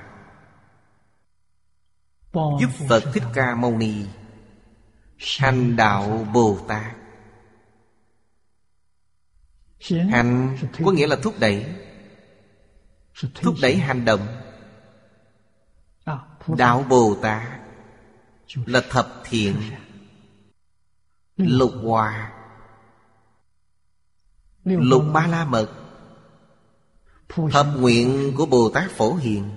[2.35, 3.95] Giúp Phật Thích Ca Mâu Ni.
[5.39, 6.95] Hành đạo Bồ Tát
[10.11, 11.67] hành có nghĩa là thúc đẩy.
[13.35, 14.27] Thúc đẩy hành động.
[16.47, 17.43] Đạo bồ tát
[18.67, 19.57] là thập thiện
[21.37, 22.33] lục hòa.
[24.65, 25.69] Lục ba la mật.
[27.53, 29.51] Thập nguyện của bồ tát phổ hiền.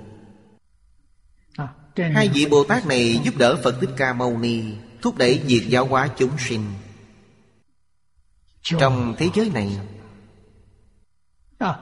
[1.96, 4.64] Hai vị bồ tát này giúp đỡ phật thích ca mâu ni
[5.02, 6.66] thúc đẩy việc giáo hóa chúng sinh.
[8.62, 9.80] Trong thế giới này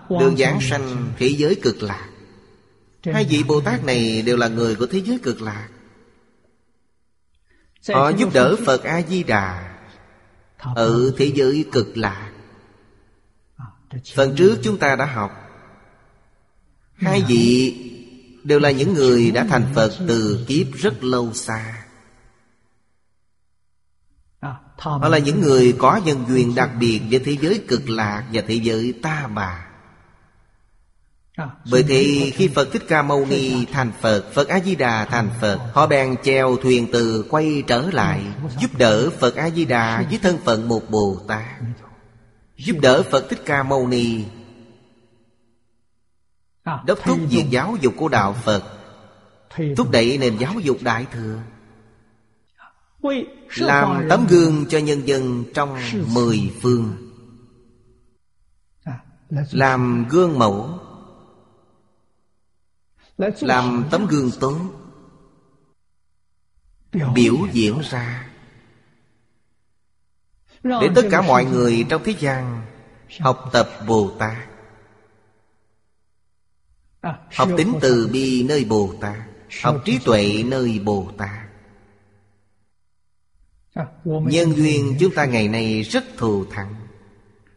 [0.09, 2.09] Đường giảng sanh thế giới cực lạc.
[3.03, 5.69] Hai vị Bồ Tát này đều là người của thế giới cực lạc.
[7.89, 9.75] Họ giúp đỡ Phật A-di-đà
[10.57, 12.31] Ở thế giới cực lạc.
[14.15, 15.31] Phần trước chúng ta đã học
[16.95, 17.75] Hai vị
[18.43, 21.85] Đều là những người đã thành Phật từ kiếp rất lâu xa.
[24.77, 28.41] Họ là những người có nhân duyên đặc biệt với thế giới cực lạc và
[28.47, 29.68] thế giới ta bà
[31.71, 35.87] bởi thì khi Phật Thích Ca Mâu Ni thành Phật Phật A-di-đà thành Phật Họ
[35.87, 38.23] bèn chèo thuyền từ quay trở lại
[38.59, 41.45] Giúp đỡ Phật A-di-đà với thân phận một Bồ Tát.
[42.57, 44.23] Giúp đỡ Phật Thích Ca Mâu Ni.
[46.85, 48.63] Đốc thúc việc giáo dục của Đạo Phật.
[49.77, 51.39] Thúc đẩy nền giáo dục Đại Thừa.
[53.55, 55.77] Làm tấm gương cho nhân dân trong
[56.13, 56.93] mười phương.
[59.51, 60.79] Làm gương mẫu
[63.39, 64.59] làm tấm gương tốt.
[67.13, 67.81] Biểu diễn.
[67.89, 68.29] ra.
[70.63, 72.61] Để tất cả mọi người trong thế gian
[73.19, 74.37] học tập bồ tát.
[77.01, 79.17] À, học tính từ bi nơi bồ tát.
[79.63, 81.49] Học trí tuệ nơi bồ tát.
[83.73, 86.75] À, nhân duyên chúng ta ngày nay rất thù thắng.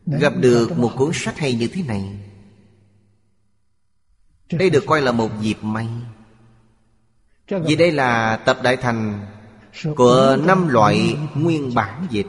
[0.06, 2.31] Gặp được một cuốn sách hay như thế này
[4.58, 5.88] đây được coi là một dịp may.
[7.50, 9.26] Vì đây là tập đại thành
[9.96, 12.26] Của năm loại nguyên bản dịch.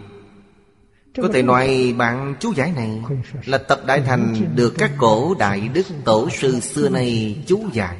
[1.17, 3.01] Có thể nói bạn chú giải này
[3.45, 7.97] Là tập đại thành được các cổ đại đức tổ sư xưa nay chú giải.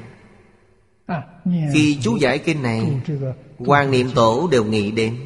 [1.74, 3.02] Khi chú giải kinh này,
[3.58, 5.18] quan niệm tổ đều nghĩ đến.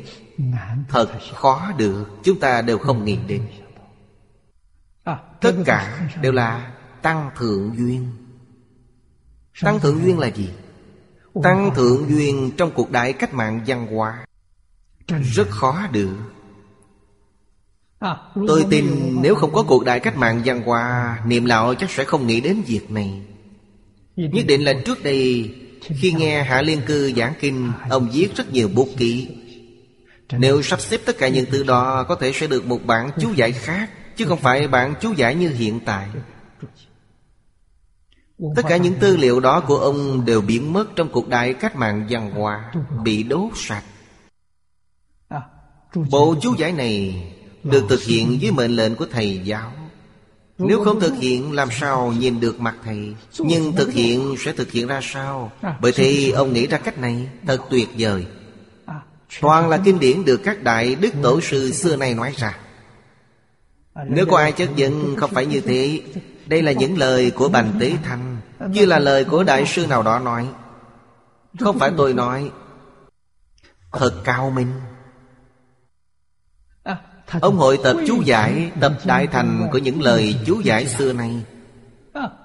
[0.89, 3.41] Thật khó được, Chúng ta đều không nghĩ đến.
[5.41, 6.71] Tất cả đều là
[7.01, 8.07] tăng thượng duyên.
[9.61, 10.49] Tăng thượng duyên là gì?
[11.43, 14.25] Tăng thượng duyên trong cuộc đại cách mạng văn hóa.
[15.07, 16.15] Rất khó được.
[17.99, 18.15] À,
[18.47, 18.85] Tôi tin
[19.21, 22.41] nếu không có cuộc đại cách mạng văn hóa Niệm lão chắc sẽ không nghĩ
[22.41, 23.21] đến việc này.
[24.15, 28.53] Nhất định là trước đây Khi nghe Hạ Liên Cư giảng kinh Ông viết rất
[28.53, 29.27] nhiều bút ký.
[30.31, 33.33] Nếu sắp xếp tất cả những từ đó Có thể sẽ được một bản chú
[33.33, 36.07] giải khác Chứ không phải bản chú giải như hiện tại
[38.55, 41.75] Tất cả những tư liệu đó của ông đều biến mất trong cuộc đại cách
[41.75, 42.71] mạng văn hóa
[43.03, 43.83] Bị đốt sạch.
[46.11, 47.23] Bộ chú giải này
[47.63, 49.71] được thực hiện với mệnh lệnh của thầy giáo.
[50.57, 53.15] Nếu không thực hiện làm sao nhìn được mặt thầy?
[53.39, 55.51] Nhưng thực hiện sẽ thực hiện ra sao?
[55.81, 58.25] Bởi thì ông nghĩ ra cách này thật tuyệt vời.
[59.41, 62.57] Toàn là kinh điển được các đại đức tổ sư xưa nay nói ra.
[64.05, 66.01] Nếu có ai chất vấn không phải như thế
[66.47, 68.37] đây là những lời của Bành Tế Thanh,
[68.69, 70.49] như là lời của đại sư nào đó nói.
[71.59, 72.51] Không phải tôi nói.
[73.91, 74.71] Thật cao minh.
[77.41, 81.43] Ông hội tập chú giải, Tập đại thành của những lời chú giải xưa nay.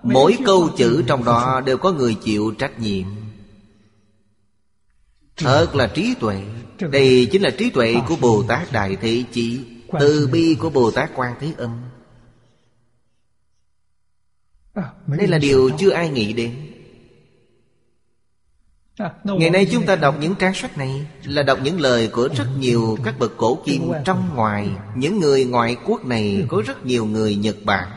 [0.02, 3.06] Mỗi câu chữ trong đó đều có người chịu trách nhiệm.
[5.36, 6.42] Thật là trí tuệ.
[6.78, 9.60] Đây chính là trí tuệ của Bồ Tát Đại Thế Chí,
[10.00, 11.70] Từ bi của Bồ Tát Quan Thế Âm
[15.06, 16.54] đây là điều chưa ai nghĩ đến.
[19.24, 22.46] Ngày nay chúng ta đọc những trang sách này Là đọc những lời của rất
[22.58, 24.70] nhiều các bậc cổ kim trong ngoài.
[24.96, 27.88] Những người ngoại quốc này có rất nhiều người Nhật Bản.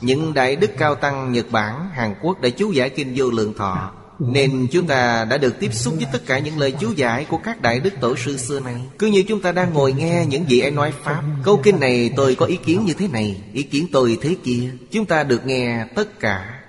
[0.00, 3.54] Những đại đức cao tăng Nhật Bản, Hàn Quốc đã chú giải kinh vô lượng
[3.54, 7.24] thọ nên chúng ta đã được tiếp xúc với tất cả những lời chú giải
[7.24, 10.26] của các đại đức tổ sư xưa này Cứ như chúng ta đang ngồi nghe
[10.28, 13.42] những vị ấy nói Pháp, Câu kinh này tôi có ý kiến như thế này,
[13.52, 14.70] Ý kiến tôi thế kia.
[14.90, 16.60] Chúng ta được nghe tất cả.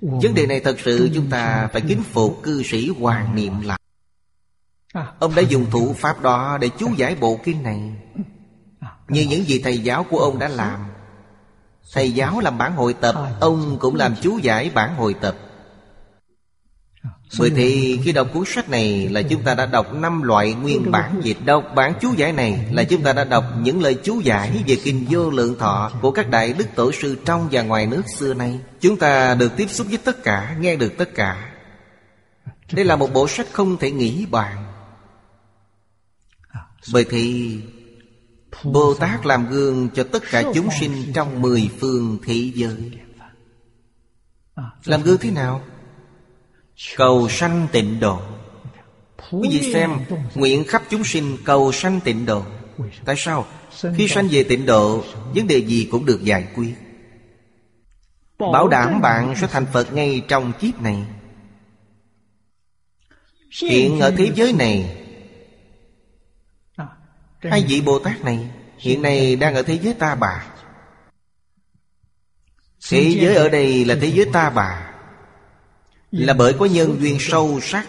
[0.00, 3.78] Vấn đề này thật sự chúng ta phải kính phục cư sĩ Hoàng Niệm lại
[5.18, 7.92] Ông đã dùng thủ pháp đó để chú giải bộ kinh này.
[9.08, 10.80] Như những gì thầy giáo của ông đã làm.
[11.94, 15.36] Thầy giáo làm bản hội tập, Ông cũng làm chú giải bản hội tập
[17.38, 20.90] bởi thì khi đọc cuốn sách này là chúng ta đã đọc năm loại nguyên
[20.90, 24.20] bản dịch Đọc bản chú giải này là chúng ta đã đọc những lời chú
[24.20, 27.86] giải về kinh vô lượng thọ Của các đại đức tổ sư trong và ngoài
[27.86, 31.52] nước xưa nay Chúng ta được tiếp xúc với tất cả, nghe được tất cả
[32.72, 34.64] Đây là một bộ sách không thể nghĩ bàn
[36.92, 37.56] Bởi thì
[38.64, 42.90] Bồ Tát làm gương cho tất cả chúng sinh trong mười phương thế giới
[44.84, 45.62] Làm gương thế nào?
[46.96, 48.20] Cầu sanh tịnh độ.
[49.30, 49.90] Quý vị xem
[50.34, 52.42] Nguyện khắp chúng sinh cầu sanh tịnh độ.
[53.04, 53.46] Tại sao?
[53.96, 55.04] Khi sanh về tịnh độ
[55.34, 56.74] Vấn đề gì cũng được giải quyết.
[58.38, 61.04] Bảo đảm bạn sẽ thành Phật ngay trong kiếp này.
[63.62, 65.02] Hiện ở thế giới này
[67.40, 70.46] Hai vị Bồ Tát này Hiện nay đang ở thế giới ta bà.
[72.90, 74.95] Thế giới ở đây là thế giới ta bà
[76.10, 77.88] là bởi có nhân duyên sâu sắc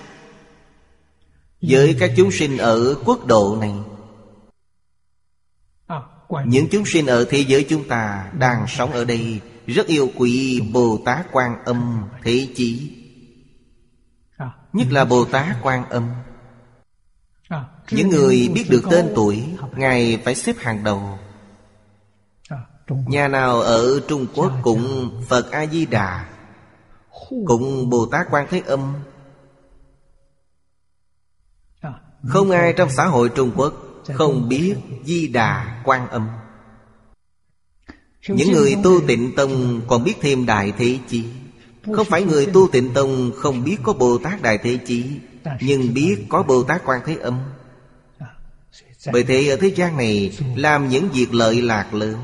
[1.62, 3.74] Với các chúng sinh ở quốc độ này.
[6.46, 10.62] Những chúng sinh ở thế giới chúng ta Đang sống ở đây Rất yêu quý
[10.74, 12.98] Bồ Tát Quan Âm Thế Chí.
[14.74, 16.10] Nhất là Bồ Tát Quan Âm.
[17.92, 19.44] Những người biết được tên tuổi,
[19.76, 21.20] Ngài phải xếp hàng đầu.
[22.90, 26.26] Nhà nào ở Trung Quốc cũng Phật A-di-đà
[27.46, 28.94] cũng Bồ Tát Quan Thế Âm.
[32.28, 33.74] Không ai trong xã hội Trung Quốc
[34.14, 36.30] Không biết Di Đà Quan Âm.
[38.30, 41.26] Những người tu tịnh tông còn biết thêm Đại Thế Chi.
[41.94, 45.06] Không phải người tu tịnh tông không biết có Bồ Tát Đại Thế Chi,
[45.62, 47.40] Nhưng biết có Bồ Tát Quan Thế Âm.
[49.14, 52.16] Bởi thế ở thế gian này, Làm những việc lợi lạc lớn.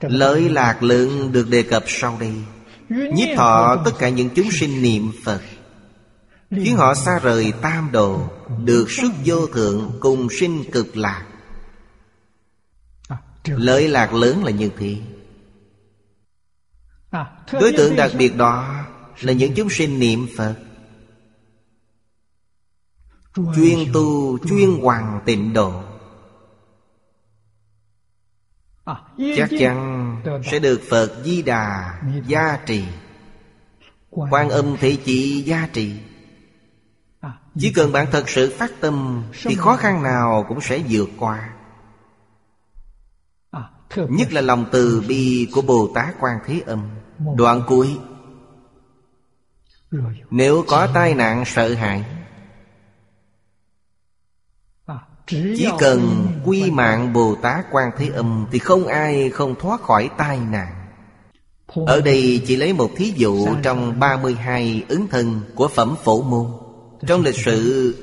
[0.00, 2.32] Lợi lạc lượng được đề cập sau đây.
[2.88, 5.40] Nhiếp thọ tất cả những chúng sinh niệm Phật.
[6.50, 8.30] Khiến họ xa rời tam đồ
[8.64, 11.26] Được sức vô thượng cùng sinh cực lạc.
[13.44, 14.96] Lợi lạc lớn là như thế.
[17.52, 18.84] Đối tượng đặc biệt đó
[19.20, 20.54] Là những chúng sinh niệm Phật.
[23.56, 25.82] Chuyên tu chuyên hoàng tịnh độ
[29.36, 31.94] Chắc chắn sẽ được Phật Di Đà
[32.26, 32.84] gia trì.
[34.10, 36.00] Quan âm thể chỉ gia trì.
[37.58, 41.48] Chỉ cần bạn thật sự phát tâm Thì khó khăn nào cũng sẽ vượt qua.
[43.96, 46.88] Nhất là lòng từ bi của Bồ Tát Quan Thế Âm.
[47.36, 47.98] Đoạn cuối.
[50.30, 52.04] Nếu có tai nạn sợ hãi
[55.28, 60.10] Chỉ cần quy mạng Bồ Tát Quan Thế Âm Thì không ai không thoát khỏi
[60.18, 60.86] tai nạn.
[61.86, 66.46] Ở đây chỉ lấy một thí dụ Trong 32 ứng thân của Phẩm Phổ Môn.
[67.06, 67.94] Trong lịch sử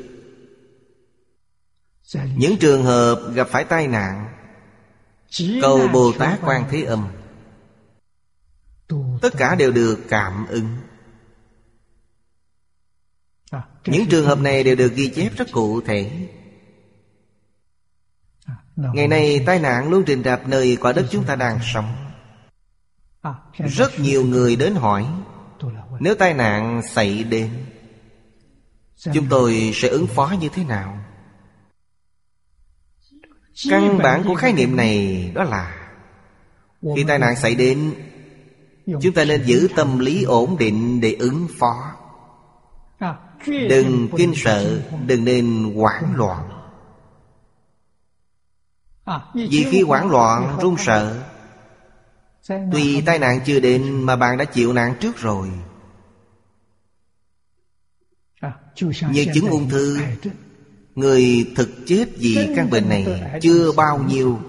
[2.35, 4.27] Những trường hợp gặp phải tai nạn
[5.61, 7.07] Cầu Bồ Tát Quan Thế Âm.
[9.21, 10.67] Tất cả đều được cảm ứng.
[13.85, 16.27] Những trường hợp này đều được ghi chép rất cụ thể
[18.75, 21.95] Ngày nay tai nạn luôn trình rạp nơi quả đất chúng ta đang sống.
[23.57, 25.05] Rất nhiều người đến hỏi
[25.99, 27.49] Nếu tai nạn xảy đến
[29.13, 30.97] Chúng tôi sẽ ứng phó như thế nào?
[33.69, 35.89] Căn bản của khái niệm này đó là
[36.95, 37.93] Khi tai nạn xảy đến
[39.01, 41.91] Chúng ta nên giữ tâm lý ổn định để ứng phó.
[43.47, 46.54] Đừng kinh sợ Đừng nên hoảng loạn
[49.33, 51.23] vì khi hoảng loạn run sợ.
[52.47, 55.49] Tuy tai nạn chưa đến mà bạn đã chịu nạn trước rồi.
[59.11, 59.97] Như chứng ung thư
[60.95, 64.39] Người thực chết vì căn bệnh này Chưa bao nhiêu.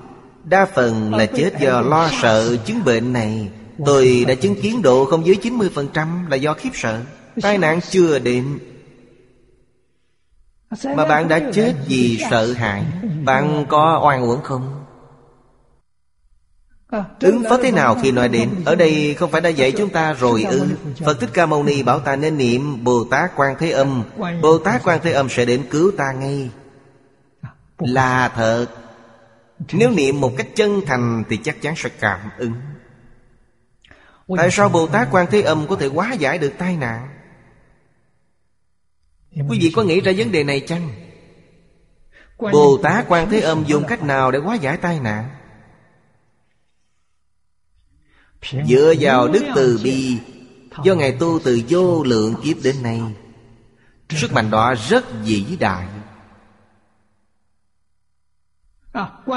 [0.45, 3.51] Đa phần là chết do lo sợ chứng bệnh này.
[3.87, 7.03] Tôi đã chứng kiến độ không dưới 90% là do khiếp sợ.
[7.43, 8.59] Tai nạn chưa đến
[10.71, 12.85] mà bạn đã chết vì sợ hãi.
[13.25, 14.87] Bạn có oan uổng không?
[17.21, 18.51] Ứng phó thế nào khi nói đến?
[18.65, 20.67] Ở đây không phải đã dạy chúng ta rồi ư?
[21.05, 24.03] Phật Thích Ca Mâu Ni bảo ta nên niệm Bồ Tát Quan Thế Âm.
[24.43, 26.51] Bồ Tát Quan Thế Âm sẽ đến cứu ta ngay.
[27.79, 28.67] Là thật.
[29.73, 32.53] Nếu niệm một cách chân thành Thì chắc chắn sẽ cảm ứng.
[34.37, 37.16] Tại sao Bồ Tát Quan Thế Âm Có thể hóa giải được tai nạn
[39.37, 40.91] Quý vị có nghĩ ra vấn đề này chăng?
[42.39, 45.31] Bồ Tát Quan Thế Âm dùng cách nào để hóa giải tai nạn?
[48.69, 50.19] Dựa vào đức từ bi
[50.85, 53.01] Do Ngài tu từ vô lượng kiếp đến nay
[54.11, 55.87] Sức mạnh đó rất vĩ đại.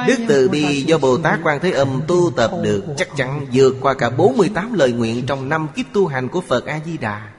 [0.07, 3.75] Đức từ bi do Bồ Tát Quan Thế Âm tu tập được Chắc chắn vượt
[3.81, 7.38] qua cả 48 lời nguyện Trong năm kiếp tu hành của Phật A-di-đà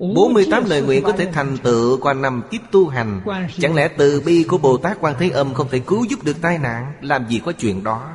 [0.00, 3.20] 48 lời nguyện có thể thành tựu qua năm kiếp tu hành.
[3.58, 6.36] Chẳng lẽ từ bi của Bồ Tát Quan Thế Âm Không thể cứu giúp được
[6.42, 6.92] tai nạn?
[7.00, 8.12] Làm gì có chuyện đó?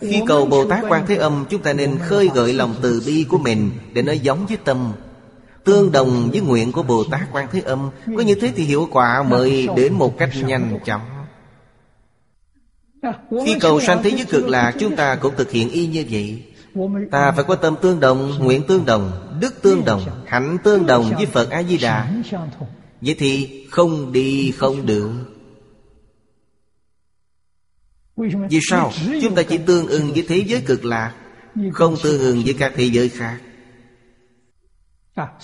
[0.00, 3.26] Khi cầu Bồ Tát Quan Thế Âm Chúng ta nên khơi gợi lòng từ bi
[3.28, 4.92] của mình Để nó giống với tâm.
[5.64, 8.88] Tương đồng với nguyện của Bồ Tát Quan Thế Âm Có như thế thì hiệu
[8.90, 11.00] quả mới đến một cách nhanh chóng.
[13.44, 16.42] Khi cầu sanh thế giới cực lạc Chúng ta cũng thực hiện y như vậy
[17.10, 21.12] Ta phải có tâm tương đồng, nguyện tương đồng, đức tương đồng, hạnh tương đồng
[21.16, 22.12] với Phật A-di-đà.
[23.00, 25.10] Vậy thì không đi không được
[28.50, 28.92] Vì sao?
[29.22, 31.14] Chúng ta chỉ tương ưng với thế giới cực lạc
[31.72, 33.40] Không tương ưng với các thế giới khác.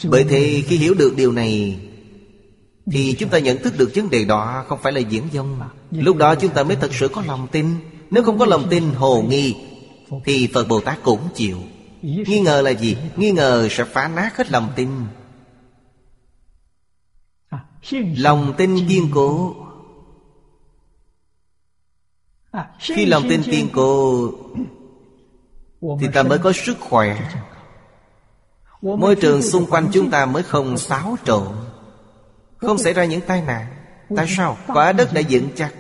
[0.05, 1.81] Bởi thế khi hiểu được điều này
[2.93, 5.61] Thì chúng ta nhận thức được vấn đề đó Không phải là diễn dông.
[5.91, 7.67] Lúc đó chúng ta mới thật sự có lòng tin.
[8.11, 9.55] Nếu không có lòng tin hồ nghi
[10.25, 11.59] thì Phật Bồ Tát cũng chịu.
[12.03, 12.97] Nghi ngờ là gì?
[13.17, 14.91] Nghi ngờ sẽ phá nát hết lòng tin.
[18.17, 19.55] Lòng tin kiên cố.
[22.79, 24.31] Khi lòng tin kiên cố,
[26.01, 27.31] Thì ta mới có sức khỏe.
[28.83, 31.47] Môi trường xung quanh chúng ta mới không xáo trộn.
[32.57, 33.67] Không xảy ra những tai nạn.
[34.17, 34.57] Tại sao?
[34.67, 35.75] Quả đất đã vững chắc.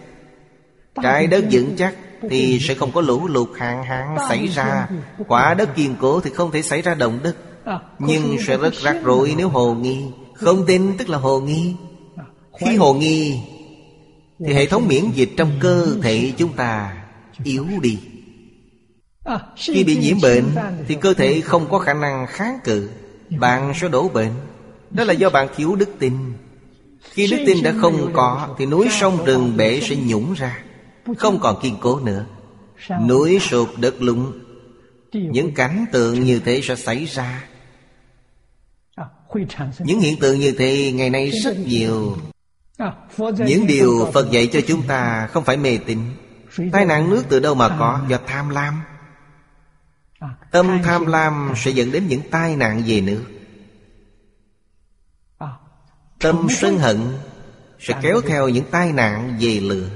[1.02, 1.94] Trái đất vững chắc.
[2.30, 4.88] Thì sẽ không có lũ lụt hạn hán xảy ra.
[5.28, 7.36] Quả đất kiên cố thì không thể xảy ra động đất
[7.98, 10.04] Nhưng sẽ rất rắc rối nếu hồ nghi.
[10.34, 11.74] Không tin tức là hồ nghi.
[12.60, 13.40] Khi hồ nghi
[14.46, 16.92] Thì hệ thống miễn dịch trong cơ thể chúng ta
[17.44, 17.98] yếu đi.
[19.56, 20.44] Khi bị nhiễm bệnh
[20.88, 22.88] Thì cơ thể không có khả năng kháng cự.
[23.38, 24.32] Bạn sẽ đổ bệnh.
[24.90, 26.12] Đó là do bạn thiếu đức tin.
[27.10, 30.62] Khi đức tin đã không có Thì núi sông rừng bể sẽ nhũng ra
[31.18, 32.24] Không còn kiên cố nữa.
[33.08, 34.32] Núi sụp đất lũng
[35.12, 37.44] Những cảnh tượng như thế sẽ xảy ra.
[39.78, 42.16] Những hiện tượng như thế ngày nay rất nhiều.
[43.38, 45.98] Những điều Phật dạy cho chúng ta không phải mê tín.
[46.72, 48.00] Tai nạn nước từ đâu mà có?
[48.08, 48.82] Do tham lam.
[50.50, 53.24] Tâm tham lam sẽ dẫn đến những tai nạn về nước.
[56.18, 57.00] Tâm sân hận
[57.78, 59.88] Sẽ kéo theo những tai nạn về lửa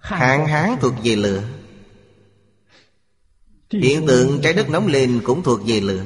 [0.00, 1.42] Hạn hán thuộc về lửa.
[3.70, 6.04] Hiện tượng trái đất nóng lên cũng thuộc về lửa.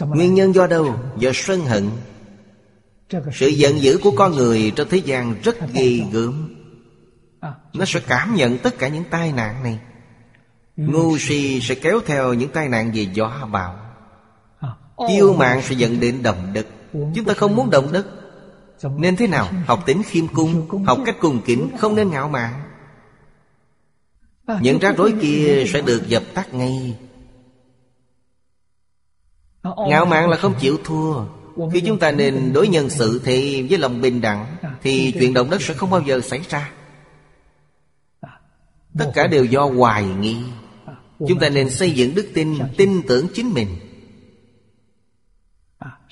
[0.00, 0.94] Nguyên nhân do đâu?
[1.18, 1.90] Do sân hận.
[3.32, 6.54] Sự giận dữ của con người trong thế gian rất ghê gớm.
[7.74, 9.80] Nó sẽ cảm nhận tất cả những tai nạn này.
[10.76, 11.60] Ngu si.
[11.60, 13.78] sẽ kéo theo những tai nạn về gió bão.
[15.08, 16.66] Kiêu mạng sẽ dẫn đến động đất.
[16.92, 18.06] Chúng ta không muốn động đất
[18.82, 19.48] Nên thế nào?
[19.66, 22.62] Học tính khiêm cung Học cách cung kính Không nên ngạo mạn.
[24.60, 26.96] Những rắc rối kia sẽ được dập tắt ngay.
[29.88, 31.24] Ngạo mạn là không chịu thua.
[31.72, 35.50] Khi chúng ta nên đối nhân xử thì với lòng bình đẳng Thì chuyện động
[35.50, 36.72] đất sẽ không bao giờ xảy ra.
[38.98, 40.36] Tất cả đều do hoài nghi.
[41.28, 43.68] Chúng ta nên xây dựng đức tin Tin tưởng chính mình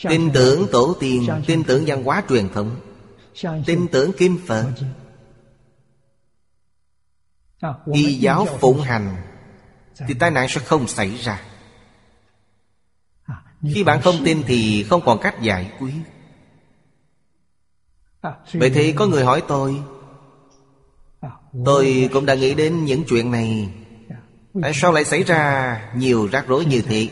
[0.09, 2.77] Tin tưởng tổ tiên Tin tưởng văn hóa truyền thống.
[3.66, 4.72] Tin tưởng kim Phật.
[7.93, 9.16] Y giáo phụng hành
[10.09, 11.43] Thì tai nạn sẽ không xảy ra.
[13.74, 15.94] Khi bạn không tin thì không còn cách giải quyết.
[18.52, 19.82] Vậy thì có người hỏi tôi
[21.64, 23.68] Tôi cũng đã nghĩ đến những chuyện này.
[24.62, 27.09] Tại sao lại xảy ra nhiều rắc rối như thế?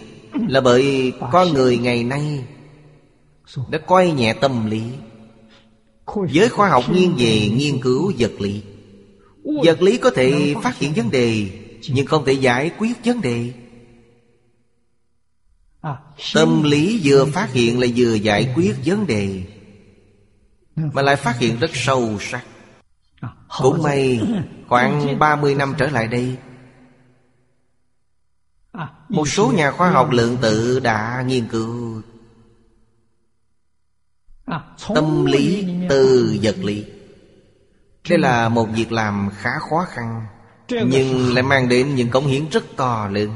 [0.49, 2.45] Là bởi con người ngày nay
[3.69, 4.83] Đã coi nhẹ tâm lý.
[6.29, 8.63] Giới khoa học nghiêng về nghiên cứu vật lý.
[9.65, 11.51] Vật lý có thể phát hiện vấn đề
[11.89, 13.53] Nhưng không thể giải quyết vấn đề.
[16.35, 19.43] Tâm lý vừa phát hiện là vừa giải quyết vấn đề
[20.77, 22.45] Mà lại phát hiện rất sâu sắc.
[23.59, 24.21] Cũng may
[24.69, 26.37] khoảng 30 năm trở lại đây
[29.09, 31.88] Một số nhà khoa học lượng tử đã nghiên cứu
[34.95, 36.85] Tâm lý từ vật lý.
[38.11, 40.27] Đây là một việc làm khá khó khăn
[40.69, 43.31] Nhưng lại mang đến những cống hiến rất to lớn.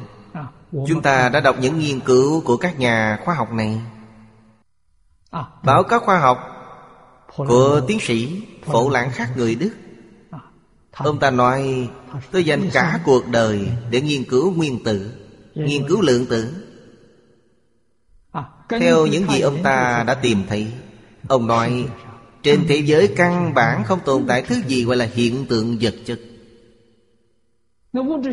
[0.88, 3.80] Chúng ta đã đọc những nghiên cứu của các nhà khoa học này.
[5.62, 6.38] Báo cáo khoa học
[7.36, 9.70] của tiến sĩ Phổ Lãng Khác người Đức.
[10.92, 11.88] Ông ta nói
[12.30, 15.12] Tôi dành cả cuộc đời để nghiên cứu nguyên tử
[15.54, 16.54] Nghiên cứu lượng tử.
[18.68, 20.72] Theo những gì ông ta đã tìm thấy
[21.28, 21.86] Ông nói,
[22.42, 25.94] Trên thế giới căn bản không tồn tại thứ gì gọi là hiện tượng vật
[26.04, 26.20] chất.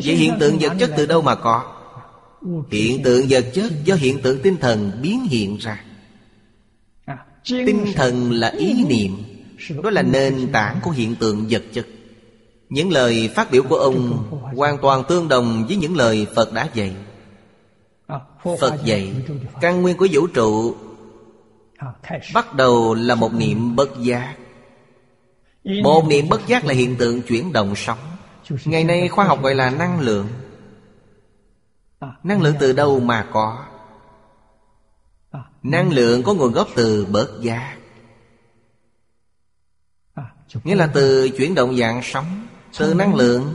[0.04, 1.76] Vậy hiện tượng vật chất từ đâu mà có?
[2.70, 5.84] Hiện tượng vật chất do hiện tượng tinh thần biến hiện ra.
[7.48, 9.16] Tinh thần là ý niệm,
[9.82, 11.86] Đó là nền tảng của hiện tượng vật chất.
[12.68, 16.68] Những lời phát biểu của ông Hoàn toàn tương đồng với những lời Phật đã
[16.74, 16.94] dạy.
[18.60, 19.12] Phật dạy,
[19.60, 20.74] Căn nguyên của vũ trụ
[22.34, 24.36] Bắt đầu là một niệm bất giác.
[25.82, 27.98] Một niệm bất giác là hiện tượng chuyển động sóng
[28.64, 30.28] Ngày nay khoa học gọi là năng lượng.
[32.22, 33.64] Năng lượng từ đâu mà có?
[35.62, 37.76] Năng lượng có nguồn gốc từ bớt giác.
[40.64, 42.46] Nghĩa là từ chuyển động dạng sóng
[42.78, 43.54] Từ năng lượng.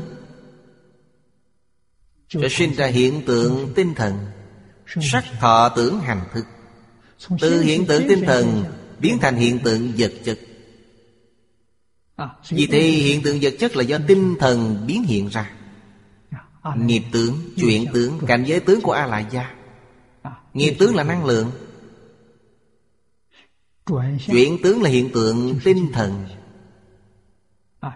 [2.29, 4.17] Sẽ sinh ra hiện tượng tinh thần.
[5.01, 6.45] Sắc thọ tưởng hành thức
[7.39, 8.63] Từ hiện tượng tinh thần
[8.99, 10.39] Biến thành hiện tượng vật chất.
[12.49, 15.51] Vì thế hiện tượng vật chất là do tinh thần biến hiện ra.
[16.75, 19.55] Nghiệp tướng, chuyện tướng, cảnh giới tướng của A-lại gia
[20.53, 21.51] Nghiệp tướng là năng lượng.
[24.25, 26.25] Chuyển tướng là hiện tượng tinh thần.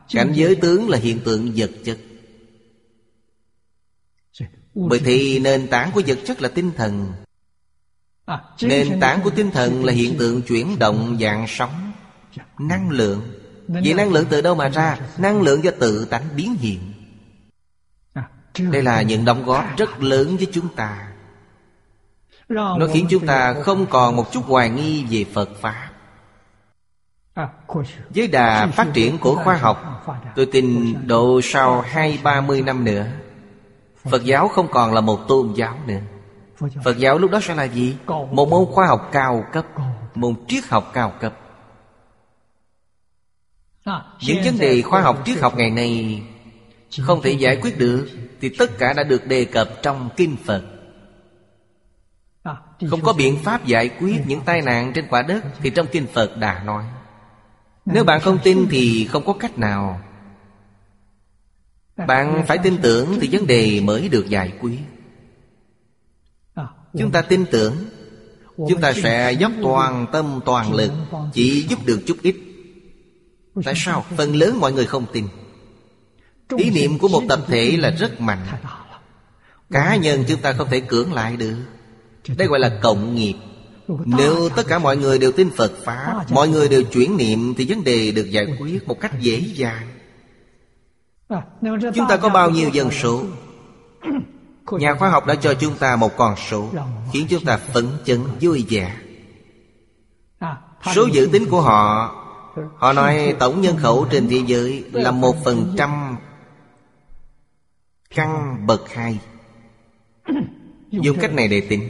[0.09, 1.99] Cảnh giới tướng là hiện tượng vật chất.
[4.75, 7.11] Bởi thì nền tảng của vật chất là tinh thần
[8.61, 11.91] Nền tảng của tinh thần là hiện tượng chuyển động dạng sóng
[12.59, 13.21] Năng lượng.
[13.67, 14.97] Vậy năng lượng từ đâu mà ra?
[15.17, 16.79] Năng lượng do tự tánh biến hiện.
[18.71, 21.07] Đây là những đóng góp rất lớn với chúng ta.
[22.49, 25.89] Nó khiến chúng ta không còn một chút hoài nghi về Phật Pháp.
[28.15, 32.83] Với đà phát triển của khoa học Tôi tin độ sau hai ba mươi năm
[32.83, 33.05] nữa
[34.03, 35.99] Phật giáo không còn là một tôn giáo nữa
[36.83, 37.17] Phật giáo.
[37.17, 37.97] Lúc đó sẽ là gì?
[38.07, 39.65] Một môn khoa học cao cấp
[40.15, 41.33] Môn triết học cao cấp.
[44.21, 46.21] Những vấn đề khoa học triết học ngày nay
[47.01, 48.07] Không thể giải quyết được
[48.41, 50.63] Thì tất cả đã được đề cập trong Kinh Phật.
[52.89, 56.07] Không có biện pháp giải quyết những tai nạn trên quả đất Thì trong Kinh
[56.13, 56.83] Phật đã nói.
[57.85, 60.01] Nếu bạn không tin thì không có cách nào.
[62.07, 64.79] Bạn phải tin tưởng thì vấn đề mới được giải quyết
[66.97, 67.75] Chúng ta tin tưởng.
[68.57, 70.91] Chúng ta sẽ dốc toàn tâm, toàn lực,
[71.33, 72.35] Chỉ giúp được chút ít.
[73.65, 74.05] Tại sao?
[74.17, 75.27] Phần lớn mọi người không tin.
[76.57, 78.45] Ý niệm của một tập thể là rất mạnh.
[79.71, 81.55] Cá nhân chúng ta không thể cưỡng lại được.
[82.37, 83.35] Đây gọi là cộng nghiệp.
[84.05, 87.65] Nếu tất cả mọi người đều tin Phật Pháp, Mọi người đều chuyển niệm, Thì
[87.69, 89.87] vấn đề được giải quyết một cách dễ dàng.
[91.95, 93.23] Chúng ta có bao nhiêu dân số?
[94.71, 96.69] Nhà khoa học đã cho chúng ta một con số,
[97.13, 98.95] Khiến chúng ta phấn chấn, vui vẻ.
[100.95, 102.15] Số dự tính của họ
[102.75, 106.17] Họ nói tổng nhân khẩu trên thế giới Là một phần trăm
[108.15, 109.19] Căn bậc hai.
[110.91, 111.89] Dùng cách này để tính,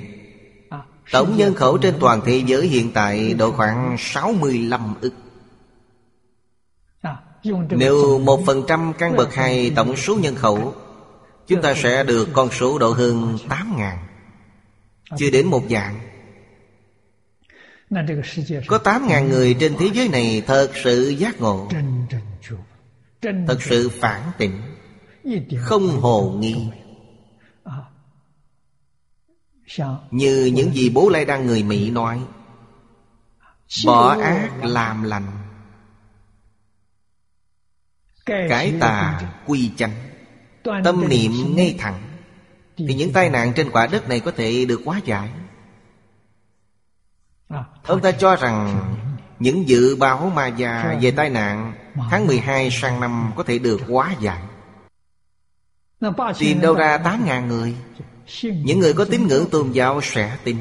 [1.12, 5.14] Tổng nhân khẩu trên toàn thế giới hiện tại độ khoảng 65 ức.
[7.70, 10.74] Nếu một phần trăm căn bậc hai tổng số nhân khẩu
[11.50, 13.98] Chúng ta sẽ được con số độ hơn 8 ngàn.
[15.18, 16.00] Chưa đến một dạng.
[18.68, 21.70] Có 8 ngàn người trên thế giới này thật sự giác ngộ,
[23.22, 24.62] Thật sự phản tỉnh,
[25.60, 26.68] Không hồ nghi.
[30.12, 32.20] Như những gì bố Lai Đăng người Mỹ nói,
[33.86, 35.28] Bỏ ác làm lành
[38.26, 40.09] cái tà quy chánh.
[40.64, 42.02] Tâm niệm ngay thẳng.
[42.78, 45.30] Thì những tai nạn trên quả đất này có thể được hóa giải.
[47.84, 48.82] Ông ta cho rằng
[49.40, 51.74] Những dự báo ma già về tai nạn
[52.10, 54.42] Tháng 12 sang năm có thể được hóa giải.
[56.40, 57.76] Tìm đâu ra 8.000 người.
[58.44, 60.58] Những người có tín ngưỡng tôn giáo sẽ tin.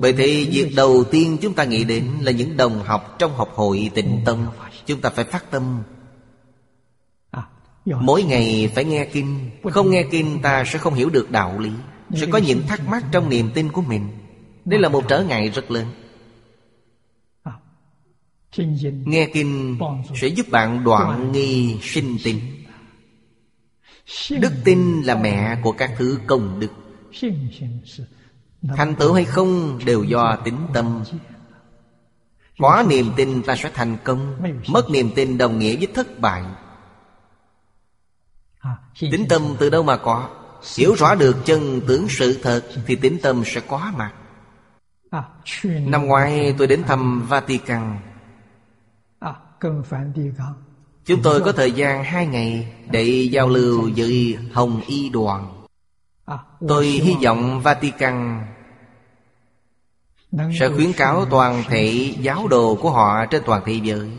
[0.00, 3.52] Bởi thế việc đầu tiên chúng ta nghĩ đến Là những đồng học trong học
[3.54, 4.46] hội tịnh tông
[4.86, 5.82] Chúng ta phải phát tâm
[8.00, 9.50] Mỗi ngày phải nghe kinh.
[9.70, 11.70] Không nghe kinh ta sẽ không hiểu được đạo lý.
[12.14, 14.08] Sẽ có những thắc mắc trong niềm tin của mình.
[14.64, 15.86] Đây là một trở ngại rất lớn.
[19.04, 19.78] Nghe kinh
[20.14, 22.40] sẽ giúp bạn đoạn nghi sinh tin
[24.40, 26.70] Đức tin là mẹ của các thứ công đức.
[28.76, 31.02] Thành tựu hay không đều do tính tâm.
[32.58, 34.36] Có niềm tin ta sẽ thành công.
[34.68, 36.42] Mất niềm tin đồng nghĩa với thất bại
[39.00, 40.28] Tính tâm từ đâu mà có?
[40.76, 44.12] Hiểu rõ được chân tướng sự thật Thì tính tâm sẽ có mặt
[45.64, 47.98] Năm ngoái tôi đến thăm Vatican.
[51.04, 55.64] Chúng tôi có thời gian hai ngày Để giao lưu với Hồng Y đoàn.
[56.68, 58.46] Tôi hy vọng Vatican
[60.60, 64.10] Sẽ khuyến cáo toàn thể giáo đồ của họ trên toàn thế giới.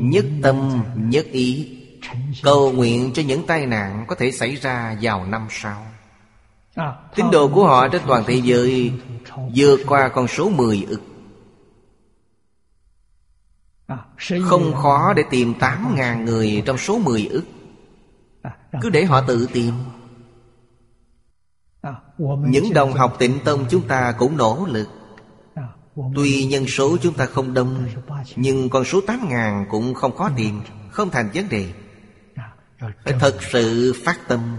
[0.00, 1.75] Nhất tâm, nhất ý
[2.42, 5.86] Cầu nguyện cho những tai nạn có thể xảy ra vào năm sau.
[7.14, 8.92] Tín đồ của họ trên toàn thế giới
[9.54, 11.00] vượt qua con số 10 ức.
[14.44, 17.44] không khó để tìm 8.000 người trong số 10 ức.
[18.82, 19.74] Cứ để họ tự tìm.
[22.48, 24.88] Những đồng học tịnh tông chúng ta cũng nỗ lực.
[26.14, 27.86] Tuy nhân số chúng ta không đông
[28.36, 30.60] Nhưng con số 8 ngàn cũng không khó tìm
[30.90, 31.72] Không thành vấn đề
[32.78, 34.56] Phải thật sự phát tâm.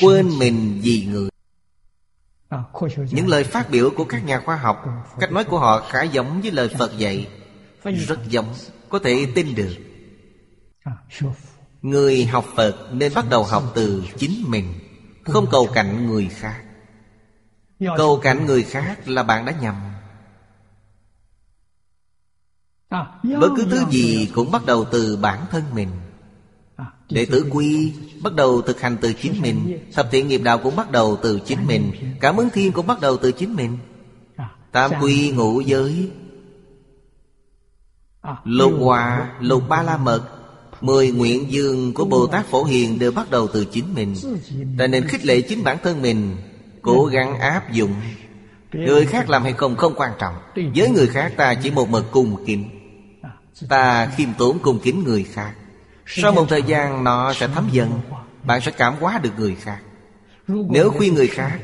[0.00, 1.30] Quên mình vì người.
[3.10, 4.84] Những lời phát biểu của các nhà khoa học
[5.20, 7.28] Cách nói của họ khá giống với lời Phật dạy.
[7.84, 8.54] Rất giống
[8.88, 9.76] Có thể tin được.
[11.82, 14.74] Người học Phật nên bắt đầu học từ chính mình
[15.24, 16.62] Không cầu cạnh người khác.
[17.96, 19.74] Cầu cạnh người khác là bạn đã nhầm.
[23.22, 25.88] Bất cứ thứ gì cũng bắt đầu từ bản thân mình
[27.10, 27.92] Đệ tử quy
[28.22, 29.78] bắt đầu thực hành từ chính mình.
[29.92, 31.92] Thập thiện nghiệp đạo cũng bắt đầu từ chính mình.
[32.20, 33.78] Cảm ứng thiên cũng bắt đầu từ chính mình.
[34.72, 36.10] Tam quy ngũ giới
[38.44, 40.22] Lục hòa, lục ba la mật
[40.80, 44.14] Mười nguyện dương của Bồ Tát Phổ Hiền đều bắt đầu từ chính mình.
[44.78, 46.36] Ta nên khích lệ chính bản thân mình
[46.82, 47.92] Cố gắng áp dụng.
[48.72, 50.34] Người khác làm hay không không quan trọng.
[50.74, 52.64] Với người khác ta chỉ một mực cùng kính.
[53.68, 55.54] Ta khiêm tốn cùng kính người khác.
[56.12, 58.00] Sau một thời gian nó sẽ thấm dần.
[58.44, 59.80] Bạn sẽ cảm hóa được người khác.
[60.48, 61.58] Nếu khuyên người khác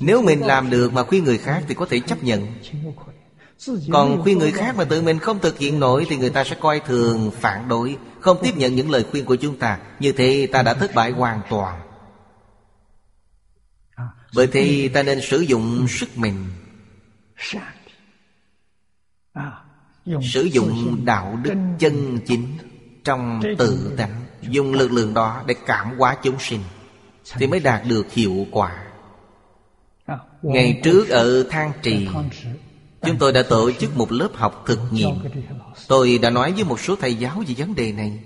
[0.00, 2.46] Nếu mình làm được mà khuyên người khác Thì có thể chấp nhận.
[3.92, 6.56] Còn khuyên người khác mà tự mình không thực hiện nổi Thì người ta sẽ
[6.60, 9.78] coi thường, phản đối Không tiếp nhận những lời khuyên của chúng ta.
[10.00, 11.80] Như thế ta đã thất bại hoàn toàn.
[14.34, 16.46] Bởi thế ta nên sử dụng sức mình.
[20.22, 22.58] Sử dụng đạo đức chân chính.
[23.04, 26.60] Trong tự tánh Dùng lực lượng đó để cảm hóa chúng sinh
[27.32, 28.84] Thì mới đạt được hiệu quả.
[30.42, 32.08] Ngày trước ở Thang Trì
[33.02, 35.14] Chúng tôi đã tổ chức một lớp học thực nghiệm.
[35.88, 38.20] Tôi đã nói với một số thầy giáo về vấn đề này.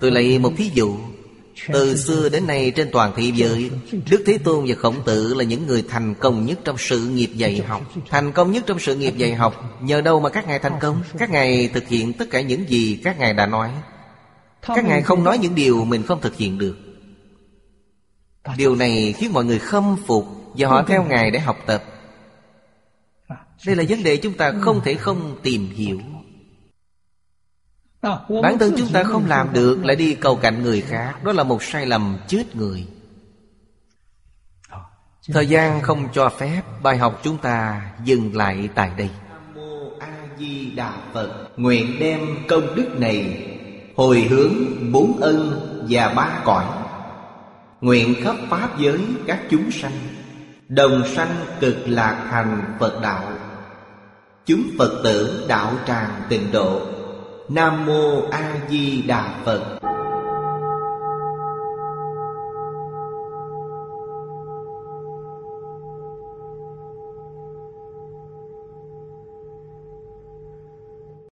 [0.00, 0.96] Tôi lấy một thí dụ
[1.66, 3.70] từ xưa đến nay trên toàn thế giới
[4.10, 7.30] Đức Thế Tôn và Khổng Tử là những người thành công nhất trong sự nghiệp
[7.34, 7.82] dạy học.
[8.10, 9.80] Thành công nhất trong sự nghiệp dạy học.
[9.82, 11.02] Nhờ đâu mà các ngài thành công?
[11.18, 13.70] Các ngài thực hiện tất cả những gì các ngài đã nói.
[14.62, 16.76] Các ngài không nói những điều mình không thực hiện được.
[18.56, 21.84] Điều này khiến mọi người khâm phục Và họ theo ngài để học tập.
[23.66, 26.00] Đây là vấn đề chúng ta không thể không tìm hiểu
[28.02, 31.24] Bản thân chúng ta không làm được Lại đi cầu cạnh người khác.
[31.24, 32.86] Đó là một sai lầm chết người.
[35.32, 39.10] Thời gian không cho phép Bài học chúng ta dừng lại tại đây.
[39.54, 41.48] Mô A Di Đà Phật.
[41.56, 43.46] Nguyện đem công đức này
[43.96, 44.54] Hồi hướng
[44.92, 46.64] bốn ân và ba cõi.
[47.80, 49.98] Nguyện khắp Pháp giới các chúng sanh
[50.68, 53.22] Đồng sanh cực lạc thành Phật đạo.
[54.46, 56.97] Chúng Phật tử đạo tràng tịnh độ
[57.48, 59.87] Nam Mô A Di Đà Phật.